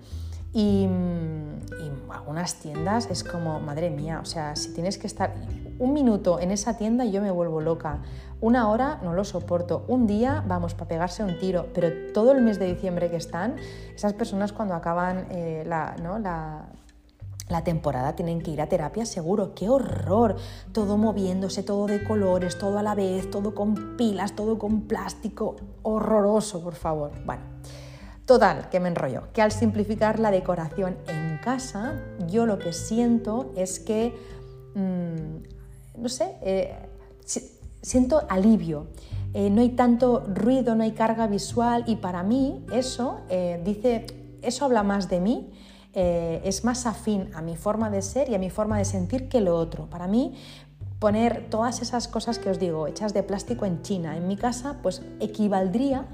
Y, 0.51 0.87
y, 0.87 1.91
algunas 2.09 2.55
tiendas 2.55 3.07
es 3.11 3.23
como, 3.23 3.59
madre 3.59 3.91
mía, 3.91 4.19
o 4.19 4.25
sea, 4.25 4.55
si 4.55 4.73
tienes 4.73 4.97
que 4.97 5.05
estar 5.05 5.35
un 5.77 5.93
minuto 5.93 6.39
en 6.39 6.51
esa 6.51 6.75
tienda 6.77 7.05
yo 7.05 7.21
me 7.21 7.31
vuelvo 7.31 7.61
loca. 7.61 7.99
Una 8.41 8.69
hora 8.69 8.99
no 9.03 9.13
lo 9.13 9.25
soporto. 9.25 9.83
Un 9.89 10.07
día, 10.07 10.43
vamos, 10.47 10.73
para 10.73 10.87
pegarse 10.87 11.23
un 11.23 11.37
tiro. 11.39 11.67
Pero 11.73 12.13
todo 12.13 12.31
el 12.31 12.41
mes 12.41 12.57
de 12.57 12.67
diciembre 12.67 13.09
que 13.09 13.17
están, 13.17 13.57
esas 13.93 14.13
personas 14.13 14.53
cuando 14.53 14.75
acaban 14.75 15.27
eh, 15.31 15.63
la, 15.65 15.95
¿no? 16.01 16.19
la, 16.19 16.69
la 17.49 17.63
temporada 17.63 18.15
tienen 18.15 18.41
que 18.41 18.51
ir 18.51 18.61
a 18.61 18.67
terapia 18.67 19.05
seguro. 19.05 19.53
¡Qué 19.55 19.67
horror! 19.67 20.37
Todo 20.71 20.97
moviéndose, 20.97 21.63
todo 21.63 21.87
de 21.87 22.03
colores, 22.03 22.57
todo 22.57 22.77
a 22.79 22.83
la 22.83 22.95
vez, 22.95 23.29
todo 23.29 23.53
con 23.53 23.97
pilas, 23.97 24.35
todo 24.35 24.57
con 24.57 24.83
plástico. 24.83 25.57
Horroroso, 25.81 26.63
por 26.63 26.75
favor. 26.75 27.11
Bueno, 27.25 27.41
total, 28.25 28.69
que 28.69 28.79
me 28.79 28.87
enrollo. 28.87 29.33
Que 29.33 29.41
al 29.41 29.51
simplificar 29.51 30.17
la 30.19 30.31
decoración 30.31 30.97
en 31.07 31.39
casa, 31.43 32.01
yo 32.27 32.45
lo 32.45 32.57
que 32.57 32.71
siento 32.71 33.51
es 33.57 33.81
que, 33.81 34.15
mm, 34.75 36.01
no 36.01 36.07
sé, 36.07 36.37
eh, 36.41 36.77
siento 37.81 38.23
alivio. 38.29 38.87
Eh, 39.33 39.49
no 39.49 39.61
hay 39.61 39.69
tanto 39.69 40.23
ruido, 40.27 40.75
no 40.75 40.83
hay 40.83 40.91
carga 40.91 41.27
visual 41.27 41.83
y 41.87 41.97
para 41.97 42.23
mí 42.23 42.65
eso 42.71 43.21
eh, 43.29 43.61
dice, 43.63 44.07
eso 44.41 44.65
habla 44.65 44.81
más 44.83 45.09
de 45.09 45.19
mí 45.19 45.51
eh, 45.93 46.41
es 46.45 46.63
más 46.63 46.85
afín 46.85 47.31
a 47.33 47.41
mi 47.41 47.55
forma 47.55 47.89
de 47.89 48.03
ser 48.03 48.29
y 48.29 48.35
a 48.35 48.39
mi 48.39 48.51
forma 48.51 48.77
de 48.77 48.85
sentir 48.85 49.27
que 49.27 49.41
lo 49.41 49.55
otro. 49.55 49.89
Para 49.89 50.07
mí, 50.07 50.35
poner 50.99 51.49
todas 51.49 51.81
esas 51.81 52.07
cosas 52.07 52.37
que 52.37 52.49
os 52.49 52.59
digo, 52.59 52.85
hechas 52.85 53.13
de 53.13 53.23
plástico 53.23 53.65
en 53.65 53.81
China, 53.81 54.15
en 54.15 54.27
mi 54.27 54.37
casa, 54.37 54.77
pues 54.83 55.01
equivaldría 55.19 56.05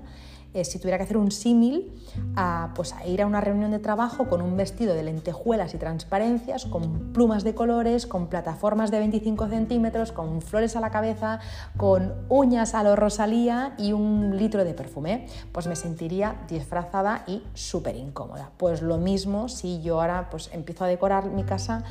eh, 0.55 0.63
si 0.63 0.79
tuviera 0.79 0.97
que 0.97 1.03
hacer 1.03 1.17
un 1.17 1.31
símil, 1.31 1.91
a, 2.37 2.71
pues 2.75 2.93
a 2.93 3.05
ir 3.05 3.21
a 3.21 3.27
una 3.27 3.41
reunión 3.41 3.71
de 3.71 3.79
trabajo 3.79 4.29
con 4.29 4.41
un 4.41 4.55
vestido 4.55 4.93
de 4.93 5.03
lentejuelas 5.03 5.73
y 5.73 5.77
transparencias, 5.77 6.65
con 6.65 7.11
plumas 7.11 7.43
de 7.43 7.53
colores, 7.53 8.07
con 8.07 8.27
plataformas 8.27 8.89
de 8.89 8.99
25 8.99 9.49
centímetros, 9.49 10.13
con 10.13 10.41
flores 10.41 10.77
a 10.77 10.79
la 10.79 10.91
cabeza, 10.91 11.39
con 11.75 12.13
uñas 12.29 12.73
a 12.73 12.83
lo 12.83 12.95
Rosalía 12.95 13.75
y 13.77 13.91
un 13.91 14.37
litro 14.37 14.63
de 14.63 14.73
perfume. 14.73 15.27
Pues 15.51 15.67
me 15.67 15.75
sentiría 15.75 16.41
disfrazada 16.47 17.25
y 17.27 17.43
súper 17.53 17.97
incómoda. 17.97 18.51
Pues 18.55 18.81
lo 18.81 18.97
mismo 18.97 19.49
si 19.49 19.81
yo 19.81 19.99
ahora 19.99 20.29
pues, 20.29 20.49
empiezo 20.53 20.85
a 20.85 20.87
decorar 20.87 21.31
mi 21.31 21.43
casa 21.43 21.83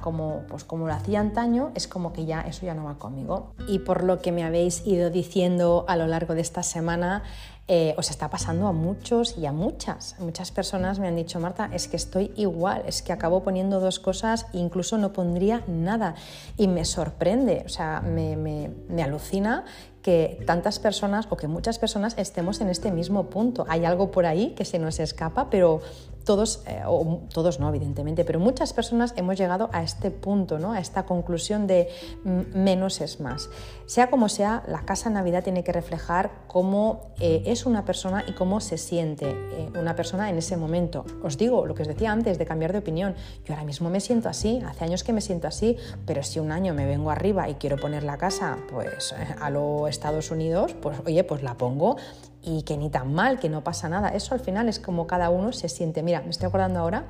como, 0.00 0.44
pues, 0.48 0.64
como 0.64 0.86
lo 0.86 0.94
hacía 0.94 1.20
antaño, 1.20 1.72
es 1.74 1.88
como 1.88 2.12
que 2.12 2.24
ya 2.24 2.42
eso 2.42 2.64
ya 2.64 2.74
no 2.74 2.84
va 2.84 2.94
conmigo. 2.94 3.54
Y 3.66 3.80
por 3.80 4.04
lo 4.04 4.20
que 4.20 4.30
me 4.30 4.44
habéis 4.44 4.86
ido 4.86 5.10
diciendo 5.10 5.84
a 5.88 5.96
lo 5.96 6.06
largo 6.06 6.34
de 6.34 6.40
esta 6.40 6.62
semana, 6.62 7.24
eh, 7.68 7.94
os 7.98 8.10
está 8.10 8.30
pasando 8.30 8.66
a 8.66 8.72
muchos 8.72 9.36
y 9.36 9.44
a 9.44 9.52
muchas. 9.52 10.16
Muchas 10.18 10.50
personas 10.50 10.98
me 10.98 11.06
han 11.06 11.16
dicho, 11.16 11.38
Marta, 11.38 11.68
es 11.72 11.86
que 11.86 11.96
estoy 11.96 12.32
igual, 12.34 12.82
es 12.86 13.02
que 13.02 13.12
acabo 13.12 13.42
poniendo 13.42 13.78
dos 13.78 13.98
cosas 13.98 14.46
e 14.54 14.58
incluso 14.58 14.96
no 14.96 15.12
pondría 15.12 15.62
nada. 15.66 16.14
Y 16.56 16.66
me 16.66 16.86
sorprende, 16.86 17.62
o 17.66 17.68
sea, 17.68 18.00
me, 18.00 18.36
me 18.36 19.02
alucina 19.02 19.66
que 20.02 20.42
tantas 20.46 20.78
personas 20.78 21.26
o 21.28 21.36
que 21.36 21.48
muchas 21.48 21.78
personas 21.78 22.14
estemos 22.16 22.62
en 22.62 22.70
este 22.70 22.90
mismo 22.90 23.28
punto. 23.28 23.66
Hay 23.68 23.84
algo 23.84 24.10
por 24.10 24.24
ahí 24.24 24.54
que 24.56 24.64
se 24.64 24.78
nos 24.78 24.98
escapa, 25.00 25.50
pero 25.50 25.82
todos, 26.28 26.62
eh, 26.66 26.82
o 26.86 27.22
todos 27.32 27.58
no, 27.58 27.70
evidentemente, 27.70 28.22
pero 28.22 28.38
muchas 28.38 28.74
personas 28.74 29.14
hemos 29.16 29.38
llegado 29.38 29.70
a 29.72 29.82
este 29.82 30.10
punto, 30.10 30.58
¿no? 30.58 30.74
a 30.74 30.78
esta 30.78 31.06
conclusión 31.06 31.66
de 31.66 31.88
menos 32.22 33.00
es 33.00 33.18
más. 33.18 33.48
Sea 33.86 34.10
como 34.10 34.28
sea, 34.28 34.62
la 34.68 34.82
casa 34.82 35.08
Navidad 35.08 35.42
tiene 35.42 35.64
que 35.64 35.72
reflejar 35.72 36.30
cómo 36.46 37.14
eh, 37.18 37.44
es 37.46 37.64
una 37.64 37.86
persona 37.86 38.24
y 38.28 38.32
cómo 38.34 38.60
se 38.60 38.76
siente 38.76 39.30
eh, 39.30 39.70
una 39.80 39.96
persona 39.96 40.28
en 40.28 40.36
ese 40.36 40.58
momento. 40.58 41.06
Os 41.22 41.38
digo 41.38 41.64
lo 41.64 41.74
que 41.74 41.80
os 41.80 41.88
decía 41.88 42.12
antes 42.12 42.36
de 42.36 42.44
cambiar 42.44 42.72
de 42.72 42.80
opinión. 42.80 43.14
Yo 43.46 43.54
ahora 43.54 43.64
mismo 43.64 43.88
me 43.88 44.00
siento 44.00 44.28
así, 44.28 44.60
hace 44.66 44.84
años 44.84 45.04
que 45.04 45.14
me 45.14 45.22
siento 45.22 45.48
así, 45.48 45.78
pero 46.04 46.22
si 46.22 46.40
un 46.40 46.52
año 46.52 46.74
me 46.74 46.84
vengo 46.84 47.10
arriba 47.10 47.48
y 47.48 47.54
quiero 47.54 47.78
poner 47.78 48.02
la 48.02 48.18
casa 48.18 48.58
pues 48.70 49.14
a 49.40 49.48
los 49.48 49.88
Estados 49.88 50.30
Unidos, 50.30 50.74
pues 50.82 50.98
oye, 51.06 51.24
pues 51.24 51.42
la 51.42 51.54
pongo 51.54 51.96
y 52.42 52.62
que 52.62 52.76
ni 52.76 52.90
tan 52.90 53.12
mal, 53.12 53.38
que 53.38 53.48
no 53.48 53.64
pasa 53.64 53.88
nada. 53.88 54.10
Eso 54.10 54.34
al 54.34 54.40
final 54.40 54.68
es 54.68 54.78
como 54.78 55.06
cada 55.06 55.30
uno 55.30 55.52
se 55.52 55.68
siente. 55.68 56.02
Mira, 56.02 56.20
me 56.22 56.30
estoy 56.30 56.48
acordando 56.48 56.80
ahora 56.80 57.06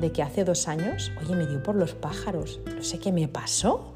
de 0.00 0.12
que 0.12 0.22
hace 0.22 0.44
dos 0.44 0.68
años, 0.68 1.12
oye, 1.20 1.34
me 1.34 1.46
dio 1.46 1.62
por 1.62 1.74
los 1.74 1.94
pájaros. 1.94 2.60
No 2.74 2.82
sé 2.82 2.98
qué 2.98 3.12
me 3.12 3.28
pasó. 3.28 3.94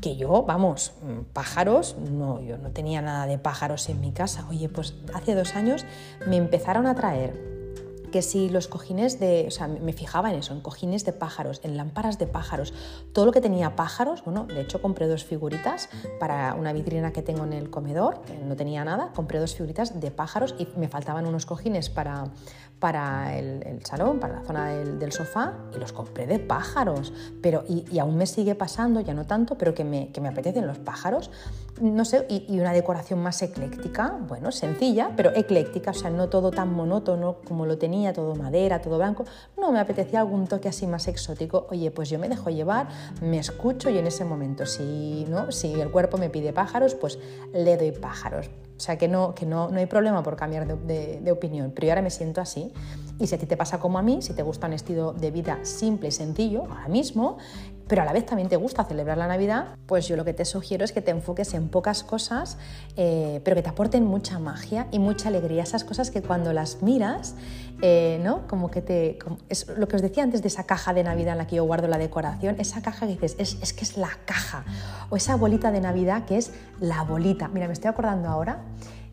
Que 0.00 0.14
yo, 0.14 0.42
vamos, 0.42 0.92
pájaros, 1.32 1.96
no, 1.98 2.42
yo 2.42 2.58
no 2.58 2.68
tenía 2.70 3.00
nada 3.00 3.24
de 3.26 3.38
pájaros 3.38 3.88
en 3.88 4.02
mi 4.02 4.12
casa. 4.12 4.46
Oye, 4.50 4.68
pues 4.68 4.92
hace 5.14 5.34
dos 5.34 5.54
años 5.54 5.86
me 6.26 6.36
empezaron 6.36 6.86
a 6.86 6.94
traer 6.94 7.55
que 8.16 8.22
si 8.22 8.48
los 8.48 8.66
cojines 8.66 9.20
de, 9.20 9.44
o 9.46 9.50
sea, 9.50 9.68
me 9.68 9.92
fijaba 9.92 10.30
en 10.30 10.36
eso, 10.36 10.54
en 10.54 10.62
cojines 10.62 11.04
de 11.04 11.12
pájaros, 11.12 11.60
en 11.64 11.76
lámparas 11.76 12.18
de 12.18 12.26
pájaros, 12.26 12.72
todo 13.12 13.26
lo 13.26 13.32
que 13.32 13.42
tenía 13.42 13.76
pájaros, 13.76 14.24
bueno, 14.24 14.46
de 14.46 14.62
hecho 14.62 14.80
compré 14.80 15.06
dos 15.06 15.22
figuritas 15.22 15.90
para 16.18 16.54
una 16.54 16.72
vitrina 16.72 17.12
que 17.12 17.20
tengo 17.20 17.44
en 17.44 17.52
el 17.52 17.68
comedor, 17.68 18.22
que 18.22 18.38
no 18.38 18.56
tenía 18.56 18.86
nada, 18.86 19.12
compré 19.14 19.38
dos 19.38 19.54
figuritas 19.54 20.00
de 20.00 20.10
pájaros 20.10 20.54
y 20.58 20.66
me 20.78 20.88
faltaban 20.88 21.26
unos 21.26 21.44
cojines 21.44 21.90
para, 21.90 22.24
para 22.78 23.38
el, 23.38 23.84
salón, 23.84 24.20
para 24.20 24.40
la 24.40 24.42
zona 24.44 24.68
del, 24.68 25.12
sofá 25.12 25.54
y 25.74 25.78
los 25.78 25.92
compré 25.92 26.26
de 26.26 26.38
pájaros. 26.38 27.12
Pero, 27.40 27.64
y, 27.68 27.98
aún 27.98 28.16
me 28.16 28.26
sigue 28.26 28.54
pasando, 28.54 29.00
ya 29.00 29.14
no 29.14 29.26
tanto, 29.26 29.56
pero 29.56 29.74
que 29.74 29.84
me, 29.84 30.08
que 30.08 30.20
me 30.20 30.28
apetecen 30.28 30.66
los 30.66 30.78
pájaros. 30.78 31.30
No 31.80 32.04
sé, 32.04 32.26
y, 32.28 32.44
y, 32.48 32.60
una 32.60 32.72
decoración 32.72 33.20
más 33.20 33.40
ecléctica, 33.42 34.18
bueno, 34.28 34.52
sencilla, 34.52 35.10
pero 35.16 35.34
ecléctica, 35.34 35.92
o 35.92 35.94
sea, 35.94 36.10
no 36.10 36.28
todo 36.28 36.50
tan 36.50 36.72
monótono 36.72 37.36
como 37.46 37.66
lo 37.66 37.78
tenía, 37.78 38.05
todo 38.12 38.34
madera, 38.34 38.80
todo 38.80 38.98
blanco. 38.98 39.24
No, 39.56 39.72
me 39.72 39.80
apetecía 39.80 40.20
algún 40.20 40.46
toque 40.46 40.68
así 40.68 40.86
más 40.86 41.08
exótico. 41.08 41.66
Oye, 41.70 41.90
pues 41.90 42.10
yo 42.10 42.18
me 42.18 42.28
dejo 42.28 42.50
llevar, 42.50 42.88
me 43.20 43.38
escucho 43.38 43.90
y 43.90 43.98
en 43.98 44.06
ese 44.06 44.24
momento, 44.24 44.66
si, 44.66 45.26
¿no? 45.28 45.52
si 45.52 45.80
el 45.80 45.90
cuerpo 45.90 46.18
me 46.18 46.30
pide 46.30 46.52
pájaros, 46.52 46.94
pues 46.94 47.18
le 47.52 47.76
doy 47.76 47.92
pájaros. 47.92 48.50
O 48.76 48.80
sea, 48.80 48.98
que 48.98 49.08
no, 49.08 49.34
que 49.34 49.46
no, 49.46 49.70
no 49.70 49.78
hay 49.78 49.86
problema 49.86 50.22
por 50.22 50.36
cambiar 50.36 50.66
de, 50.66 51.32
opinión, 51.32 51.72
pero 51.74 51.86
yo 51.86 51.92
ahora 51.92 52.02
me 52.02 52.10
siento 52.10 52.40
así 52.40 52.72
Y 53.18 53.26
si 53.26 53.34
a 53.34 53.38
ti 53.38 53.46
te 53.46 53.56
pasa 53.56 53.78
como 53.78 53.98
a 53.98 54.02
mí, 54.02 54.20
si 54.20 54.34
te 54.34 54.42
gusta 54.42 54.66
un 54.66 54.74
estilo 54.74 55.12
de 55.12 55.30
vida 55.30 55.58
simple 55.62 56.08
y 56.08 56.12
sencillo, 56.12 56.64
ahora 56.64 56.88
mismo, 56.88 57.38
pero 57.88 58.02
a 58.02 58.04
la 58.04 58.12
vez 58.12 58.26
también 58.26 58.48
te 58.48 58.56
gusta 58.56 58.84
celebrar 58.84 59.16
la 59.16 59.28
Navidad, 59.28 59.76
pues 59.86 60.08
yo 60.08 60.16
lo 60.16 60.24
que 60.24 60.34
te 60.34 60.44
sugiero 60.44 60.84
es 60.84 60.92
que 60.92 61.00
te 61.00 61.12
enfoques 61.12 61.54
en 61.54 61.68
pocas 61.68 62.02
cosas, 62.02 62.58
eh, 62.96 63.40
pero 63.44 63.54
que 63.54 63.62
te 63.62 63.68
aporten 63.68 64.04
mucha 64.04 64.38
magia 64.38 64.88
y 64.90 64.98
mucha 64.98 65.28
alegría. 65.28 65.62
Esas 65.62 65.84
cosas 65.84 66.10
que 66.10 66.20
cuando 66.20 66.52
las 66.52 66.82
miras, 66.82 67.36
eh, 67.82 68.20
¿no? 68.22 68.46
Como 68.46 68.70
que 68.70 68.82
te... 68.82 69.18
es 69.48 69.68
lo 69.68 69.88
que 69.88 69.96
os 69.96 70.02
decía 70.02 70.22
antes 70.22 70.42
de 70.42 70.48
esa 70.48 70.64
caja 70.64 70.94
de 70.94 71.04
Navidad 71.04 71.32
en 71.32 71.38
la 71.38 71.46
que 71.46 71.56
yo 71.56 71.64
guardo 71.64 71.88
la 71.88 71.98
decoración, 71.98 72.56
esa 72.58 72.82
caja 72.82 73.06
que 73.06 73.12
dices, 73.12 73.36
es, 73.38 73.58
es 73.62 73.72
que 73.72 73.84
es 73.84 73.96
la 73.96 74.10
caja, 74.24 74.64
o 75.10 75.16
esa 75.16 75.36
bolita 75.36 75.70
de 75.70 75.80
Navidad 75.80 76.24
que 76.24 76.38
es 76.38 76.52
la 76.80 77.02
bolita. 77.02 77.48
Mira, 77.48 77.66
me 77.66 77.72
estoy 77.72 77.88
acordando 77.88 78.28
ahora 78.28 78.62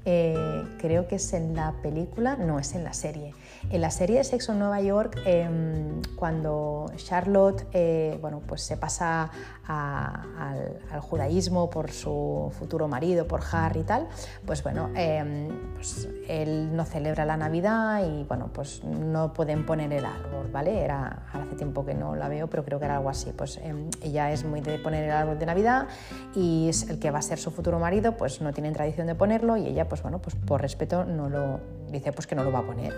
eh, 0.05 0.65
creo 0.79 1.07
que 1.07 1.15
es 1.15 1.31
en 1.31 1.55
la 1.55 1.71
película, 1.81 2.35
no, 2.35 2.59
es 2.59 2.75
en 2.75 2.83
la 2.83 2.93
serie. 2.93 3.33
En 3.69 3.79
la 3.79 3.89
serie 3.89 4.17
de 4.17 4.25
Sexo 4.25 4.51
en 4.51 4.59
Nueva 4.59 4.81
York, 4.81 5.17
em, 5.25 6.01
cuando 6.17 6.91
Charlotte 6.97 7.65
eh, 7.71 8.17
bueno, 8.19 8.41
pues 8.45 8.63
se 8.63 8.75
pasa 8.75 9.31
al, 9.67 10.79
judaísmo 11.01 11.69
por 11.69 11.91
su 11.91 12.51
futuro 12.57 12.87
marido, 12.87 13.27
por 13.27 13.41
Harry 13.51 13.81
y 13.81 13.83
tal, 13.83 14.07
pues 14.45 14.63
bueno, 14.63 14.89
em, 14.95 15.49
pues 15.75 16.07
él 16.27 16.75
no 16.75 16.85
celebra 16.85 17.25
la 17.25 17.37
Navidad 17.37 18.03
y 18.05 18.23
bueno, 18.23 18.49
pues 18.53 18.83
no 18.83 19.33
pueden 19.33 19.65
poner 19.65 19.91
el 19.93 20.05
árbol, 20.05 20.49
¿vale? 20.51 20.83
Era 20.83 21.23
hace 21.33 21.55
tiempo 21.55 21.85
que 21.85 21.93
no 21.93 22.15
la 22.15 22.27
veo, 22.27 22.47
pero 22.47 22.63
creo 22.63 22.79
que 22.79 22.85
era 22.85 22.97
algo 22.97 23.09
así. 23.09 23.31
Pues 23.31 23.57
em, 23.57 23.89
ella 24.01 24.31
es 24.31 24.43
muy 24.43 24.61
de 24.61 24.79
poner 24.79 25.05
el 25.05 25.11
árbol 25.11 25.39
de 25.39 25.45
Navidad 25.45 25.87
y 26.35 26.69
es 26.69 26.89
el 26.89 26.99
que 26.99 27.11
va 27.11 27.19
a 27.19 27.21
ser 27.21 27.39
su 27.39 27.51
futuro 27.51 27.79
marido, 27.79 28.17
pues 28.17 28.41
no 28.41 28.53
tienen 28.53 28.73
tradición 28.73 29.07
de 29.07 29.15
ponerlo 29.15 29.57
y 29.57 29.67
ella 29.67 29.87
pues 29.87 30.01
bueno, 30.01 30.19
pues 30.19 30.35
por 30.35 30.61
respeto 30.61 31.05
no 31.05 31.29
lo 31.29 31.59
dice 31.93 32.11
pues 32.11 32.27
que 32.27 32.35
no 32.35 32.43
lo 32.43 32.51
va 32.51 32.59
a 32.59 32.63
poner. 32.63 32.93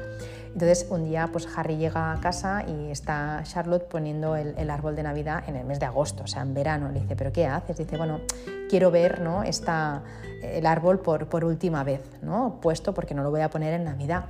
Entonces 0.53 0.87
un 0.89 1.03
día 1.03 1.29
pues 1.31 1.47
Harry 1.55 1.77
llega 1.77 2.13
a 2.13 2.19
casa 2.19 2.63
y 2.67 2.89
está 2.89 3.41
Charlotte 3.43 3.87
poniendo 3.87 4.35
el, 4.35 4.69
árbol 4.69 4.95
de 4.95 5.03
Navidad 5.03 5.43
en 5.47 5.55
el 5.55 5.65
mes 5.65 5.79
de 5.79 5.85
agosto, 5.85 6.23
o 6.23 6.27
sea, 6.27 6.41
en 6.41 6.54
verano. 6.55 6.91
Le 6.91 7.01
dice, 7.01 7.15
¿pero 7.15 7.31
qué 7.31 7.45
haces? 7.45 7.77
Dice, 7.77 7.97
bueno, 7.97 8.21
quiero 8.69 8.89
ver 8.89 9.21
¿no? 9.21 9.43
Esta, 9.43 10.03
el 10.41 10.65
árbol 10.65 10.99
por, 10.99 11.27
por 11.27 11.45
última 11.45 11.83
vez, 11.83 12.01
¿no? 12.23 12.59
Puesto 12.61 12.93
porque 12.93 13.13
no 13.13 13.21
lo 13.21 13.29
voy 13.29 13.41
a 13.41 13.49
poner 13.49 13.73
en 13.73 13.83
Navidad. 13.83 14.25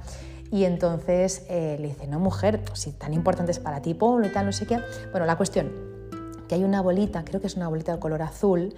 Y 0.51 0.65
entonces 0.65 1.45
eh, 1.49 1.77
le 1.79 1.87
dice, 1.87 2.07
no 2.07 2.19
mujer, 2.19 2.61
si 2.73 2.91
tan 2.91 3.13
importante 3.13 3.51
es 3.51 3.59
para 3.59 3.81
ti, 3.81 3.93
ponlo 3.93 4.27
y 4.27 4.31
tal, 4.31 4.45
no 4.45 4.51
sé 4.51 4.67
qué. 4.67 4.79
Bueno, 5.11 5.25
la 5.25 5.37
cuestión, 5.37 5.71
que 6.47 6.55
hay 6.55 6.63
una 6.63 6.81
bolita, 6.81 7.23
creo 7.25 7.41
que 7.41 7.47
es 7.47 7.55
una 7.55 7.67
bolita 7.67 7.93
de 7.93 7.99
color 7.99 8.21
azul, 8.21 8.75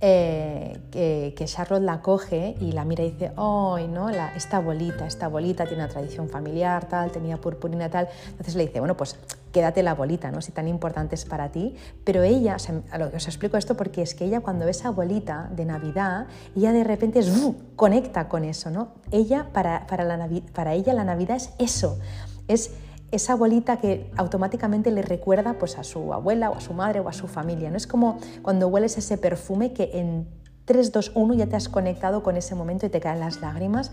eh, 0.00 0.80
que, 0.90 1.44
Charlotte 1.46 1.82
la 1.82 2.02
coge 2.02 2.56
y 2.60 2.72
la 2.72 2.84
mira 2.84 3.04
y 3.04 3.12
dice, 3.12 3.32
¡ay, 3.36 3.88
no! 3.88 4.10
esta 4.10 4.58
bolita, 4.58 5.06
esta 5.06 5.28
bolita 5.28 5.64
tiene 5.66 5.84
una 5.84 5.92
tradición 5.92 6.28
familiar, 6.28 6.88
tal, 6.88 7.12
tenía 7.12 7.36
purpurina, 7.38 7.88
tal. 7.88 8.08
Entonces 8.28 8.56
le 8.56 8.66
dice, 8.66 8.80
bueno, 8.80 8.96
pues 8.96 9.16
quédate 9.54 9.84
la 9.84 9.94
bolita, 9.94 10.32
¿no? 10.32 10.42
Si 10.42 10.52
tan 10.52 10.66
importante 10.66 11.14
es 11.14 11.24
para 11.24 11.50
ti. 11.52 11.76
Pero 12.02 12.24
ella, 12.24 12.56
o 12.92 12.98
lo 12.98 13.10
que 13.10 13.16
os 13.16 13.26
explico 13.26 13.56
esto 13.56 13.76
porque 13.76 14.02
es 14.02 14.14
que 14.14 14.24
ella 14.24 14.40
cuando 14.40 14.64
ve 14.64 14.72
esa 14.72 14.90
bolita 14.90 15.48
de 15.54 15.64
Navidad, 15.64 16.26
ella 16.56 16.72
de 16.72 16.82
repente 16.82 17.20
conecta 17.76 18.28
con 18.28 18.44
eso, 18.44 18.70
¿no? 18.70 18.88
Ella, 19.12 19.48
para, 19.52 19.86
para, 19.86 20.04
la, 20.04 20.28
para 20.52 20.74
ella 20.74 20.92
la 20.92 21.04
Navidad 21.04 21.36
es 21.36 21.54
eso, 21.58 21.98
es 22.48 22.72
esa 23.12 23.36
bolita 23.36 23.76
que 23.76 24.10
automáticamente 24.16 24.90
le 24.90 25.02
recuerda 25.02 25.54
pues, 25.54 25.78
a 25.78 25.84
su 25.84 26.12
abuela 26.12 26.50
o 26.50 26.56
a 26.56 26.60
su 26.60 26.74
madre 26.74 26.98
o 26.98 27.08
a 27.08 27.12
su 27.12 27.28
familia. 27.28 27.70
¿no? 27.70 27.76
Es 27.76 27.86
como 27.86 28.18
cuando 28.42 28.66
hueles 28.66 28.98
ese 28.98 29.18
perfume 29.18 29.72
que 29.72 29.90
en 29.94 30.26
3, 30.64 30.90
2, 30.90 31.12
1 31.14 31.34
ya 31.34 31.46
te 31.46 31.54
has 31.54 31.68
conectado 31.68 32.24
con 32.24 32.36
ese 32.36 32.56
momento 32.56 32.86
y 32.86 32.88
te 32.88 32.98
caen 32.98 33.20
las 33.20 33.40
lágrimas. 33.40 33.92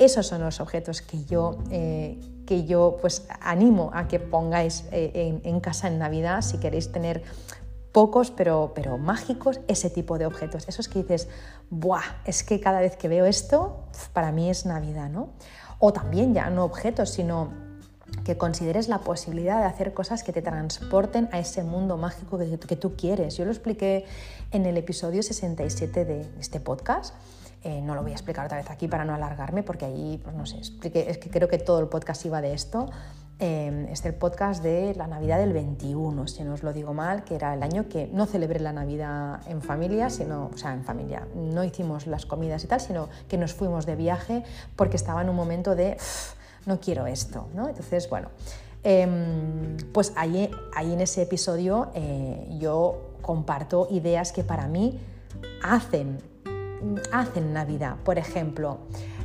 Esos 0.00 0.26
son 0.26 0.40
los 0.40 0.60
objetos 0.60 1.02
que 1.02 1.24
yo, 1.26 1.58
eh, 1.70 2.18
que 2.46 2.64
yo 2.64 2.96
pues, 3.02 3.26
animo 3.40 3.90
a 3.92 4.08
que 4.08 4.18
pongáis 4.18 4.84
eh, 4.92 5.38
en, 5.44 5.60
casa 5.60 5.88
en 5.88 5.98
Navidad 5.98 6.40
si 6.40 6.56
queréis 6.56 6.90
tener 6.90 7.22
pocos 7.92 8.30
pero, 8.30 8.72
pero 8.74 8.96
mágicos, 8.96 9.60
ese 9.68 9.90
tipo 9.90 10.16
de 10.16 10.24
objetos. 10.24 10.66
Esos 10.68 10.88
que 10.88 11.00
dices, 11.00 11.28
¡buah! 11.68 12.00
Es 12.24 12.42
que 12.42 12.60
cada 12.60 12.80
vez 12.80 12.96
que 12.96 13.08
veo 13.08 13.26
esto, 13.26 13.84
para 14.14 14.32
mí 14.32 14.48
es 14.48 14.64
Navidad, 14.64 15.10
¿no? 15.10 15.34
O 15.80 15.92
también 15.92 16.32
ya 16.32 16.48
no 16.48 16.64
objetos, 16.64 17.10
sino 17.10 17.52
que 18.24 18.38
consideres 18.38 18.88
la 18.88 19.00
posibilidad 19.00 19.58
de 19.58 19.66
hacer 19.66 19.92
cosas 19.92 20.24
que 20.24 20.32
te 20.32 20.40
transporten 20.40 21.28
a 21.30 21.38
ese 21.38 21.62
mundo 21.62 21.98
mágico 21.98 22.38
que, 22.38 22.76
tú 22.76 22.96
quieres. 22.96 23.36
Yo 23.36 23.44
lo 23.44 23.50
expliqué 23.50 24.06
en 24.50 24.64
el 24.64 24.78
episodio 24.78 25.22
67 25.22 26.06
de 26.06 26.26
este 26.40 26.58
podcast. 26.58 27.14
Eh, 27.62 27.82
no 27.82 27.94
lo 27.94 28.02
voy 28.02 28.12
a 28.12 28.14
explicar 28.14 28.46
otra 28.46 28.56
vez 28.56 28.70
aquí 28.70 28.88
para 28.88 29.04
no 29.04 29.14
alargarme, 29.14 29.62
porque 29.62 29.84
ahí, 29.84 30.18
pues 30.22 30.34
no 30.34 30.46
sé, 30.46 30.56
expliqué, 30.56 31.10
es 31.10 31.18
que 31.18 31.28
creo 31.30 31.48
que 31.48 31.58
todo 31.58 31.80
el 31.80 31.88
podcast 31.88 32.24
iba 32.24 32.40
de 32.40 32.54
esto. 32.54 32.88
Eh, 33.42 33.88
es 33.90 34.04
el 34.04 34.14
podcast 34.14 34.62
de 34.62 34.94
la 34.94 35.06
Navidad 35.06 35.38
del 35.38 35.54
21, 35.54 36.26
si 36.26 36.44
no 36.44 36.52
os 36.52 36.62
lo 36.62 36.74
digo 36.74 36.92
mal, 36.92 37.24
que 37.24 37.34
era 37.34 37.54
el 37.54 37.62
año 37.62 37.88
que 37.88 38.06
no 38.12 38.26
celebré 38.26 38.60
la 38.60 38.74
Navidad 38.74 39.40
en 39.48 39.62
familia, 39.62 40.10
sino, 40.10 40.50
o 40.52 40.58
sea, 40.58 40.74
en 40.74 40.84
familia, 40.84 41.26
no 41.34 41.64
hicimos 41.64 42.06
las 42.06 42.26
comidas 42.26 42.62
y 42.64 42.66
tal, 42.66 42.80
sino 42.80 43.08
que 43.28 43.38
nos 43.38 43.54
fuimos 43.54 43.86
de 43.86 43.96
viaje 43.96 44.44
porque 44.76 44.96
estaba 44.96 45.22
en 45.22 45.30
un 45.30 45.36
momento 45.36 45.74
de 45.74 45.96
no 46.66 46.80
quiero 46.80 47.06
esto, 47.06 47.48
¿no? 47.54 47.68
Entonces, 47.68 48.10
bueno, 48.10 48.28
em, 48.82 49.78
pues 49.92 50.12
ahí, 50.16 50.50
ahí, 50.74 50.92
en 50.92 51.00
ese 51.00 51.22
episodio 51.22 51.90
eh, 51.94 52.46
yo 52.58 53.14
comparto 53.22 53.88
ideas 53.90 54.32
que 54.32 54.44
para 54.44 54.68
mí 54.68 55.00
hacen, 55.62 56.18
hacen 57.12 57.52
Navidad. 57.52 57.96
Por 58.04 58.18
ejemplo, 58.18 58.80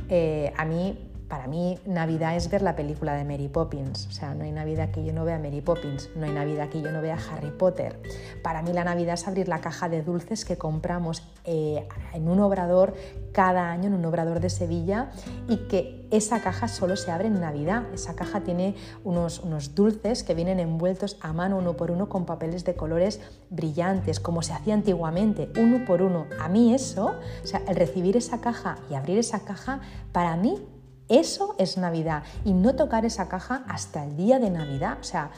eh, 0.08 0.52
a 0.56 0.64
mí 0.64 1.05
para 1.28 1.48
mí 1.48 1.78
Navidad 1.86 2.36
es 2.36 2.50
ver 2.50 2.62
la 2.62 2.76
película 2.76 3.14
de 3.14 3.24
Mary 3.24 3.48
Poppins. 3.48 4.06
O 4.06 4.12
sea, 4.12 4.34
no 4.34 4.44
hay 4.44 4.52
Navidad 4.52 4.90
que 4.90 5.04
yo 5.04 5.12
no 5.12 5.24
vea 5.24 5.38
Mary 5.38 5.60
Poppins, 5.60 6.10
no 6.14 6.24
hay 6.24 6.32
Navidad 6.32 6.68
que 6.68 6.80
yo 6.80 6.92
no 6.92 7.02
vea 7.02 7.18
Harry 7.30 7.50
Potter. 7.50 8.00
Para 8.42 8.62
mí 8.62 8.72
la 8.72 8.84
Navidad 8.84 9.14
es 9.14 9.26
abrir 9.26 9.48
la 9.48 9.60
caja 9.60 9.88
de 9.88 10.02
dulces 10.02 10.44
que 10.44 10.56
compramos 10.56 11.22
eh, 11.44 11.86
en 12.12 12.28
un 12.28 12.40
obrador 12.40 12.94
cada 13.32 13.70
año, 13.70 13.88
en 13.88 13.94
un 13.94 14.04
obrador 14.04 14.40
de 14.40 14.50
Sevilla, 14.50 15.10
y 15.48 15.56
que 15.68 16.06
esa 16.10 16.40
caja 16.40 16.68
solo 16.68 16.96
se 16.96 17.10
abre 17.10 17.26
en 17.26 17.40
Navidad. 17.40 17.82
Esa 17.92 18.14
caja 18.14 18.42
tiene 18.42 18.76
unos, 19.02 19.40
unos 19.40 19.74
dulces 19.74 20.22
que 20.22 20.34
vienen 20.34 20.60
envueltos 20.60 21.18
a 21.20 21.32
mano 21.32 21.58
uno 21.58 21.76
por 21.76 21.90
uno 21.90 22.08
con 22.08 22.24
papeles 22.24 22.64
de 22.64 22.74
colores 22.74 23.20
brillantes, 23.50 24.20
como 24.20 24.42
se 24.42 24.52
hacía 24.52 24.74
antiguamente, 24.74 25.50
uno 25.58 25.84
por 25.84 26.02
uno. 26.02 26.26
A 26.40 26.48
mí 26.48 26.72
eso, 26.72 27.16
o 27.42 27.46
sea, 27.46 27.62
el 27.66 27.74
recibir 27.74 28.16
esa 28.16 28.40
caja 28.40 28.78
y 28.88 28.94
abrir 28.94 29.18
esa 29.18 29.40
caja, 29.40 29.80
para 30.12 30.36
mí 30.36 30.62
eso 31.08 31.54
es 31.58 31.76
Navidad 31.78 32.22
y 32.44 32.52
no 32.52 32.74
tocar 32.74 33.04
esa 33.04 33.28
caja 33.28 33.64
hasta 33.68 34.04
el 34.04 34.16
día 34.16 34.38
de 34.38 34.50
Navidad. 34.50 34.98
O 35.00 35.04
sea, 35.04 35.30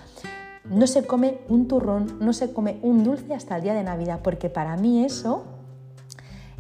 no 0.65 0.87
se 0.87 1.07
come 1.07 1.41
un 1.49 1.69
turrón, 1.69 2.19
no 2.21 2.33
se 2.33 2.53
come 2.53 2.79
un 2.83 3.05
dulce 3.05 3.35
hasta 3.35 3.57
el 3.57 3.63
día 3.63 3.75
de 3.75 3.85
Navidad, 3.85 4.21
porque 4.23 4.51
para 4.51 4.77
mí 4.77 5.05
eso 5.05 5.58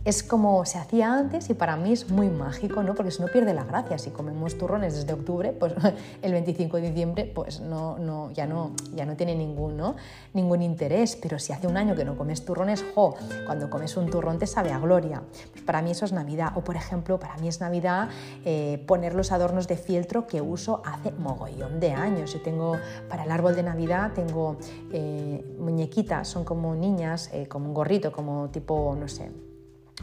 es 0.05 0.23
como 0.23 0.65
se 0.65 0.79
hacía 0.79 1.13
antes 1.13 1.51
y 1.51 1.55
para 1.55 1.77
mí 1.77 1.93
es 1.93 2.11
muy 2.11 2.29
mágico, 2.29 2.83
¿no? 2.83 2.95
Porque 2.95 3.11
si 3.11 3.21
no 3.21 3.29
pierde 3.29 3.55
la 3.55 3.65
gracia. 3.65 3.99
Si 3.99 4.11
comemos 4.11 4.57
turrones 4.57 4.95
desde 4.95 5.13
octubre, 5.13 5.53
pues 5.53 5.75
el 6.23 6.33
25 6.33 6.77
de 6.79 6.83
diciembre 6.89 7.31
pues 7.35 7.61
no, 7.61 7.99
no, 7.99 8.31
ya, 8.33 8.47
no, 8.47 8.73
ya 8.95 9.05
no 9.05 9.17
tiene 9.17 9.35
ningún, 9.35 9.77
¿no? 9.77 9.97
ningún 10.35 10.63
interés. 10.63 11.17
Pero 11.17 11.39
si 11.39 11.53
hace 11.53 11.67
un 11.67 11.77
año 11.77 11.95
que 11.95 12.05
no 12.05 12.17
comes 12.17 12.45
turrones, 12.45 12.85
¡jo! 12.95 13.17
Cuando 13.47 13.69
comes 13.71 13.97
un 13.97 14.09
turrón 14.11 14.39
te 14.39 14.47
sabe 14.47 14.73
a 14.73 14.79
gloria. 14.79 15.23
Pues 15.53 15.65
para 15.65 15.83
mí 15.83 15.91
eso 15.91 16.05
es 16.05 16.13
Navidad. 16.13 16.53
O 16.55 16.63
por 16.63 16.77
ejemplo, 16.77 17.19
para 17.19 17.37
mí 17.39 17.49
es 17.49 17.61
Navidad 17.61 18.09
eh, 18.45 18.83
poner 18.87 19.15
los 19.15 19.33
adornos 19.33 19.69
de 19.69 19.77
fieltro 19.77 20.27
que 20.27 20.41
uso 20.41 20.83
hace 20.85 21.11
mogollón 21.13 21.81
de 21.81 21.93
años. 21.93 22.33
Yo 22.33 22.41
tengo, 22.41 22.77
para 23.09 23.25
el 23.25 23.31
árbol 23.31 23.55
de 23.55 23.63
Navidad, 23.63 24.13
tengo 24.15 24.57
eh, 24.93 25.45
muñequitas, 25.59 26.29
son 26.29 26.45
como 26.45 26.75
niñas, 26.75 27.31
eh, 27.33 27.47
como 27.47 27.67
un 27.67 27.75
gorrito, 27.75 28.13
como 28.13 28.49
tipo, 28.49 28.97
no 28.99 29.09
sé, 29.09 29.31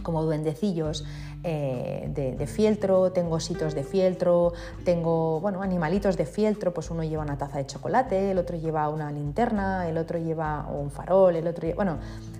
como 0.05 0.23
duendecillos 0.23 1.03
eh, 1.47 2.09
de, 2.09 2.47
fieltro, 2.47 3.11
tengo 3.11 3.35
ositos 3.35 3.75
de 3.75 3.83
fieltro, 3.83 4.53
tengo 4.83 5.39
bueno, 5.41 5.61
animalitos 5.61 6.17
de 6.17 6.25
fieltro, 6.25 6.73
pues 6.73 6.89
uno 6.89 7.03
lleva 7.03 7.21
una 7.21 7.37
taza 7.37 7.59
de 7.59 7.67
chocolate, 7.67 8.31
el 8.31 8.39
otro 8.39 8.57
lleva 8.57 8.89
una 8.89 9.11
linterna, 9.11 9.87
el 9.87 9.99
otro 9.99 10.17
lleva 10.17 10.67
un 10.67 10.89
farol, 10.89 11.35
el 11.35 11.47
otro 11.47 11.67
lleva, 11.67 11.75
bueno, 11.75 11.97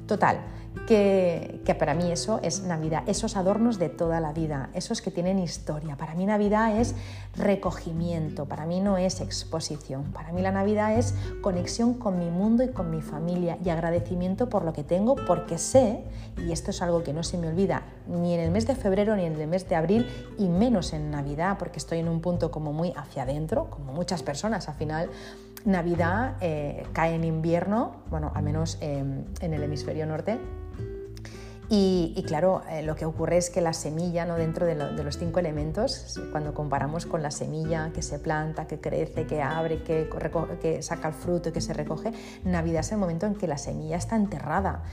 total, 0.08 0.40
que, 0.88 1.76
para 1.80 1.94
mí 1.94 2.12
eso 2.12 2.40
es 2.44 2.64
Navidad, 2.64 3.04
esos 3.08 3.36
adornos 3.36 3.80
de 3.80 3.90
toda 3.90 4.20
la 4.20 4.34
vida, 4.34 4.70
esos 4.74 5.02
que 5.02 5.12
tienen 5.12 5.40
historia. 5.40 5.96
Para 5.98 6.14
mí 6.14 6.26
Navidad 6.26 6.80
es 6.80 6.96
recogimiento, 7.36 8.46
para 8.46 8.66
mí 8.66 8.80
no 8.80 8.98
es 8.98 9.22
exposición, 9.22 10.04
para 10.14 10.32
mí 10.32 10.42
la 10.42 10.52
Navidad 10.52 10.98
es 10.98 11.16
conexión 11.42 11.96
con 11.96 12.20
mi 12.20 12.30
mundo 12.30 12.64
y 12.64 12.70
con 12.70 12.92
mi 12.92 13.02
familia 13.02 13.58
y 13.64 13.70
agradecimiento 13.70 14.50
por 14.50 14.64
lo 14.64 14.74
que 14.74 14.84
tengo, 14.84 15.16
porque 15.16 15.58
sé, 15.58 16.04
y 16.38 16.52
esto 16.52 16.72
es 16.72 16.82
algo 16.82 17.04
que 17.04 17.14
no 17.14 17.24
se 17.24 17.38
me 17.38 17.48
olvida, 17.48 17.84
ni 18.08 18.34
en 18.34 18.42
el 18.42 18.52
mes 18.52 18.68
de 18.68 18.76
febrero 18.76 18.95
ni 18.96 19.26
en 19.26 19.40
el 19.40 19.48
mes 19.48 19.68
de 19.68 19.76
abril, 19.76 20.08
y 20.38 20.48
menos 20.48 20.94
en 20.94 21.12
Navidad, 21.12 21.58
porque 21.58 21.80
estoy 21.80 22.00
en 22.00 22.08
un 22.08 22.22
punto 22.22 22.52
como 22.52 22.72
muy 22.72 22.94
hacia 22.96 23.24
adentro, 23.24 23.70
como 23.70 23.92
muchas 23.92 24.24
personas 24.24 24.70
al 24.70 24.76
final. 24.76 25.10
Navidad 25.66 26.36
eh, 26.42 26.86
cae 26.94 27.16
en 27.16 27.24
invierno, 27.24 27.96
bueno, 28.10 28.32
al 28.36 28.44
menos 28.44 28.78
en 28.82 29.26
el 29.42 29.64
hemisferio 29.64 30.06
norte, 30.06 30.40
Y, 31.68 32.24
claro, 32.28 32.62
eh, 32.70 32.84
lo 32.84 32.96
que 32.96 33.06
ocurre 33.06 33.38
es 33.38 33.50
que 33.50 33.60
la 33.60 33.74
semilla, 33.74 34.26
¿no? 34.26 34.36
dentro 34.36 34.68
de, 34.68 34.76
los 34.76 35.18
cinco 35.18 35.40
elementos, 35.40 36.20
cuando 36.32 36.54
comparamos 36.54 37.08
con 37.08 37.24
la 37.24 37.32
semilla 37.32 37.92
que 37.92 38.04
se 38.04 38.20
planta, 38.20 38.68
que 38.68 38.80
crece, 38.80 39.26
que 39.26 39.42
abre, 39.42 39.82
que, 39.82 40.08
saca 40.82 41.08
el 41.08 41.14
fruto 41.16 41.50
y 41.50 41.52
que 41.52 41.62
se 41.62 41.74
recoge, 41.74 42.12
Navidad 42.44 42.82
es 42.82 42.92
el 42.92 43.00
momento 43.00 43.26
en 43.26 43.34
que 43.34 43.48
la 43.48 43.58
semilla 43.58 43.98
está 43.98 44.16
enterrada, 44.16 44.84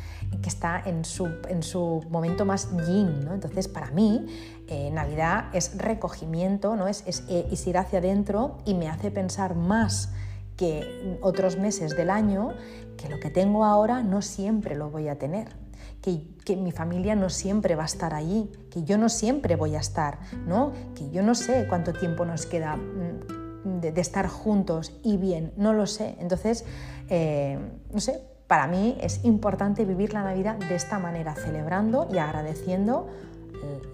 que 0.40 0.48
está 0.48 0.82
en 0.84 1.04
su, 1.04 1.28
en 1.48 1.62
su 1.62 2.04
momento 2.08 2.46
más 2.46 2.70
yin. 2.86 3.24
¿no? 3.26 3.34
Entonces, 3.34 3.68
para 3.68 3.90
mí, 3.90 4.26
eh, 4.68 4.90
Navidad 4.90 5.46
es 5.52 5.76
recogimiento, 5.76 6.74
¿no? 6.74 6.88
es, 6.88 7.04
es, 7.06 7.24
eh, 7.28 7.48
es 7.52 7.66
ir 7.66 7.76
hacia 7.76 7.98
adentro 7.98 8.58
y 8.64 8.74
me 8.74 8.88
hace 8.88 9.10
pensar 9.10 9.56
más 9.56 10.10
que 10.56 11.18
otros 11.20 11.58
meses 11.58 11.96
del 11.96 12.08
año 12.08 12.54
que 12.96 13.10
lo 13.10 13.20
que 13.20 13.30
tengo 13.30 13.64
ahora 13.64 14.02
no 14.02 14.22
siempre 14.22 14.74
lo 14.74 14.90
voy 14.90 15.08
a 15.08 15.18
tener 15.18 15.61
que, 16.02 16.56
mi 16.56 16.72
familia 16.72 17.14
no 17.14 17.30
siempre 17.30 17.76
va 17.76 17.84
a 17.84 17.86
estar 17.86 18.12
allí, 18.12 18.50
que 18.70 18.82
yo 18.82 18.98
no 18.98 19.08
siempre 19.08 19.56
voy 19.56 19.76
a 19.76 19.78
estar, 19.78 20.18
¿no? 20.46 20.72
que 20.94 21.08
yo 21.10 21.22
no 21.22 21.34
sé 21.34 21.66
cuánto 21.68 21.92
tiempo 21.92 22.24
nos 22.24 22.44
queda 22.44 22.76
mm, 22.76 23.80
de, 23.80 24.00
estar 24.00 24.26
juntos 24.26 24.92
y 25.02 25.16
bien, 25.16 25.52
no 25.56 25.72
lo 25.72 25.86
sé. 25.86 26.16
Entonces, 26.18 26.64
eh, 27.08 27.58
no 27.92 28.00
sé, 28.00 28.20
para 28.48 28.66
mí 28.66 28.98
es 29.00 29.24
importante 29.24 29.84
vivir 29.84 30.12
la 30.12 30.24
Navidad 30.24 30.56
de 30.56 30.74
esta 30.74 30.98
manera, 30.98 31.34
celebrando 31.34 32.08
y 32.12 32.18
agradeciendo 32.18 33.08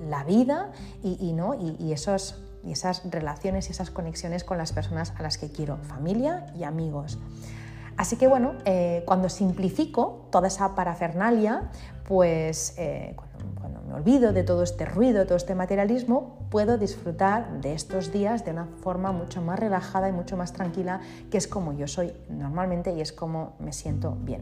la 0.08 0.24
vida 0.24 0.72
y, 1.02 1.32
¿no? 1.32 1.54
y, 1.54 1.92
esos, 1.92 2.42
y 2.64 2.72
esas 2.72 3.02
relaciones 3.10 3.68
y 3.68 3.72
esas 3.72 3.90
conexiones 3.90 4.44
con 4.44 4.58
las 4.58 4.72
personas 4.72 5.12
a 5.16 5.22
las 5.22 5.38
que 5.38 5.50
quiero, 5.50 5.76
familia 5.78 6.46
y 6.58 6.64
amigos. 6.64 7.18
Así 7.96 8.16
que 8.16 8.28
bueno, 8.28 8.54
eh, 8.64 9.02
cuando 9.06 9.28
simplifico 9.28 10.28
toda 10.30 10.48
esa 10.48 10.74
parafernalia, 10.76 11.70
pues 12.08 12.72
eh, 12.78 13.14
cuando, 13.60 13.82
me 13.82 13.92
olvido 13.92 14.32
de 14.32 14.42
todo 14.42 14.62
este 14.62 14.86
ruido, 14.86 15.18
de 15.18 15.26
todo 15.26 15.36
este 15.36 15.54
materialismo, 15.54 16.38
puedo 16.48 16.78
disfrutar 16.78 17.60
de 17.60 17.74
estos 17.74 18.10
días 18.12 18.46
de 18.46 18.52
una 18.52 18.66
forma 18.80 19.12
mucho 19.12 19.42
más 19.42 19.58
relajada 19.58 20.08
y 20.08 20.12
mucho 20.12 20.34
más 20.34 20.54
tranquila, 20.54 21.02
que 21.30 21.36
es 21.36 21.46
como 21.46 21.74
yo 21.74 21.86
soy 21.86 22.14
normalmente 22.30 22.94
y 22.94 23.02
es 23.02 23.12
como 23.12 23.56
me 23.58 23.74
siento 23.74 24.16
bien. 24.22 24.40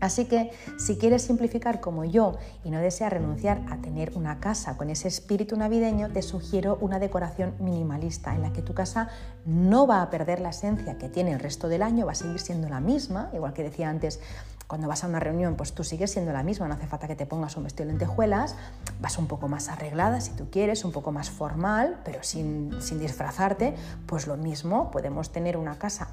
Así 0.00 0.24
que 0.24 0.50
si 0.78 0.96
quieres 0.96 1.22
simplificar 1.22 1.80
como 1.80 2.04
yo 2.04 2.38
y 2.64 2.70
no 2.70 2.80
deseas 2.80 3.12
renunciar 3.12 3.60
a 3.70 3.76
tener 3.76 4.16
una 4.16 4.40
casa 4.40 4.76
con 4.76 4.90
ese 4.90 5.06
espíritu 5.06 5.56
navideño, 5.56 6.08
te 6.08 6.22
sugiero 6.22 6.76
una 6.80 6.98
decoración 6.98 7.54
minimalista 7.60 8.34
en 8.34 8.42
la 8.42 8.52
que 8.52 8.62
tu 8.62 8.74
casa 8.74 9.10
no 9.44 9.86
va 9.86 10.02
a 10.02 10.10
perder 10.10 10.40
la 10.40 10.50
esencia 10.50 10.98
que 10.98 11.08
tiene 11.08 11.32
el 11.32 11.38
resto 11.38 11.68
del 11.68 11.82
año, 11.82 12.06
va 12.06 12.12
a 12.12 12.16
seguir 12.16 12.40
siendo 12.40 12.68
la 12.68 12.80
misma, 12.80 13.30
igual 13.32 13.52
que 13.52 13.62
decía 13.62 13.90
antes, 13.90 14.18
cuando 14.70 14.86
vas 14.86 15.02
a 15.02 15.08
una 15.08 15.18
reunión, 15.18 15.56
pues 15.56 15.72
tú 15.72 15.82
sigues 15.82 16.12
siendo 16.12 16.32
la 16.32 16.44
misma, 16.44 16.68
no 16.68 16.74
hace 16.74 16.86
falta 16.86 17.08
que 17.08 17.16
te 17.16 17.26
pongas 17.26 17.56
un 17.56 17.64
vestido 17.64 17.86
de 17.86 17.94
lentejuelas, 17.94 18.54
vas 19.00 19.18
un 19.18 19.26
poco 19.26 19.48
más 19.48 19.68
arreglada 19.68 20.20
si 20.20 20.30
tú 20.30 20.48
quieres, 20.48 20.84
un 20.84 20.92
poco 20.92 21.10
más 21.10 21.28
formal, 21.28 21.98
pero 22.04 22.22
sin, 22.22 22.70
disfrazarte, 23.00 23.74
pues 24.06 24.28
lo 24.28 24.36
mismo, 24.36 24.92
podemos 24.92 25.32
tener 25.32 25.56
una 25.56 25.76
casa 25.76 26.10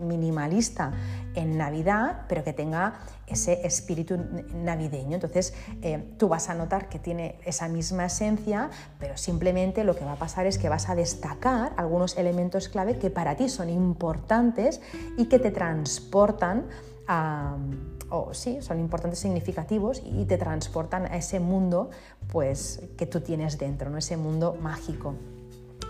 minimalista 0.00 0.90
en 1.36 1.56
Navidad, 1.56 2.22
pero 2.26 2.42
que 2.42 2.52
tenga 2.52 2.94
ese 3.28 3.64
espíritu 3.64 4.18
navideño. 4.54 5.14
Entonces 5.14 5.54
eh, 5.80 6.12
tú 6.18 6.26
vas 6.26 6.48
a 6.48 6.54
notar 6.54 6.88
que 6.88 6.98
tiene 6.98 7.38
esa 7.44 7.68
misma 7.68 8.06
esencia, 8.06 8.70
pero 8.98 9.16
simplemente 9.18 9.84
lo 9.84 9.94
que 9.94 10.04
va 10.04 10.14
a 10.14 10.18
pasar 10.18 10.46
es 10.46 10.58
que 10.58 10.68
vas 10.68 10.88
a 10.88 10.96
destacar 10.96 11.74
algunos 11.76 12.18
elementos 12.18 12.68
clave 12.68 12.98
que 12.98 13.08
para 13.08 13.36
ti 13.36 13.48
son 13.48 13.70
importantes 13.70 14.80
y 15.16 15.26
que 15.26 15.38
te 15.38 15.52
transportan 15.52 16.66
a 17.06 17.56
o 18.10 18.34
sí, 18.34 18.60
son 18.60 18.80
importantes, 18.80 19.20
significativos 19.20 20.02
y 20.04 20.24
te 20.26 20.36
transportan 20.36 21.06
a 21.06 21.16
ese 21.16 21.40
mundo 21.40 21.90
pues, 22.28 22.82
que 22.98 23.06
tú 23.06 23.20
tienes 23.20 23.58
dentro, 23.58 23.90
¿no? 23.90 23.98
ese 23.98 24.16
mundo 24.16 24.56
mágico. 24.60 25.14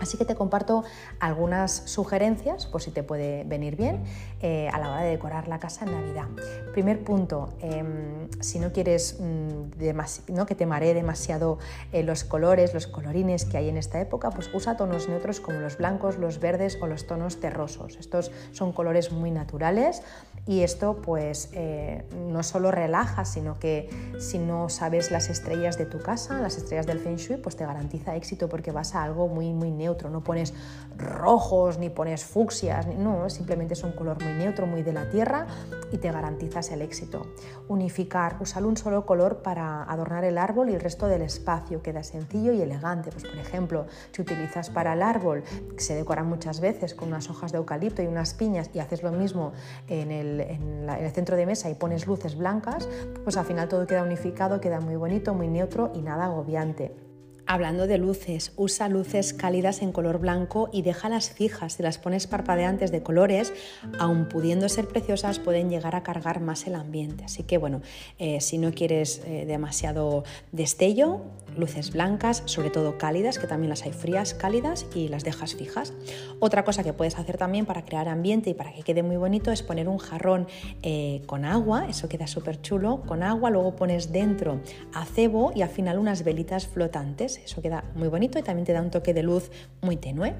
Así 0.01 0.17
que 0.17 0.25
te 0.25 0.35
comparto 0.35 0.83
algunas 1.19 1.83
sugerencias, 1.85 2.65
por 2.65 2.81
si 2.81 2.91
te 2.91 3.03
puede 3.03 3.43
venir 3.43 3.75
bien, 3.75 4.03
eh, 4.41 4.67
a 4.73 4.79
la 4.79 4.89
hora 4.89 5.01
de 5.03 5.11
decorar 5.11 5.47
la 5.47 5.59
casa 5.59 5.85
en 5.85 5.91
Navidad. 5.91 6.27
Primer 6.73 7.03
punto, 7.03 7.49
em, 7.61 8.27
si 8.41 8.59
no 8.59 8.73
quieres 8.73 9.19
mm, 9.19 10.41
que 10.47 10.55
te 10.55 10.65
maree 10.65 10.93
demasiado 10.93 11.59
eh, 11.91 12.03
los 12.03 12.23
colores, 12.23 12.73
los 12.73 12.87
colorines 12.87 13.45
que 13.45 13.57
hay 13.57 13.69
en 13.69 13.77
esta 13.77 14.01
época, 14.01 14.31
pues 14.31 14.49
usa 14.53 14.75
tonos 14.75 15.07
neutros 15.07 15.39
como 15.39 15.59
los 15.59 15.77
blancos, 15.77 16.17
los 16.17 16.39
verdes 16.39 16.79
o 16.81 16.87
los 16.87 17.05
tonos 17.05 17.39
terrosos. 17.39 17.97
Estos 17.97 18.31
son 18.51 18.71
colores 18.71 19.11
muy 19.11 19.29
naturales 19.29 20.01
y 20.47 20.61
esto 20.61 21.01
pues 21.03 21.49
eh, 21.53 22.03
no 22.27 22.41
solo 22.41 22.71
relaja, 22.71 23.25
sino 23.25 23.59
que 23.59 23.89
si 24.19 24.39
no 24.39 24.69
sabes 24.69 25.11
las 25.11 25.29
estrellas 25.29 25.77
de 25.77 25.85
tu 25.85 25.99
casa, 25.99 26.41
las 26.41 26.57
estrellas 26.57 26.87
del 26.87 26.99
Feng 26.99 27.17
Shui, 27.17 27.37
pues 27.37 27.55
te 27.55 27.65
garantiza 27.65 28.15
éxito 28.15 28.49
porque 28.49 28.71
vas 28.71 28.95
a 28.95 29.03
algo 29.03 29.27
muy, 29.27 29.53
muy 29.53 29.69
neutro. 29.69 29.90
No 30.09 30.23
pones 30.23 30.53
rojos 30.97 31.77
ni 31.77 31.89
pones 31.89 32.23
fucsias, 32.23 32.87
no, 32.87 33.29
simplemente 33.29 33.73
es 33.73 33.83
un 33.83 33.93
color 33.93 34.21
muy 34.23 34.33
neutro, 34.33 34.67
muy 34.67 34.83
de 34.83 34.93
la 34.93 35.09
tierra 35.09 35.47
y 35.91 35.97
te 35.97 36.11
garantizas 36.11 36.71
el 36.71 36.81
éxito. 36.81 37.27
Unificar, 37.67 38.37
usar 38.39 38.65
un 38.65 38.77
solo 38.77 39.05
color 39.05 39.37
para 39.37 39.83
adornar 39.83 40.23
el 40.23 40.37
árbol 40.37 40.69
y 40.69 40.73
el 40.73 40.81
resto 40.81 41.07
del 41.07 41.21
espacio, 41.21 41.81
queda 41.81 42.03
sencillo 42.03 42.51
y 42.53 42.61
elegante. 42.61 43.09
Pues 43.11 43.23
por 43.23 43.37
ejemplo, 43.37 43.87
si 44.11 44.21
utilizas 44.21 44.69
para 44.69 44.93
el 44.93 45.01
árbol, 45.01 45.43
se 45.77 45.95
decora 45.95 46.23
muchas 46.23 46.59
veces 46.59 46.93
con 46.93 47.07
unas 47.07 47.29
hojas 47.29 47.51
de 47.51 47.57
eucalipto 47.57 48.01
y 48.01 48.07
unas 48.07 48.33
piñas 48.33 48.69
y 48.73 48.79
haces 48.79 49.03
lo 49.03 49.11
mismo 49.11 49.53
en 49.87 50.11
el 50.11 50.31
en, 50.39 50.89
el 50.89 51.11
centro 51.11 51.35
de 51.35 51.45
mesa 51.45 51.69
y 51.69 51.75
pones 51.75 52.07
luces 52.07 52.37
blancas, 52.37 52.87
pues 53.23 53.37
al 53.37 53.45
final 53.45 53.67
todo 53.67 53.87
queda 53.87 54.03
unificado, 54.03 54.61
queda 54.61 54.79
muy 54.79 54.95
bonito, 54.95 55.33
muy 55.33 55.47
neutro 55.47 55.91
y 55.93 56.01
nada 56.01 56.25
agobiante. 56.25 57.10
Hablando 57.47 57.87
de 57.87 57.97
luces, 57.97 58.53
usa 58.55 58.87
luces 58.87 59.33
cálidas 59.33 59.81
en 59.81 59.91
color 59.91 60.19
blanco 60.19 60.69
y 60.71 60.83
déjalas 60.83 61.31
fijas. 61.31 61.73
Si 61.73 61.83
las 61.83 61.97
pones 61.97 62.27
parpadeantes 62.27 62.91
de 62.91 63.03
colores, 63.03 63.53
aun 63.99 64.29
pudiendo 64.29 64.69
ser 64.69 64.87
preciosas, 64.87 65.39
pueden 65.39 65.69
llegar 65.69 65.95
a 65.95 66.03
cargar 66.03 66.39
más 66.39 66.65
el 66.67 66.75
ambiente. 66.75 67.25
Así 67.25 67.43
que 67.43 67.57
bueno, 67.57 67.81
eh, 68.19 68.39
si 68.41 68.57
no 68.57 68.71
quieres 68.71 69.21
eh, 69.25 69.45
demasiado 69.45 70.23
destello, 70.51 71.21
luces 71.57 71.91
blancas, 71.91 72.43
sobre 72.45 72.69
todo 72.69 72.97
cálidas, 72.97 73.39
que 73.39 73.47
también 73.47 73.69
las 73.69 73.83
hay 73.83 73.91
frías, 73.91 74.33
cálidas, 74.33 74.85
y 74.93 75.07
las 75.07 75.23
dejas 75.23 75.55
fijas. 75.55 75.93
Otra 76.39 76.63
cosa 76.63 76.83
que 76.83 76.93
puedes 76.93 77.17
hacer 77.17 77.37
también 77.37 77.65
para 77.65 77.83
crear 77.83 78.07
ambiente 78.07 78.49
y 78.49 78.53
para 78.53 78.73
que 78.73 78.83
quede 78.83 79.03
muy 79.03 79.17
bonito 79.17 79.51
es 79.51 79.63
poner 79.63 79.87
un 79.87 79.97
jarrón 79.97 80.47
eh, 80.83 81.21
con 81.25 81.45
agua, 81.45 81.87
eso 81.89 82.09
queda 82.09 82.27
súper 82.27 82.61
chulo, 82.61 83.01
con 83.05 83.23
agua, 83.23 83.49
luego 83.49 83.75
pones 83.75 84.11
dentro 84.11 84.59
acebo 84.93 85.51
y 85.55 85.61
al 85.61 85.69
final 85.69 85.99
unas 85.99 86.23
velitas 86.23 86.67
flotantes, 86.67 87.37
eso 87.43 87.61
queda 87.61 87.83
muy 87.95 88.07
bonito 88.07 88.39
y 88.39 88.43
también 88.43 88.65
te 88.65 88.73
da 88.73 88.81
un 88.81 88.91
toque 88.91 89.13
de 89.13 89.23
luz 89.23 89.51
muy 89.81 89.97
tenue. 89.97 90.35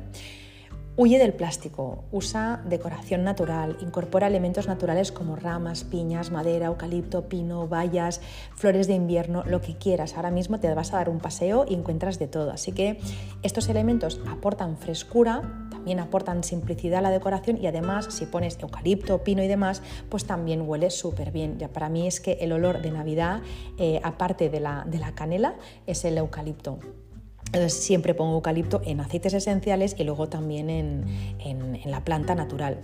Huye 1.02 1.18
del 1.18 1.34
plástico, 1.34 2.04
usa 2.12 2.62
decoración 2.70 3.24
natural, 3.24 3.76
incorpora 3.82 4.28
elementos 4.28 4.68
naturales 4.68 5.12
como 5.12 5.36
ramas, 5.36 5.84
piñas, 5.84 6.30
madera, 6.30 6.68
eucalipto, 6.68 7.28
pino, 7.28 7.68
bayas, 7.68 8.22
flores 8.54 8.86
de 8.86 8.94
invierno, 8.94 9.44
lo 9.48 9.62
que 9.62 9.76
quieras. 9.76 10.16
Ahora 10.16 10.30
mismo 10.30 10.60
te 10.60 10.72
vas 10.72 10.94
a 10.94 10.98
dar 10.98 11.10
un 11.10 11.18
paseo 11.18 11.66
y 11.68 11.74
encuentras 11.74 12.20
de 12.20 12.28
todo. 12.28 12.52
Así 12.52 12.72
que 12.72 13.00
estos 13.42 13.68
elementos 13.68 14.22
aportan 14.30 14.78
frescura, 14.78 15.42
también 15.72 16.00
aportan 16.00 16.44
simplicidad 16.44 17.00
a 17.00 17.02
la 17.02 17.10
decoración 17.10 17.58
y 17.60 17.66
además 17.66 18.06
si 18.14 18.28
pones 18.28 18.60
eucalipto, 18.62 19.24
pino 19.24 19.42
y 19.42 19.48
demás, 19.48 19.82
pues 20.08 20.28
también 20.28 20.70
huele 20.70 20.92
súper 20.92 21.32
bien. 21.32 21.58
Ya 21.58 21.70
para 21.70 21.90
mí 21.90 22.06
es 22.06 22.22
que 22.22 22.34
el 22.34 22.52
olor 22.52 22.80
de 22.80 22.92
Navidad, 22.92 23.42
eh, 23.80 24.00
aparte 24.04 24.52
de 24.52 24.60
la, 24.60 24.86
de 24.86 25.00
la 25.00 25.16
canela, 25.16 25.56
es 25.88 26.06
el 26.06 26.20
eucalipto. 26.20 26.78
Siempre 27.68 28.14
pongo 28.14 28.36
eucalipto 28.36 28.82
en 28.86 29.02
aceites 29.02 29.34
esenciales 29.34 29.96
y 29.98 30.06
luego 30.06 30.30
también 30.30 30.70
en, 30.70 31.82
la 31.86 32.06
planta 32.06 32.34
natural. 32.34 32.78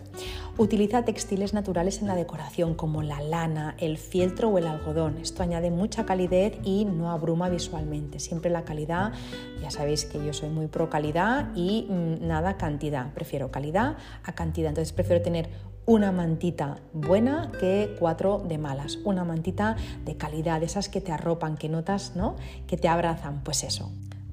Utiliza 0.57 1.05
textiles 1.05 1.53
naturales 1.53 2.01
en 2.01 2.07
la 2.07 2.15
decoración 2.15 2.73
como 2.73 3.01
la 3.01 3.21
lana, 3.21 3.75
el 3.79 3.97
fieltro 3.97 4.49
o 4.49 4.57
el 4.57 4.67
algodón. 4.67 5.17
Esto 5.19 5.43
añade 5.43 5.71
mucha 5.71 6.05
calidez 6.05 6.57
y 6.63 6.83
no 6.83 7.11
abruma 7.11 7.47
visualmente. 7.47 8.19
Siempre 8.19 8.49
la 8.49 8.63
calidad, 8.63 9.13
ya 9.61 9.71
sabéis 9.71 10.03
que 10.03 10.23
yo 10.25 10.33
soy 10.33 10.49
muy 10.49 10.67
pro 10.67 10.89
calidad 10.89 11.51
y 11.55 11.87
mm, 11.89 12.27
nada 12.27 12.57
cantidad. 12.57 13.13
Prefiero 13.13 13.51
calidad 13.51 13.95
a 14.23 14.33
cantidad. 14.33 14.69
Entonces 14.69 14.91
prefiero 14.91 15.21
tener 15.21 15.49
una 15.85 16.11
mantita 16.11 16.81
buena 16.91 17.51
que 17.59 17.95
cuatro 17.97 18.39
de 18.39 18.57
malas. 18.57 18.99
Una 19.05 19.23
mantita 19.23 19.77
de 20.03 20.17
calidad, 20.17 20.61
esas 20.61 20.89
que 20.89 20.99
te 20.99 21.13
arropan, 21.13 21.55
que 21.55 21.69
notas, 21.69 22.15
¿no? 22.15 22.35
Que 22.67 22.75
te 22.75 22.89
abrazan. 22.89 23.43
Pues 23.43 23.63
eso. 23.63 23.89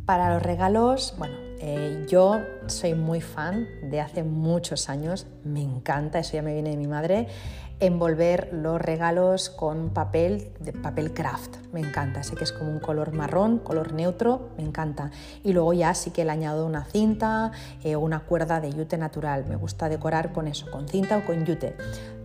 Para 0.06 0.34
los 0.34 0.42
regalos, 0.42 1.14
bueno, 1.16 1.34
eh, 1.60 2.04
yo 2.10 2.40
soy 2.66 2.92
muy 2.94 3.22
fan 3.22 3.66
de 3.84 4.02
hace 4.02 4.22
muchos 4.22 4.90
años, 4.90 5.26
me 5.44 5.62
encanta, 5.62 6.18
eso 6.18 6.34
ya 6.34 6.42
me 6.42 6.52
viene 6.52 6.70
de 6.70 6.76
mi 6.76 6.86
madre, 6.86 7.26
envolver 7.80 8.50
los 8.52 8.80
regalos 8.80 9.48
con 9.48 9.90
papel, 9.90 10.52
de 10.60 10.72
papel 10.74 11.14
craft, 11.14 11.56
me 11.72 11.80
encanta, 11.80 12.22
sé 12.22 12.36
que 12.36 12.44
es 12.44 12.52
como 12.52 12.70
un 12.70 12.80
color 12.80 13.12
marrón, 13.14 13.58
color 13.58 13.94
neutro, 13.94 14.50
me 14.58 14.62
encanta. 14.62 15.10
Y 15.42 15.54
luego 15.54 15.72
ya 15.72 15.94
sí 15.94 16.10
que 16.10 16.24
le 16.24 16.30
añado 16.30 16.66
una 16.66 16.84
cinta 16.84 17.52
o 17.82 17.88
eh, 17.88 17.96
una 17.96 18.20
cuerda 18.20 18.60
de 18.60 18.72
yute 18.72 18.98
natural, 18.98 19.46
me 19.48 19.56
gusta 19.56 19.88
decorar 19.88 20.32
con 20.32 20.48
eso, 20.48 20.70
con 20.70 20.86
cinta 20.86 21.16
o 21.16 21.24
con 21.24 21.46
yute. 21.46 21.76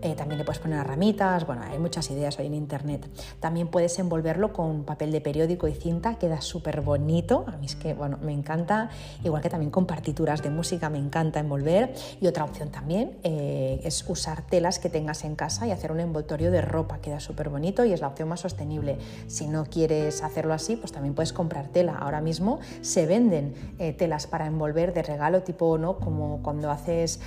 Eh, 0.02 0.16
también 0.16 0.38
le 0.38 0.46
puedes 0.46 0.60
poner 0.60 0.86
ramitas, 0.88 1.46
bueno, 1.46 1.64
hay 1.64 1.78
muchas 1.78 2.10
ideas 2.10 2.40
hoy 2.40 2.46
en 2.46 2.54
internet. 2.54 3.06
También 3.40 3.68
puedes 3.68 4.00
envolverlo 4.00 4.54
con 4.54 4.84
papel 4.84 5.12
de 5.12 5.20
periódico 5.20 5.68
y 5.68 5.74
cinta, 5.74 6.16
queda 6.16 6.40
súper 6.40 6.82
bonito, 6.82 7.44
a 7.48 7.58
mí 7.58 7.66
es 7.66 7.76
que, 7.76 7.94
bueno, 7.94 8.18
me 8.22 8.32
encanta, 8.32 8.90
igual 9.24 9.42
que 9.42 9.50
también 9.50 9.72
con 9.72 9.86
partituras 9.86 10.42
de 10.42 10.52
música, 10.52 10.90
me 10.90 11.00
encanta 11.00 11.40
envolver. 11.40 11.94
Y 12.22 12.28
otra 12.28 12.46
opción 12.46 12.70
también 12.70 13.18
eh, 13.24 13.82
es 13.84 14.06
usar 14.08 14.44
telas 14.44 14.80
que 14.80 14.90
tengas 14.90 15.26
en 15.26 15.36
casa 15.36 15.68
y 15.68 15.72
hacer 15.72 15.92
un 15.92 16.00
envoltorio 16.00 16.50
de 16.50 16.62
ropa, 16.62 17.00
queda 17.00 17.20
súper 17.20 17.50
bonito 17.50 17.84
y 17.84 17.92
es 17.92 18.00
la 18.00 18.08
opción 18.08 18.30
más 18.30 18.40
sostenible. 18.40 18.98
Si 19.28 19.48
no 19.48 19.66
quieres 19.66 20.24
hacerlo 20.24 20.54
así, 20.54 20.78
pues 20.78 20.94
también 20.94 21.14
puedes 21.14 21.34
comprar 21.34 21.68
tela. 21.68 21.98
Ahora 21.98 22.22
mismo 22.22 22.60
se 22.82 23.06
venden 23.06 23.54
eh, 23.80 23.92
telas 23.92 24.28
para 24.28 24.46
envolver 24.46 24.94
de 24.94 25.04
regalo, 25.04 25.44
tipo, 25.44 25.78
¿no? 25.78 25.98
Como 25.98 26.42
cuando 26.42 26.72
haces 26.72 27.20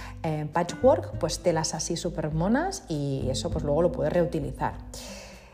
patchwork, 0.52 1.18
pues 1.18 1.40
telas 1.40 1.74
así 1.74 1.96
súper 1.96 2.32
monas 2.32 2.61
y 2.88 3.28
eso 3.30 3.50
pues 3.50 3.64
luego 3.64 3.82
lo 3.82 3.92
puedes 3.92 4.12
reutilizar. 4.12 4.74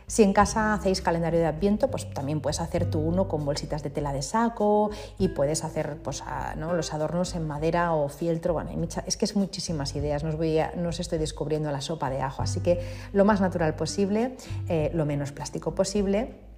Si 0.09 0.23
en 0.23 0.33
casa 0.33 0.73
hacéis 0.73 1.03
calendario 1.03 1.39
de 1.39 1.45
Adviento, 1.45 1.89
pues 1.91 2.09
también 2.15 2.41
puedes 2.41 2.61
hacer 2.61 2.91
tú 2.91 2.99
uno 2.99 3.29
con 3.29 3.45
bolsitas 3.45 3.83
de 3.83 3.91
tela 3.91 4.15
de 4.15 4.23
saco 4.23 4.91
y 5.19 5.29
puedes 5.29 5.65
hacer 5.65 5.99
pues, 6.03 6.25
los 6.57 6.95
adornos 6.95 7.35
en 7.35 7.47
madera 7.47 7.93
o 7.93 8.09
fieltro. 8.09 8.55
Bueno, 8.55 8.71
es 9.07 9.17
que 9.19 9.27
es 9.27 9.37
muchísimas 9.37 9.95
ideas, 9.95 10.25
no 10.25 10.31
os, 10.31 10.37
voy 10.37 10.59
estoy 10.59 11.19
descubriendo 11.19 11.71
la 11.71 11.83
sopa 11.83 12.09
de 12.09 12.23
ajo, 12.23 12.41
así 12.41 12.61
que 12.61 12.81
lo 13.13 13.27
más 13.27 13.43
natural 13.43 13.75
posible, 13.75 14.35
eh, 14.71 14.91
lo 14.95 15.05
menos 15.05 15.31
plástico 15.33 15.75
posible 15.75 16.49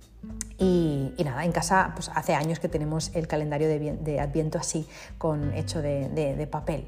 y, 0.62 1.14
nada, 1.24 1.44
en 1.46 1.52
casa 1.52 1.92
pues 1.94 2.10
hace 2.14 2.34
años 2.34 2.60
que 2.60 2.68
tenemos 2.68 3.10
el 3.14 3.26
calendario 3.26 3.66
de, 3.66 4.20
Adviento 4.20 4.58
así, 4.58 4.86
con, 5.16 5.54
hecho 5.54 5.80
de, 5.80 6.48
papel. 6.50 6.86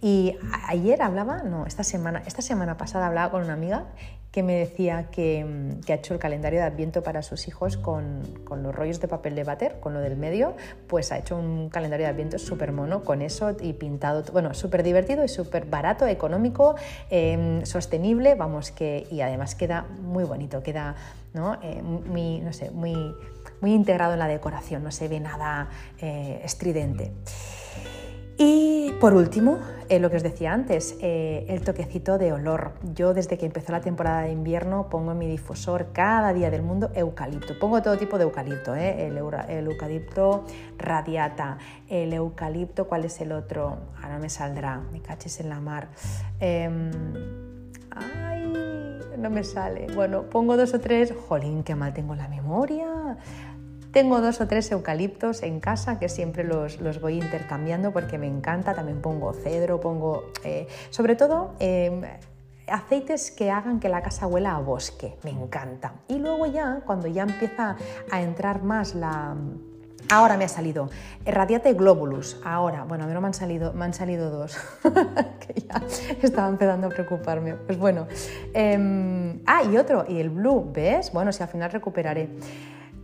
Y 0.00 0.36
ayer 0.66 1.00
hablaba, 1.02 1.44
no, 1.44 1.64
esta 1.64 1.84
semana, 1.84 2.24
esta 2.26 2.42
semana 2.42 2.76
pasada 2.76 3.06
hablaba 3.06 3.30
con 3.30 3.42
una 3.42 3.52
amiga 3.52 3.86
que 4.32 4.42
me 4.42 4.54
decía 4.54 5.10
que, 5.10 5.46
ha 5.88 5.92
hecho 5.92 6.14
el 6.14 6.20
calendario 6.20 6.60
de 6.60 6.66
Adviento 6.66 7.02
para 7.02 7.22
sus 7.22 7.46
hijos 7.48 7.76
con, 7.76 8.22
los 8.50 8.74
rollos 8.74 8.98
de 8.98 9.06
papel 9.06 9.34
de 9.34 9.44
váter, 9.44 9.78
con 9.78 9.92
lo 9.92 10.00
del 10.00 10.16
medio, 10.16 10.56
pues 10.86 11.12
ha 11.12 11.18
hecho 11.18 11.36
un 11.36 11.68
calendario 11.68 12.06
de 12.06 12.12
Adviento 12.12 12.38
súper 12.38 12.72
mono 12.72 13.04
con 13.04 13.20
eso 13.20 13.54
y 13.60 13.74
pintado, 13.74 14.24
bueno, 14.32 14.54
súper 14.54 14.82
divertido 14.82 15.22
y 15.22 15.28
súper 15.28 15.66
barato, 15.66 16.06
económico, 16.06 16.74
em, 17.10 17.64
sostenible, 17.66 18.34
vamos, 18.34 18.70
que, 18.70 19.06
y 19.10 19.20
además 19.20 19.54
queda 19.54 19.86
muy 20.00 20.24
bonito, 20.24 20.62
queda 20.62 20.96
¿no? 21.34 21.58
Eh, 21.62 21.82
muy, 21.82 22.40
no 22.40 22.52
sé, 22.52 22.70
muy, 22.70 23.14
muy 23.60 23.72
integrado 23.72 24.14
en 24.14 24.18
la 24.18 24.28
decoración, 24.28 24.82
no 24.82 24.90
se 24.90 25.08
ve 25.08 25.20
nada 25.20 25.68
eh, 26.00 26.40
estridente. 26.44 27.12
Y 28.38 28.92
por 29.00 29.14
último, 29.14 29.58
eh, 29.88 29.98
lo 29.98 30.10
que 30.10 30.16
os 30.16 30.22
decía 30.22 30.52
antes, 30.52 30.96
el 31.00 31.60
toquecito 31.62 32.18
de 32.18 32.32
olor. 32.32 32.72
Yo 32.94 33.14
desde 33.14 33.36
que 33.38 33.46
empezó 33.46 33.72
la 33.72 33.80
temporada 33.80 34.22
de 34.22 34.32
invierno 34.32 34.88
pongo 34.88 35.12
en 35.12 35.18
mi 35.18 35.26
difusor 35.26 35.88
cada 35.92 36.32
día 36.32 36.50
del 36.50 36.62
mundo 36.62 36.90
eucalipto. 36.94 37.58
Pongo 37.58 37.82
todo 37.82 37.98
tipo 37.98 38.16
de 38.18 38.24
eucalipto, 38.24 38.74
el, 38.74 39.18
eucalipto 39.18 40.44
radiata, 40.78 41.58
el 41.88 42.12
eucalipto, 42.12 42.86
¿cuál 42.86 43.04
es 43.04 43.20
el 43.20 43.32
otro? 43.32 43.78
Ahora 44.02 44.18
me 44.18 44.30
saldrá, 44.30 44.80
me 44.92 45.00
caches 45.00 45.40
en 45.40 45.48
la 45.48 45.60
mar. 45.60 45.88
Em, 46.40 46.90
no 49.18 49.30
me 49.30 49.44
sale. 49.44 49.86
Bueno, 49.94 50.22
pongo 50.22 50.56
dos 50.56 50.74
o 50.74 50.80
tres, 50.80 51.14
jolín, 51.28 51.62
qué 51.62 51.74
mal 51.74 51.94
tengo 51.94 52.14
la 52.14 52.28
memoria. 52.28 53.16
Tengo 53.92 54.22
dos 54.22 54.40
o 54.40 54.48
tres 54.48 54.72
eucaliptos 54.72 55.42
en 55.42 55.60
casa 55.60 55.98
que 55.98 56.08
siempre 56.08 56.44
los, 56.44 57.00
voy 57.00 57.18
intercambiando 57.18 57.92
porque 57.92 58.16
me 58.16 58.26
encanta. 58.26 58.74
También 58.74 59.02
pongo 59.02 59.34
cedro, 59.34 59.80
pongo, 59.80 60.32
eh, 60.44 60.66
sobre 60.88 61.14
todo, 61.14 61.54
em, 61.58 62.02
aceites 62.66 63.30
que 63.30 63.50
hagan 63.50 63.80
que 63.80 63.90
la 63.90 64.00
casa 64.00 64.26
huela 64.26 64.56
a 64.56 64.60
bosque. 64.60 65.18
Me 65.24 65.30
encanta. 65.30 65.92
Y 66.08 66.18
luego 66.18 66.46
ya, 66.46 66.80
cuando 66.86 67.06
ya 67.06 67.24
empieza 67.24 67.76
a 68.10 68.22
entrar 68.22 68.62
más 68.62 68.94
la 68.94 69.36
Ahora 70.10 70.36
me 70.36 70.44
ha 70.44 70.48
salido 70.48 70.90
Radiate 71.24 71.72
Globulus. 71.74 72.40
Ahora, 72.44 72.84
bueno, 72.84 73.04
a 73.04 73.06
mí 73.06 73.14
no 73.14 73.20
me 73.20 73.28
han 73.28 73.34
salido, 73.34 73.72
me 73.72 73.84
han 73.84 73.94
salido 73.94 74.30
dos, 74.30 74.58
que 75.40 75.60
ya 75.60 75.80
estaba 76.20 76.48
empezando 76.48 76.88
a 76.88 76.90
preocuparme. 76.90 77.54
Pues 77.54 77.78
bueno. 77.78 78.06
Em, 78.52 79.40
ah, 79.46 79.62
y 79.62 79.76
otro, 79.76 80.04
y 80.08 80.18
el 80.18 80.30
Blue, 80.30 80.70
¿ves? 80.72 81.12
Bueno, 81.12 81.32
si 81.32 81.42
al 81.42 81.48
final 81.48 81.70
recuperaré. 81.70 82.28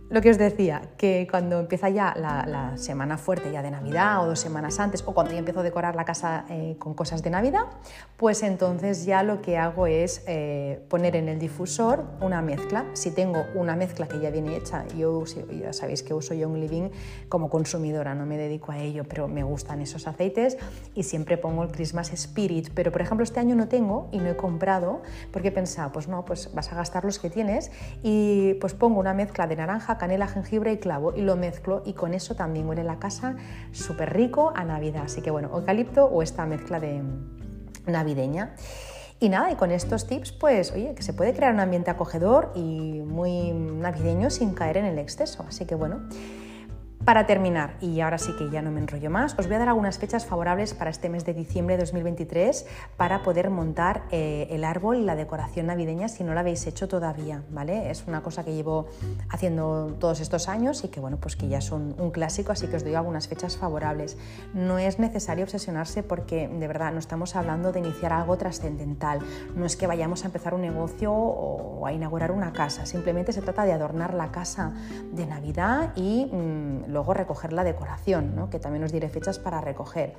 Lo 0.09 0.21
que 0.21 0.31
os 0.31 0.39
decía, 0.39 0.81
que 0.97 1.27
cuando 1.29 1.59
empieza 1.59 1.87
ya 1.87 2.15
la, 2.17 2.73
semana 2.77 3.19
fuerte 3.19 3.51
ya 3.51 3.61
de 3.61 3.69
Navidad 3.69 4.23
o 4.23 4.27
dos 4.27 4.39
semanas 4.39 4.79
antes, 4.79 5.03
o 5.05 5.13
cuando 5.13 5.33
ya 5.33 5.39
empiezo 5.39 5.59
a 5.59 5.63
decorar 5.63 5.95
la 5.95 6.03
casa 6.03 6.45
eh, 6.49 6.77
con 6.79 6.95
cosas 6.95 7.21
de 7.21 7.29
Navidad, 7.29 7.65
pues 8.17 8.41
entonces 8.41 9.05
ya 9.05 9.21
lo 9.21 9.43
que 9.43 9.59
hago 9.59 9.85
es 9.85 10.23
eh, 10.25 10.83
poner 10.89 11.15
en 11.15 11.29
el 11.29 11.37
difusor 11.37 12.05
una 12.21 12.41
mezcla. 12.41 12.85
Si 12.93 13.11
tengo 13.11 13.45
una 13.53 13.75
mezcla 13.75 14.07
que 14.07 14.19
ya 14.19 14.31
viene 14.31 14.57
hecha, 14.57 14.87
yo 14.97 15.23
ya 15.25 15.73
sabéis 15.73 16.01
que 16.01 16.15
uso 16.15 16.33
Young 16.33 16.55
Living 16.55 16.89
como 17.27 17.51
consumidora, 17.51 18.15
no 18.15 18.25
me 18.25 18.37
dedico 18.37 18.71
a 18.71 18.79
ello, 18.79 19.03
pero 19.07 19.27
me 19.27 19.43
gustan 19.43 19.79
esos 19.79 20.07
aceites 20.07 20.57
y 20.95 21.03
siempre 21.03 21.37
pongo 21.37 21.61
el 21.61 21.71
Christmas 21.71 22.11
Spirit. 22.13 22.71
Pero 22.73 22.91
por 22.91 23.01
ejemplo 23.01 23.23
este 23.23 23.39
año 23.39 23.55
no 23.55 23.67
tengo 23.67 24.09
y 24.11 24.17
no 24.17 24.29
he 24.29 24.35
comprado 24.35 25.03
porque 25.31 25.49
he 25.49 25.51
pensado, 25.51 25.91
pues 25.91 26.07
no, 26.07 26.25
pues 26.25 26.51
vas 26.55 26.71
a 26.71 26.75
gastar 26.75 27.05
los 27.05 27.19
que 27.19 27.29
tienes 27.29 27.71
y 28.01 28.55
pues 28.55 28.73
pongo 28.73 28.99
una 28.99 29.13
mezcla 29.13 29.45
de 29.45 29.55
naranja, 29.55 29.98
canela, 29.99 30.27
jengibre 30.27 30.71
y 30.71 30.77
clavo 30.77 31.13
y 31.15 31.21
lo 31.21 31.35
mezclo 31.35 31.83
y 31.85 31.93
con 31.93 32.15
eso 32.15 32.35
también 32.35 32.67
huele 32.67 32.83
la 32.83 32.97
casa 32.97 33.35
súper 33.71 34.11
rico 34.13 34.51
a 34.55 34.63
Navidad. 34.63 35.03
Así 35.05 35.21
que 35.21 35.29
bueno, 35.29 35.51
eucalipto 35.53 36.05
o 36.05 36.23
esta 36.23 36.47
mezcla 36.47 36.79
de 36.79 37.03
navideña. 37.85 38.55
Y 39.19 39.29
nada, 39.29 39.51
y 39.51 39.55
con 39.55 39.69
estos 39.71 40.07
tips, 40.07 40.31
pues 40.31 40.71
oye, 40.71 40.95
que 40.95 41.03
se 41.03 41.13
puede 41.13 41.33
crear 41.33 41.53
un 41.53 41.59
ambiente 41.59 41.91
acogedor 41.91 42.51
y 42.55 43.01
muy 43.05 43.51
navideño 43.51 44.29
sin 44.29 44.53
caer 44.53 44.77
en 44.77 44.85
el 44.85 44.97
exceso. 44.97 45.45
Así 45.47 45.65
que 45.65 45.75
bueno, 45.75 46.07
para 47.05 47.25
terminar, 47.25 47.75
y 47.81 48.01
ahora 48.01 48.17
sí 48.17 48.33
que 48.37 48.49
ya 48.49 48.61
no 48.61 48.71
me 48.71 48.79
enrollo 48.81 49.09
más, 49.09 49.33
os 49.39 49.47
voy 49.47 49.55
a 49.55 49.59
dar 49.59 49.69
algunas 49.69 49.97
fechas 49.97 50.25
favorables 50.25 50.73
para 50.73 50.89
este 50.89 51.09
mes 51.09 51.25
de 51.25 51.33
diciembre 51.33 51.77
de 51.77 51.83
2023 51.83 52.65
para 52.97 53.23
poder 53.23 53.49
montar 53.49 54.03
eh, 54.11 54.47
el 54.51 54.63
árbol 54.63 54.97
y 54.97 55.03
la 55.03 55.15
decoración 55.15 55.67
navideña 55.67 56.09
si 56.09 56.23
no 56.23 56.33
lo 56.33 56.39
habéis 56.39 56.67
hecho 56.67 56.87
todavía, 56.87 57.43
¿vale? 57.51 57.89
Es 57.89 58.05
una 58.05 58.21
cosa 58.21 58.43
que 58.43 58.53
llevo 58.53 58.87
haciendo 59.29 59.95
todos 59.99 60.19
estos 60.19 60.49
años 60.49 60.83
y 60.83 60.89
que 60.89 60.99
bueno, 60.99 61.17
pues 61.17 61.35
que 61.35 61.47
ya 61.47 61.61
son 61.61 61.95
un 61.97 62.11
clásico, 62.11 62.51
así 62.51 62.67
que 62.67 62.75
os 62.75 62.83
doy 62.83 62.95
algunas 62.95 63.27
fechas 63.27 63.57
favorables. 63.57 64.17
No 64.53 64.77
es 64.77 64.99
necesario 64.99 65.45
obsesionarse 65.45 66.03
porque 66.03 66.47
de 66.47 66.67
verdad 66.67 66.91
no 66.91 66.99
estamos 66.99 67.35
hablando 67.35 67.71
de 67.71 67.79
iniciar 67.79 68.13
algo 68.13 68.37
trascendental, 68.37 69.19
no 69.55 69.65
es 69.65 69.75
que 69.75 69.87
vayamos 69.87 70.23
a 70.23 70.27
empezar 70.27 70.53
un 70.53 70.61
negocio 70.61 71.13
o 71.13 71.85
a 71.85 71.93
inaugurar 71.93 72.31
una 72.31 72.51
casa, 72.51 72.85
simplemente 72.85 73.31
se 73.31 73.41
trata 73.41 73.63
de 73.63 73.71
adornar 73.71 74.13
la 74.13 74.31
casa 74.31 74.73
de 75.13 75.25
Navidad 75.25 75.93
y 75.95 76.25
mm, 76.25 76.88
luego 76.89 77.13
recoger 77.13 77.53
la 77.53 77.63
decoración, 77.63 78.35
¿no? 78.35 78.49
que 78.49 78.59
también 78.59 78.83
os 78.83 78.91
diré 78.91 79.09
fechas 79.09 79.39
para 79.39 79.61
recoger. 79.61 80.15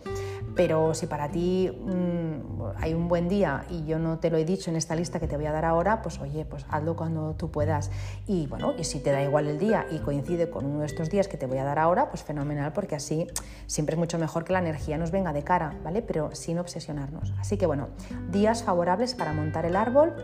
Pero 0.57 0.95
si 0.95 1.07
para 1.07 1.29
ti 1.29 1.71
mm, 1.71 2.63
hay 2.77 2.95
un 2.95 3.09
buen 3.09 3.29
día 3.29 3.65
y 3.71 3.85
yo 3.85 3.99
no 3.99 4.19
te 4.19 4.31
lo 4.31 4.37
he 4.37 4.45
dicho 4.45 4.71
en 4.71 4.77
esta 4.77 4.95
lista 4.95 5.21
que 5.21 5.29
te 5.29 5.37
voy 5.37 5.47
a 5.47 5.53
dar 5.53 5.65
ahora, 5.65 6.03
pues 6.03 6.19
oye, 6.21 6.45
pues 6.45 6.65
hazlo 6.71 6.97
cuando 6.97 7.35
tú 7.35 7.51
puedas. 7.51 7.91
Y 8.27 8.47
bueno, 8.47 8.75
y 8.79 8.85
si 8.85 9.01
te 9.01 9.11
da 9.11 9.23
igual 9.23 9.47
el 9.49 9.59
día 9.59 9.87
y 9.91 9.99
coincide 9.99 10.51
con 10.51 10.67
uno 10.67 10.81
de 10.81 10.87
estos 10.87 11.11
días 11.11 11.29
que 11.29 11.37
te 11.37 11.47
voy 11.47 11.59
a 11.59 11.65
dar 11.65 11.79
ahora, 11.79 12.11
pues 12.11 12.23
fenomenal, 12.23 12.73
porque 12.73 12.95
así 12.95 13.27
siempre 13.67 13.95
es 13.95 13.99
mucho 13.99 14.19
mejor 14.19 14.45
que 14.45 14.53
la 14.53 14.61
energía 14.61 14.99
nos 14.99 15.11
venga 15.11 15.33
de 15.33 15.45
cara, 15.45 15.79
¿vale? 15.85 16.03
Pero 16.03 16.35
sin 16.35 16.59
obsesionarnos. 16.59 17.35
Así 17.39 17.57
que 17.57 17.67
bueno, 17.67 17.89
días 18.31 18.63
favorables 18.63 19.15
para 19.15 19.33
montar 19.33 19.67
el 19.67 19.77
árbol 19.77 20.15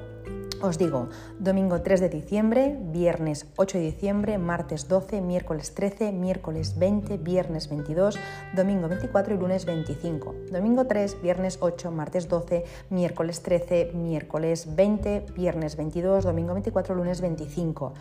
os 0.63 0.79
digo, 0.79 1.09
domingo 1.39 1.81
3 1.83 2.01
de 2.01 2.09
diciembre, 2.09 2.77
viernes 2.93 3.47
8 3.57 3.79
de 3.79 3.85
diciembre, 3.85 4.39
martes 4.39 4.89
12, 4.89 5.21
miércoles 5.21 5.75
13, 5.75 6.13
miércoles 6.13 6.79
20, 6.79 7.19
viernes 7.19 7.69
22, 7.69 8.19
domingo 8.55 8.89
24 8.89 9.35
y 9.35 9.39
lunes 9.39 9.65
25. 9.65 10.35
Domingo 10.51 10.87
3, 10.87 11.23
viernes 11.23 11.59
8, 11.61 11.91
martes 11.91 12.29
12, 12.29 12.65
miércoles 12.91 13.43
13, 13.43 13.93
miércoles 13.95 14.75
20, 14.75 15.27
viernes 15.35 15.77
22, 15.77 16.25
domingo 16.25 16.55
24, 16.55 16.95
lunes 16.95 17.21
25. 17.21 17.93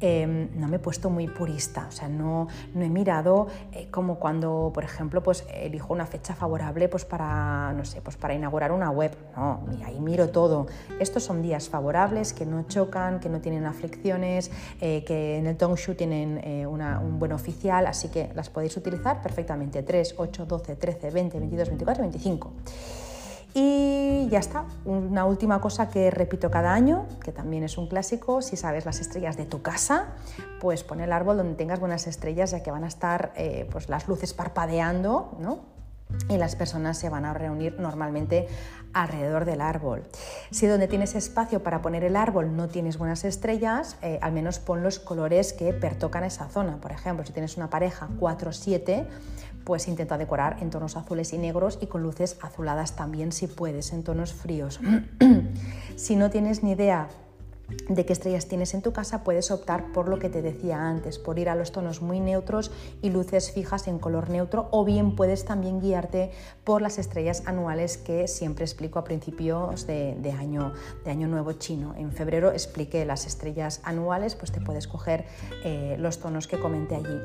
Em, 0.00 0.48
no 0.54 0.68
me 0.68 0.76
he 0.76 0.78
puesto 0.78 1.10
muy 1.10 1.26
purista, 1.26 1.86
o 1.88 1.92
sea, 1.92 2.08
no, 2.08 2.46
no 2.72 2.84
he 2.84 2.88
mirado 2.88 3.48
eh, 3.72 3.88
como 3.90 4.20
cuando, 4.20 4.70
por 4.72 4.84
ejemplo, 4.84 5.24
pues 5.24 5.44
elijo 5.52 5.92
una 5.92 6.06
fecha 6.06 6.36
favorable 6.36 6.88
pues 6.88 7.04
para, 7.04 7.72
no 7.72 7.84
sé, 7.84 8.00
pues 8.00 8.16
para 8.16 8.34
inaugurar 8.34 8.70
una 8.70 8.90
web, 8.90 9.16
no, 9.36 9.60
ahí 9.84 9.98
miro 9.98 10.28
todo. 10.28 10.66
Estos 11.00 11.24
son 11.24 11.42
días 11.42 11.68
favorables 11.68 12.32
que 12.32 12.46
no 12.46 12.62
chocan, 12.68 13.18
que 13.18 13.28
no 13.28 13.40
tienen 13.40 13.66
aflicciones, 13.66 14.52
eh, 14.80 15.02
que 15.04 15.38
en 15.38 15.48
el 15.48 15.56
Tongshu 15.56 15.94
tienen 15.94 16.40
eh, 16.44 16.66
un 16.66 17.18
buen 17.18 17.32
oficial, 17.32 17.86
así 17.86 18.08
que 18.08 18.30
las 18.34 18.50
podéis 18.50 18.76
utilizar 18.76 19.20
perfectamente, 19.20 19.82
3, 19.82 20.14
8, 20.16 20.46
12, 20.46 20.76
13, 20.76 21.10
20, 21.10 21.38
22, 21.40 21.68
24, 21.68 22.02
25. 22.02 22.52
Y 23.60 24.28
ya 24.28 24.38
está, 24.38 24.66
una 24.84 25.24
última 25.24 25.60
cosa 25.60 25.90
que 25.90 26.12
repito 26.12 26.48
cada 26.48 26.72
año, 26.72 27.06
que 27.20 27.32
también 27.32 27.64
es 27.64 27.76
un 27.76 27.88
clásico, 27.88 28.40
si 28.40 28.56
sabes 28.56 28.86
las 28.86 29.00
estrellas 29.00 29.36
de 29.36 29.46
tu 29.46 29.62
casa, 29.62 30.14
pues 30.60 30.84
pon 30.84 31.00
el 31.00 31.12
árbol 31.12 31.38
donde 31.38 31.56
tengas 31.56 31.80
buenas 31.80 32.06
estrellas, 32.06 32.52
ya 32.52 32.62
que 32.62 32.70
van 32.70 32.84
a 32.84 32.86
estar 32.86 33.32
eh, 33.34 33.68
pues 33.72 33.88
las 33.88 34.06
luces 34.06 34.32
parpadeando, 34.32 35.36
¿no? 35.40 35.76
y 36.28 36.36
las 36.36 36.56
personas 36.56 36.98
se 36.98 37.08
van 37.08 37.24
a 37.24 37.34
reunir 37.34 37.78
normalmente 37.78 38.48
alrededor 38.92 39.44
del 39.44 39.60
árbol. 39.60 40.04
Si 40.50 40.66
donde 40.66 40.88
tienes 40.88 41.14
espacio 41.14 41.62
para 41.62 41.82
poner 41.82 42.04
el 42.04 42.16
árbol 42.16 42.56
no 42.56 42.68
tienes 42.68 42.96
buenas 42.96 43.24
estrellas, 43.24 43.96
eh, 44.02 44.18
al 44.22 44.32
menos 44.32 44.58
pon 44.58 44.82
los 44.82 44.98
colores 44.98 45.52
que 45.52 45.72
pertocan 45.72 46.24
esa 46.24 46.48
zona. 46.48 46.80
Por 46.80 46.92
ejemplo, 46.92 47.26
si 47.26 47.32
tienes 47.32 47.56
una 47.56 47.68
pareja 47.68 48.08
4-7, 48.18 49.06
pues 49.68 49.86
intenta 49.86 50.16
decorar 50.16 50.56
en 50.62 50.70
tonos 50.70 50.96
azules 50.96 51.34
y 51.34 51.36
negros 51.36 51.78
y 51.82 51.88
con 51.88 52.02
luces 52.02 52.38
azuladas 52.40 52.96
también 52.96 53.32
si 53.32 53.48
puedes, 53.48 53.92
en 53.92 54.02
tonos 54.02 54.32
fríos. 54.32 54.80
si 55.96 56.16
no 56.16 56.30
tienes 56.30 56.62
ni 56.62 56.70
idea 56.70 57.08
de 57.88 58.06
qué 58.06 58.12
estrellas 58.12 58.46
tienes 58.46 58.74
en 58.74 58.82
tu 58.82 58.92
casa, 58.92 59.24
puedes 59.24 59.50
optar 59.50 59.92
por 59.92 60.08
lo 60.08 60.18
que 60.18 60.28
te 60.28 60.42
decía 60.42 60.88
antes, 60.88 61.18
por 61.18 61.38
ir 61.38 61.48
a 61.48 61.54
los 61.54 61.72
tonos 61.72 62.02
muy 62.02 62.20
neutros 62.20 62.70
y 63.02 63.10
luces 63.10 63.52
fijas 63.52 63.88
en 63.88 63.98
color 63.98 64.30
neutro, 64.30 64.68
o 64.70 64.84
bien 64.84 65.16
puedes 65.16 65.44
también 65.44 65.80
guiarte 65.80 66.30
por 66.64 66.82
las 66.82 66.98
estrellas 66.98 67.42
anuales 67.46 67.98
que 67.98 68.28
siempre 68.28 68.64
explico 68.64 68.98
a 68.98 69.04
principios 69.04 69.86
de, 69.86 70.34
año, 70.38 70.72
de 71.04 71.10
año 71.10 71.28
nuevo 71.28 71.52
chino. 71.52 71.94
En 71.96 72.12
febrero 72.12 72.52
expliqué 72.52 73.04
las 73.04 73.26
estrellas 73.26 73.80
anuales, 73.84 74.34
pues 74.34 74.52
te 74.52 74.60
puedes 74.60 74.86
coger 74.86 75.26
eh, 75.64 75.96
los 75.98 76.18
tonos 76.18 76.46
que 76.46 76.58
comenté 76.58 76.96
allí. 76.96 77.20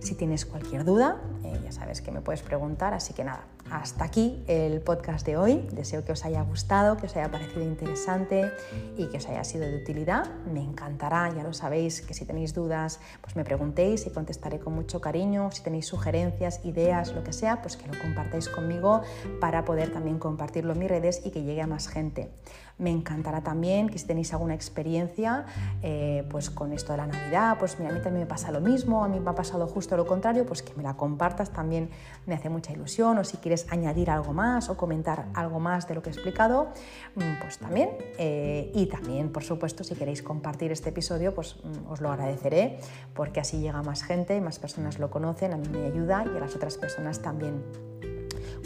Si 0.00 0.14
tienes 0.14 0.44
cualquier 0.44 0.84
duda, 0.84 1.20
eh, 1.44 1.60
ya 1.62 1.72
sabes 1.72 2.02
que 2.02 2.10
me 2.10 2.20
puedes 2.20 2.42
preguntar, 2.42 2.94
así 2.94 3.14
que 3.14 3.24
nada, 3.24 3.46
hasta 3.70 4.04
aquí 4.04 4.42
el 4.46 4.80
podcast 4.80 5.26
de 5.26 5.36
hoy. 5.36 5.66
Deseo 5.72 6.04
que 6.04 6.12
os 6.12 6.24
haya 6.24 6.42
gustado, 6.42 6.96
que 6.96 7.06
os 7.06 7.16
haya 7.16 7.30
parecido 7.30 7.62
interesante 7.62 8.50
y 8.96 9.06
que 9.06 9.18
os 9.18 9.28
haya 9.28 9.44
sido 9.44 9.66
de 9.66 9.76
utilidad. 9.76 10.30
Me 10.52 10.62
encantará, 10.62 11.32
ya 11.34 11.42
lo 11.42 11.52
sabéis, 11.52 12.02
que 12.02 12.14
si 12.14 12.24
tenéis 12.24 12.54
dudas, 12.54 13.00
pues 13.20 13.36
me 13.36 13.44
preguntéis 13.44 14.06
y 14.06 14.10
contestaré 14.10 14.58
con 14.58 14.74
mucho 14.74 15.00
cariño. 15.00 15.50
Si 15.52 15.62
tenéis 15.62 15.86
sugerencias, 15.86 16.64
ideas, 16.64 17.12
lo 17.12 17.24
que 17.24 17.32
sea, 17.32 17.62
pues 17.62 17.76
que 17.76 17.86
lo 17.86 17.98
compartáis 18.00 18.48
conmigo 18.48 19.02
para 19.40 19.64
poder 19.64 19.92
también 19.92 20.18
compartirlo 20.18 20.72
en 20.72 20.78
mis 20.78 20.88
redes 20.88 21.22
y 21.24 21.30
que 21.30 21.42
llegue 21.42 21.62
a 21.62 21.66
más 21.66 21.88
gente. 21.88 22.30
Me 22.78 22.90
encantará 22.90 23.40
también 23.40 23.88
que 23.88 23.98
si 23.98 24.06
tenéis 24.06 24.32
alguna 24.32 24.54
experiencia 24.54 25.46
eh, 25.82 26.26
pues 26.28 26.50
con 26.50 26.72
esto 26.72 26.92
de 26.92 26.98
la 26.98 27.06
Navidad, 27.06 27.56
pues 27.58 27.78
mira, 27.78 27.90
a 27.90 27.94
mí 27.94 28.00
también 28.00 28.24
me 28.24 28.26
pasa 28.26 28.50
lo 28.50 28.60
mismo, 28.60 29.04
a 29.04 29.08
mí 29.08 29.20
me 29.20 29.30
ha 29.30 29.34
pasado 29.34 29.66
justo 29.66 29.96
lo 29.96 30.06
contrario, 30.06 30.44
pues 30.44 30.62
que 30.62 30.74
me 30.74 30.82
la 30.82 30.96
compartas 30.96 31.50
también 31.50 31.90
me 32.26 32.34
hace 32.34 32.48
mucha 32.48 32.72
ilusión 32.72 33.18
o 33.18 33.24
si 33.24 33.36
quieres 33.36 33.66
añadir 33.70 34.10
algo 34.10 34.32
más 34.32 34.68
o 34.68 34.76
comentar 34.76 35.26
algo 35.34 35.60
más 35.60 35.86
de 35.86 35.94
lo 35.94 36.02
que 36.02 36.10
he 36.10 36.12
explicado, 36.12 36.68
mm, 37.14 37.40
pues 37.40 37.58
también. 37.58 37.90
Eh, 38.18 38.72
y 38.74 38.86
también, 38.86 39.30
por 39.30 39.44
supuesto, 39.44 39.84
si 39.84 39.94
queréis 39.94 40.22
compartir 40.22 40.72
este 40.72 40.90
episodio, 40.90 41.34
pues 41.34 41.56
mm, 41.62 41.90
os 41.90 42.00
lo 42.00 42.10
agradeceré 42.10 42.78
porque 43.14 43.40
así 43.40 43.60
llega 43.60 43.82
más 43.82 44.02
gente, 44.02 44.40
más 44.40 44.58
personas 44.58 44.98
lo 44.98 45.10
conocen, 45.10 45.52
a 45.52 45.56
mí 45.56 45.68
me 45.68 45.86
ayuda 45.86 46.24
y 46.26 46.36
a 46.36 46.40
las 46.40 46.56
otras 46.56 46.76
personas 46.76 47.22
también. 47.22 47.93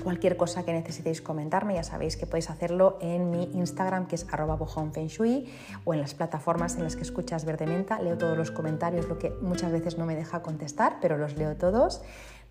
Cualquier 0.03 0.37
cosa 0.37 0.65
que 0.65 0.73
necesitéis 0.73 1.21
comentarme, 1.21 1.75
ya 1.75 1.83
sabéis 1.83 2.17
que 2.17 2.27
podéis 2.27 2.51
hacerlo 2.51 2.99
en 3.01 3.31
mi 3.31 3.51
Instagram, 3.55 4.07
que 4.07 4.15
es 4.15 4.27
arroba 4.31 4.57
bojonfengshui, 4.57 5.47
o 5.85 5.95
en 5.95 6.01
las 6.01 6.15
plataformas 6.15 6.77
en 6.77 6.85
las 6.85 6.97
que 6.97 7.03
escuchas 7.03 7.45
Verde 7.45 7.67
Menta. 7.67 8.01
Leo 8.01 8.17
todos 8.17 8.37
los 8.37 8.51
comentarios, 8.51 9.09
lo 9.09 9.19
que 9.19 9.31
muchas 9.43 9.73
veces 9.73 9.99
no 9.99 10.07
me 10.07 10.17
deja 10.17 10.43
contestar, 10.43 10.99
pero 11.01 11.19
los 11.19 11.37
leo 11.37 11.57
todos. 11.57 12.03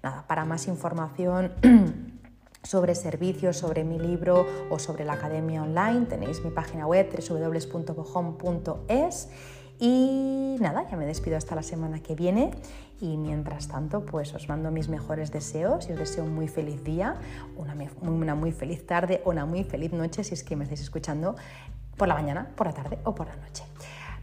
Nada, 0.03 0.25
para 0.27 0.45
más 0.45 0.67
información 0.67 1.53
sobre 2.63 2.95
servicios, 2.95 3.57
sobre 3.57 3.83
mi 3.83 3.97
libro 3.97 4.45
o 4.69 4.77
sobre 4.77 5.05
la 5.05 5.13
academia 5.13 5.63
online, 5.63 6.05
tenéis 6.07 6.43
mi 6.43 6.51
página 6.51 6.85
web 6.85 7.09
www.bojon.es 7.29 9.29
y 9.79 10.57
nada, 10.59 10.87
ya 10.89 10.97
me 10.97 11.05
despido 11.05 11.37
hasta 11.37 11.55
la 11.55 11.61
semana 11.61 12.01
que 12.01 12.15
viene 12.15 12.51
y 12.99 13.17
mientras 13.17 13.67
tanto 13.67 14.05
pues 14.05 14.33
os 14.33 14.49
mando 14.49 14.71
mis 14.71 14.89
mejores 14.89 15.31
deseos 15.31 15.89
y 15.89 15.93
os 15.93 15.99
deseo 15.99 16.23
un 16.23 16.35
muy 16.35 16.47
feliz 16.47 16.83
día, 16.83 17.15
una, 17.55 17.75
una 18.01 18.35
muy 18.35 18.51
feliz 18.51 18.85
tarde 18.85 19.21
o 19.25 19.31
una 19.31 19.45
muy 19.45 19.63
feliz 19.63 19.93
noche 19.93 20.23
si 20.23 20.33
es 20.33 20.43
que 20.43 20.55
me 20.55 20.63
estáis 20.63 20.81
escuchando 20.81 21.35
por 21.95 22.07
la 22.07 22.15
mañana, 22.15 22.49
por 22.55 22.67
la 22.67 22.73
tarde 22.73 22.99
o 23.03 23.13
por 23.13 23.27
la 23.27 23.35
noche. 23.35 23.63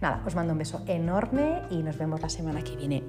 Nada, 0.00 0.22
os 0.26 0.34
mando 0.34 0.52
un 0.52 0.58
beso 0.58 0.82
enorme 0.86 1.62
y 1.70 1.82
nos 1.82 1.96
vemos 1.96 2.20
la 2.20 2.28
semana 2.28 2.62
que 2.62 2.76
viene. 2.76 3.02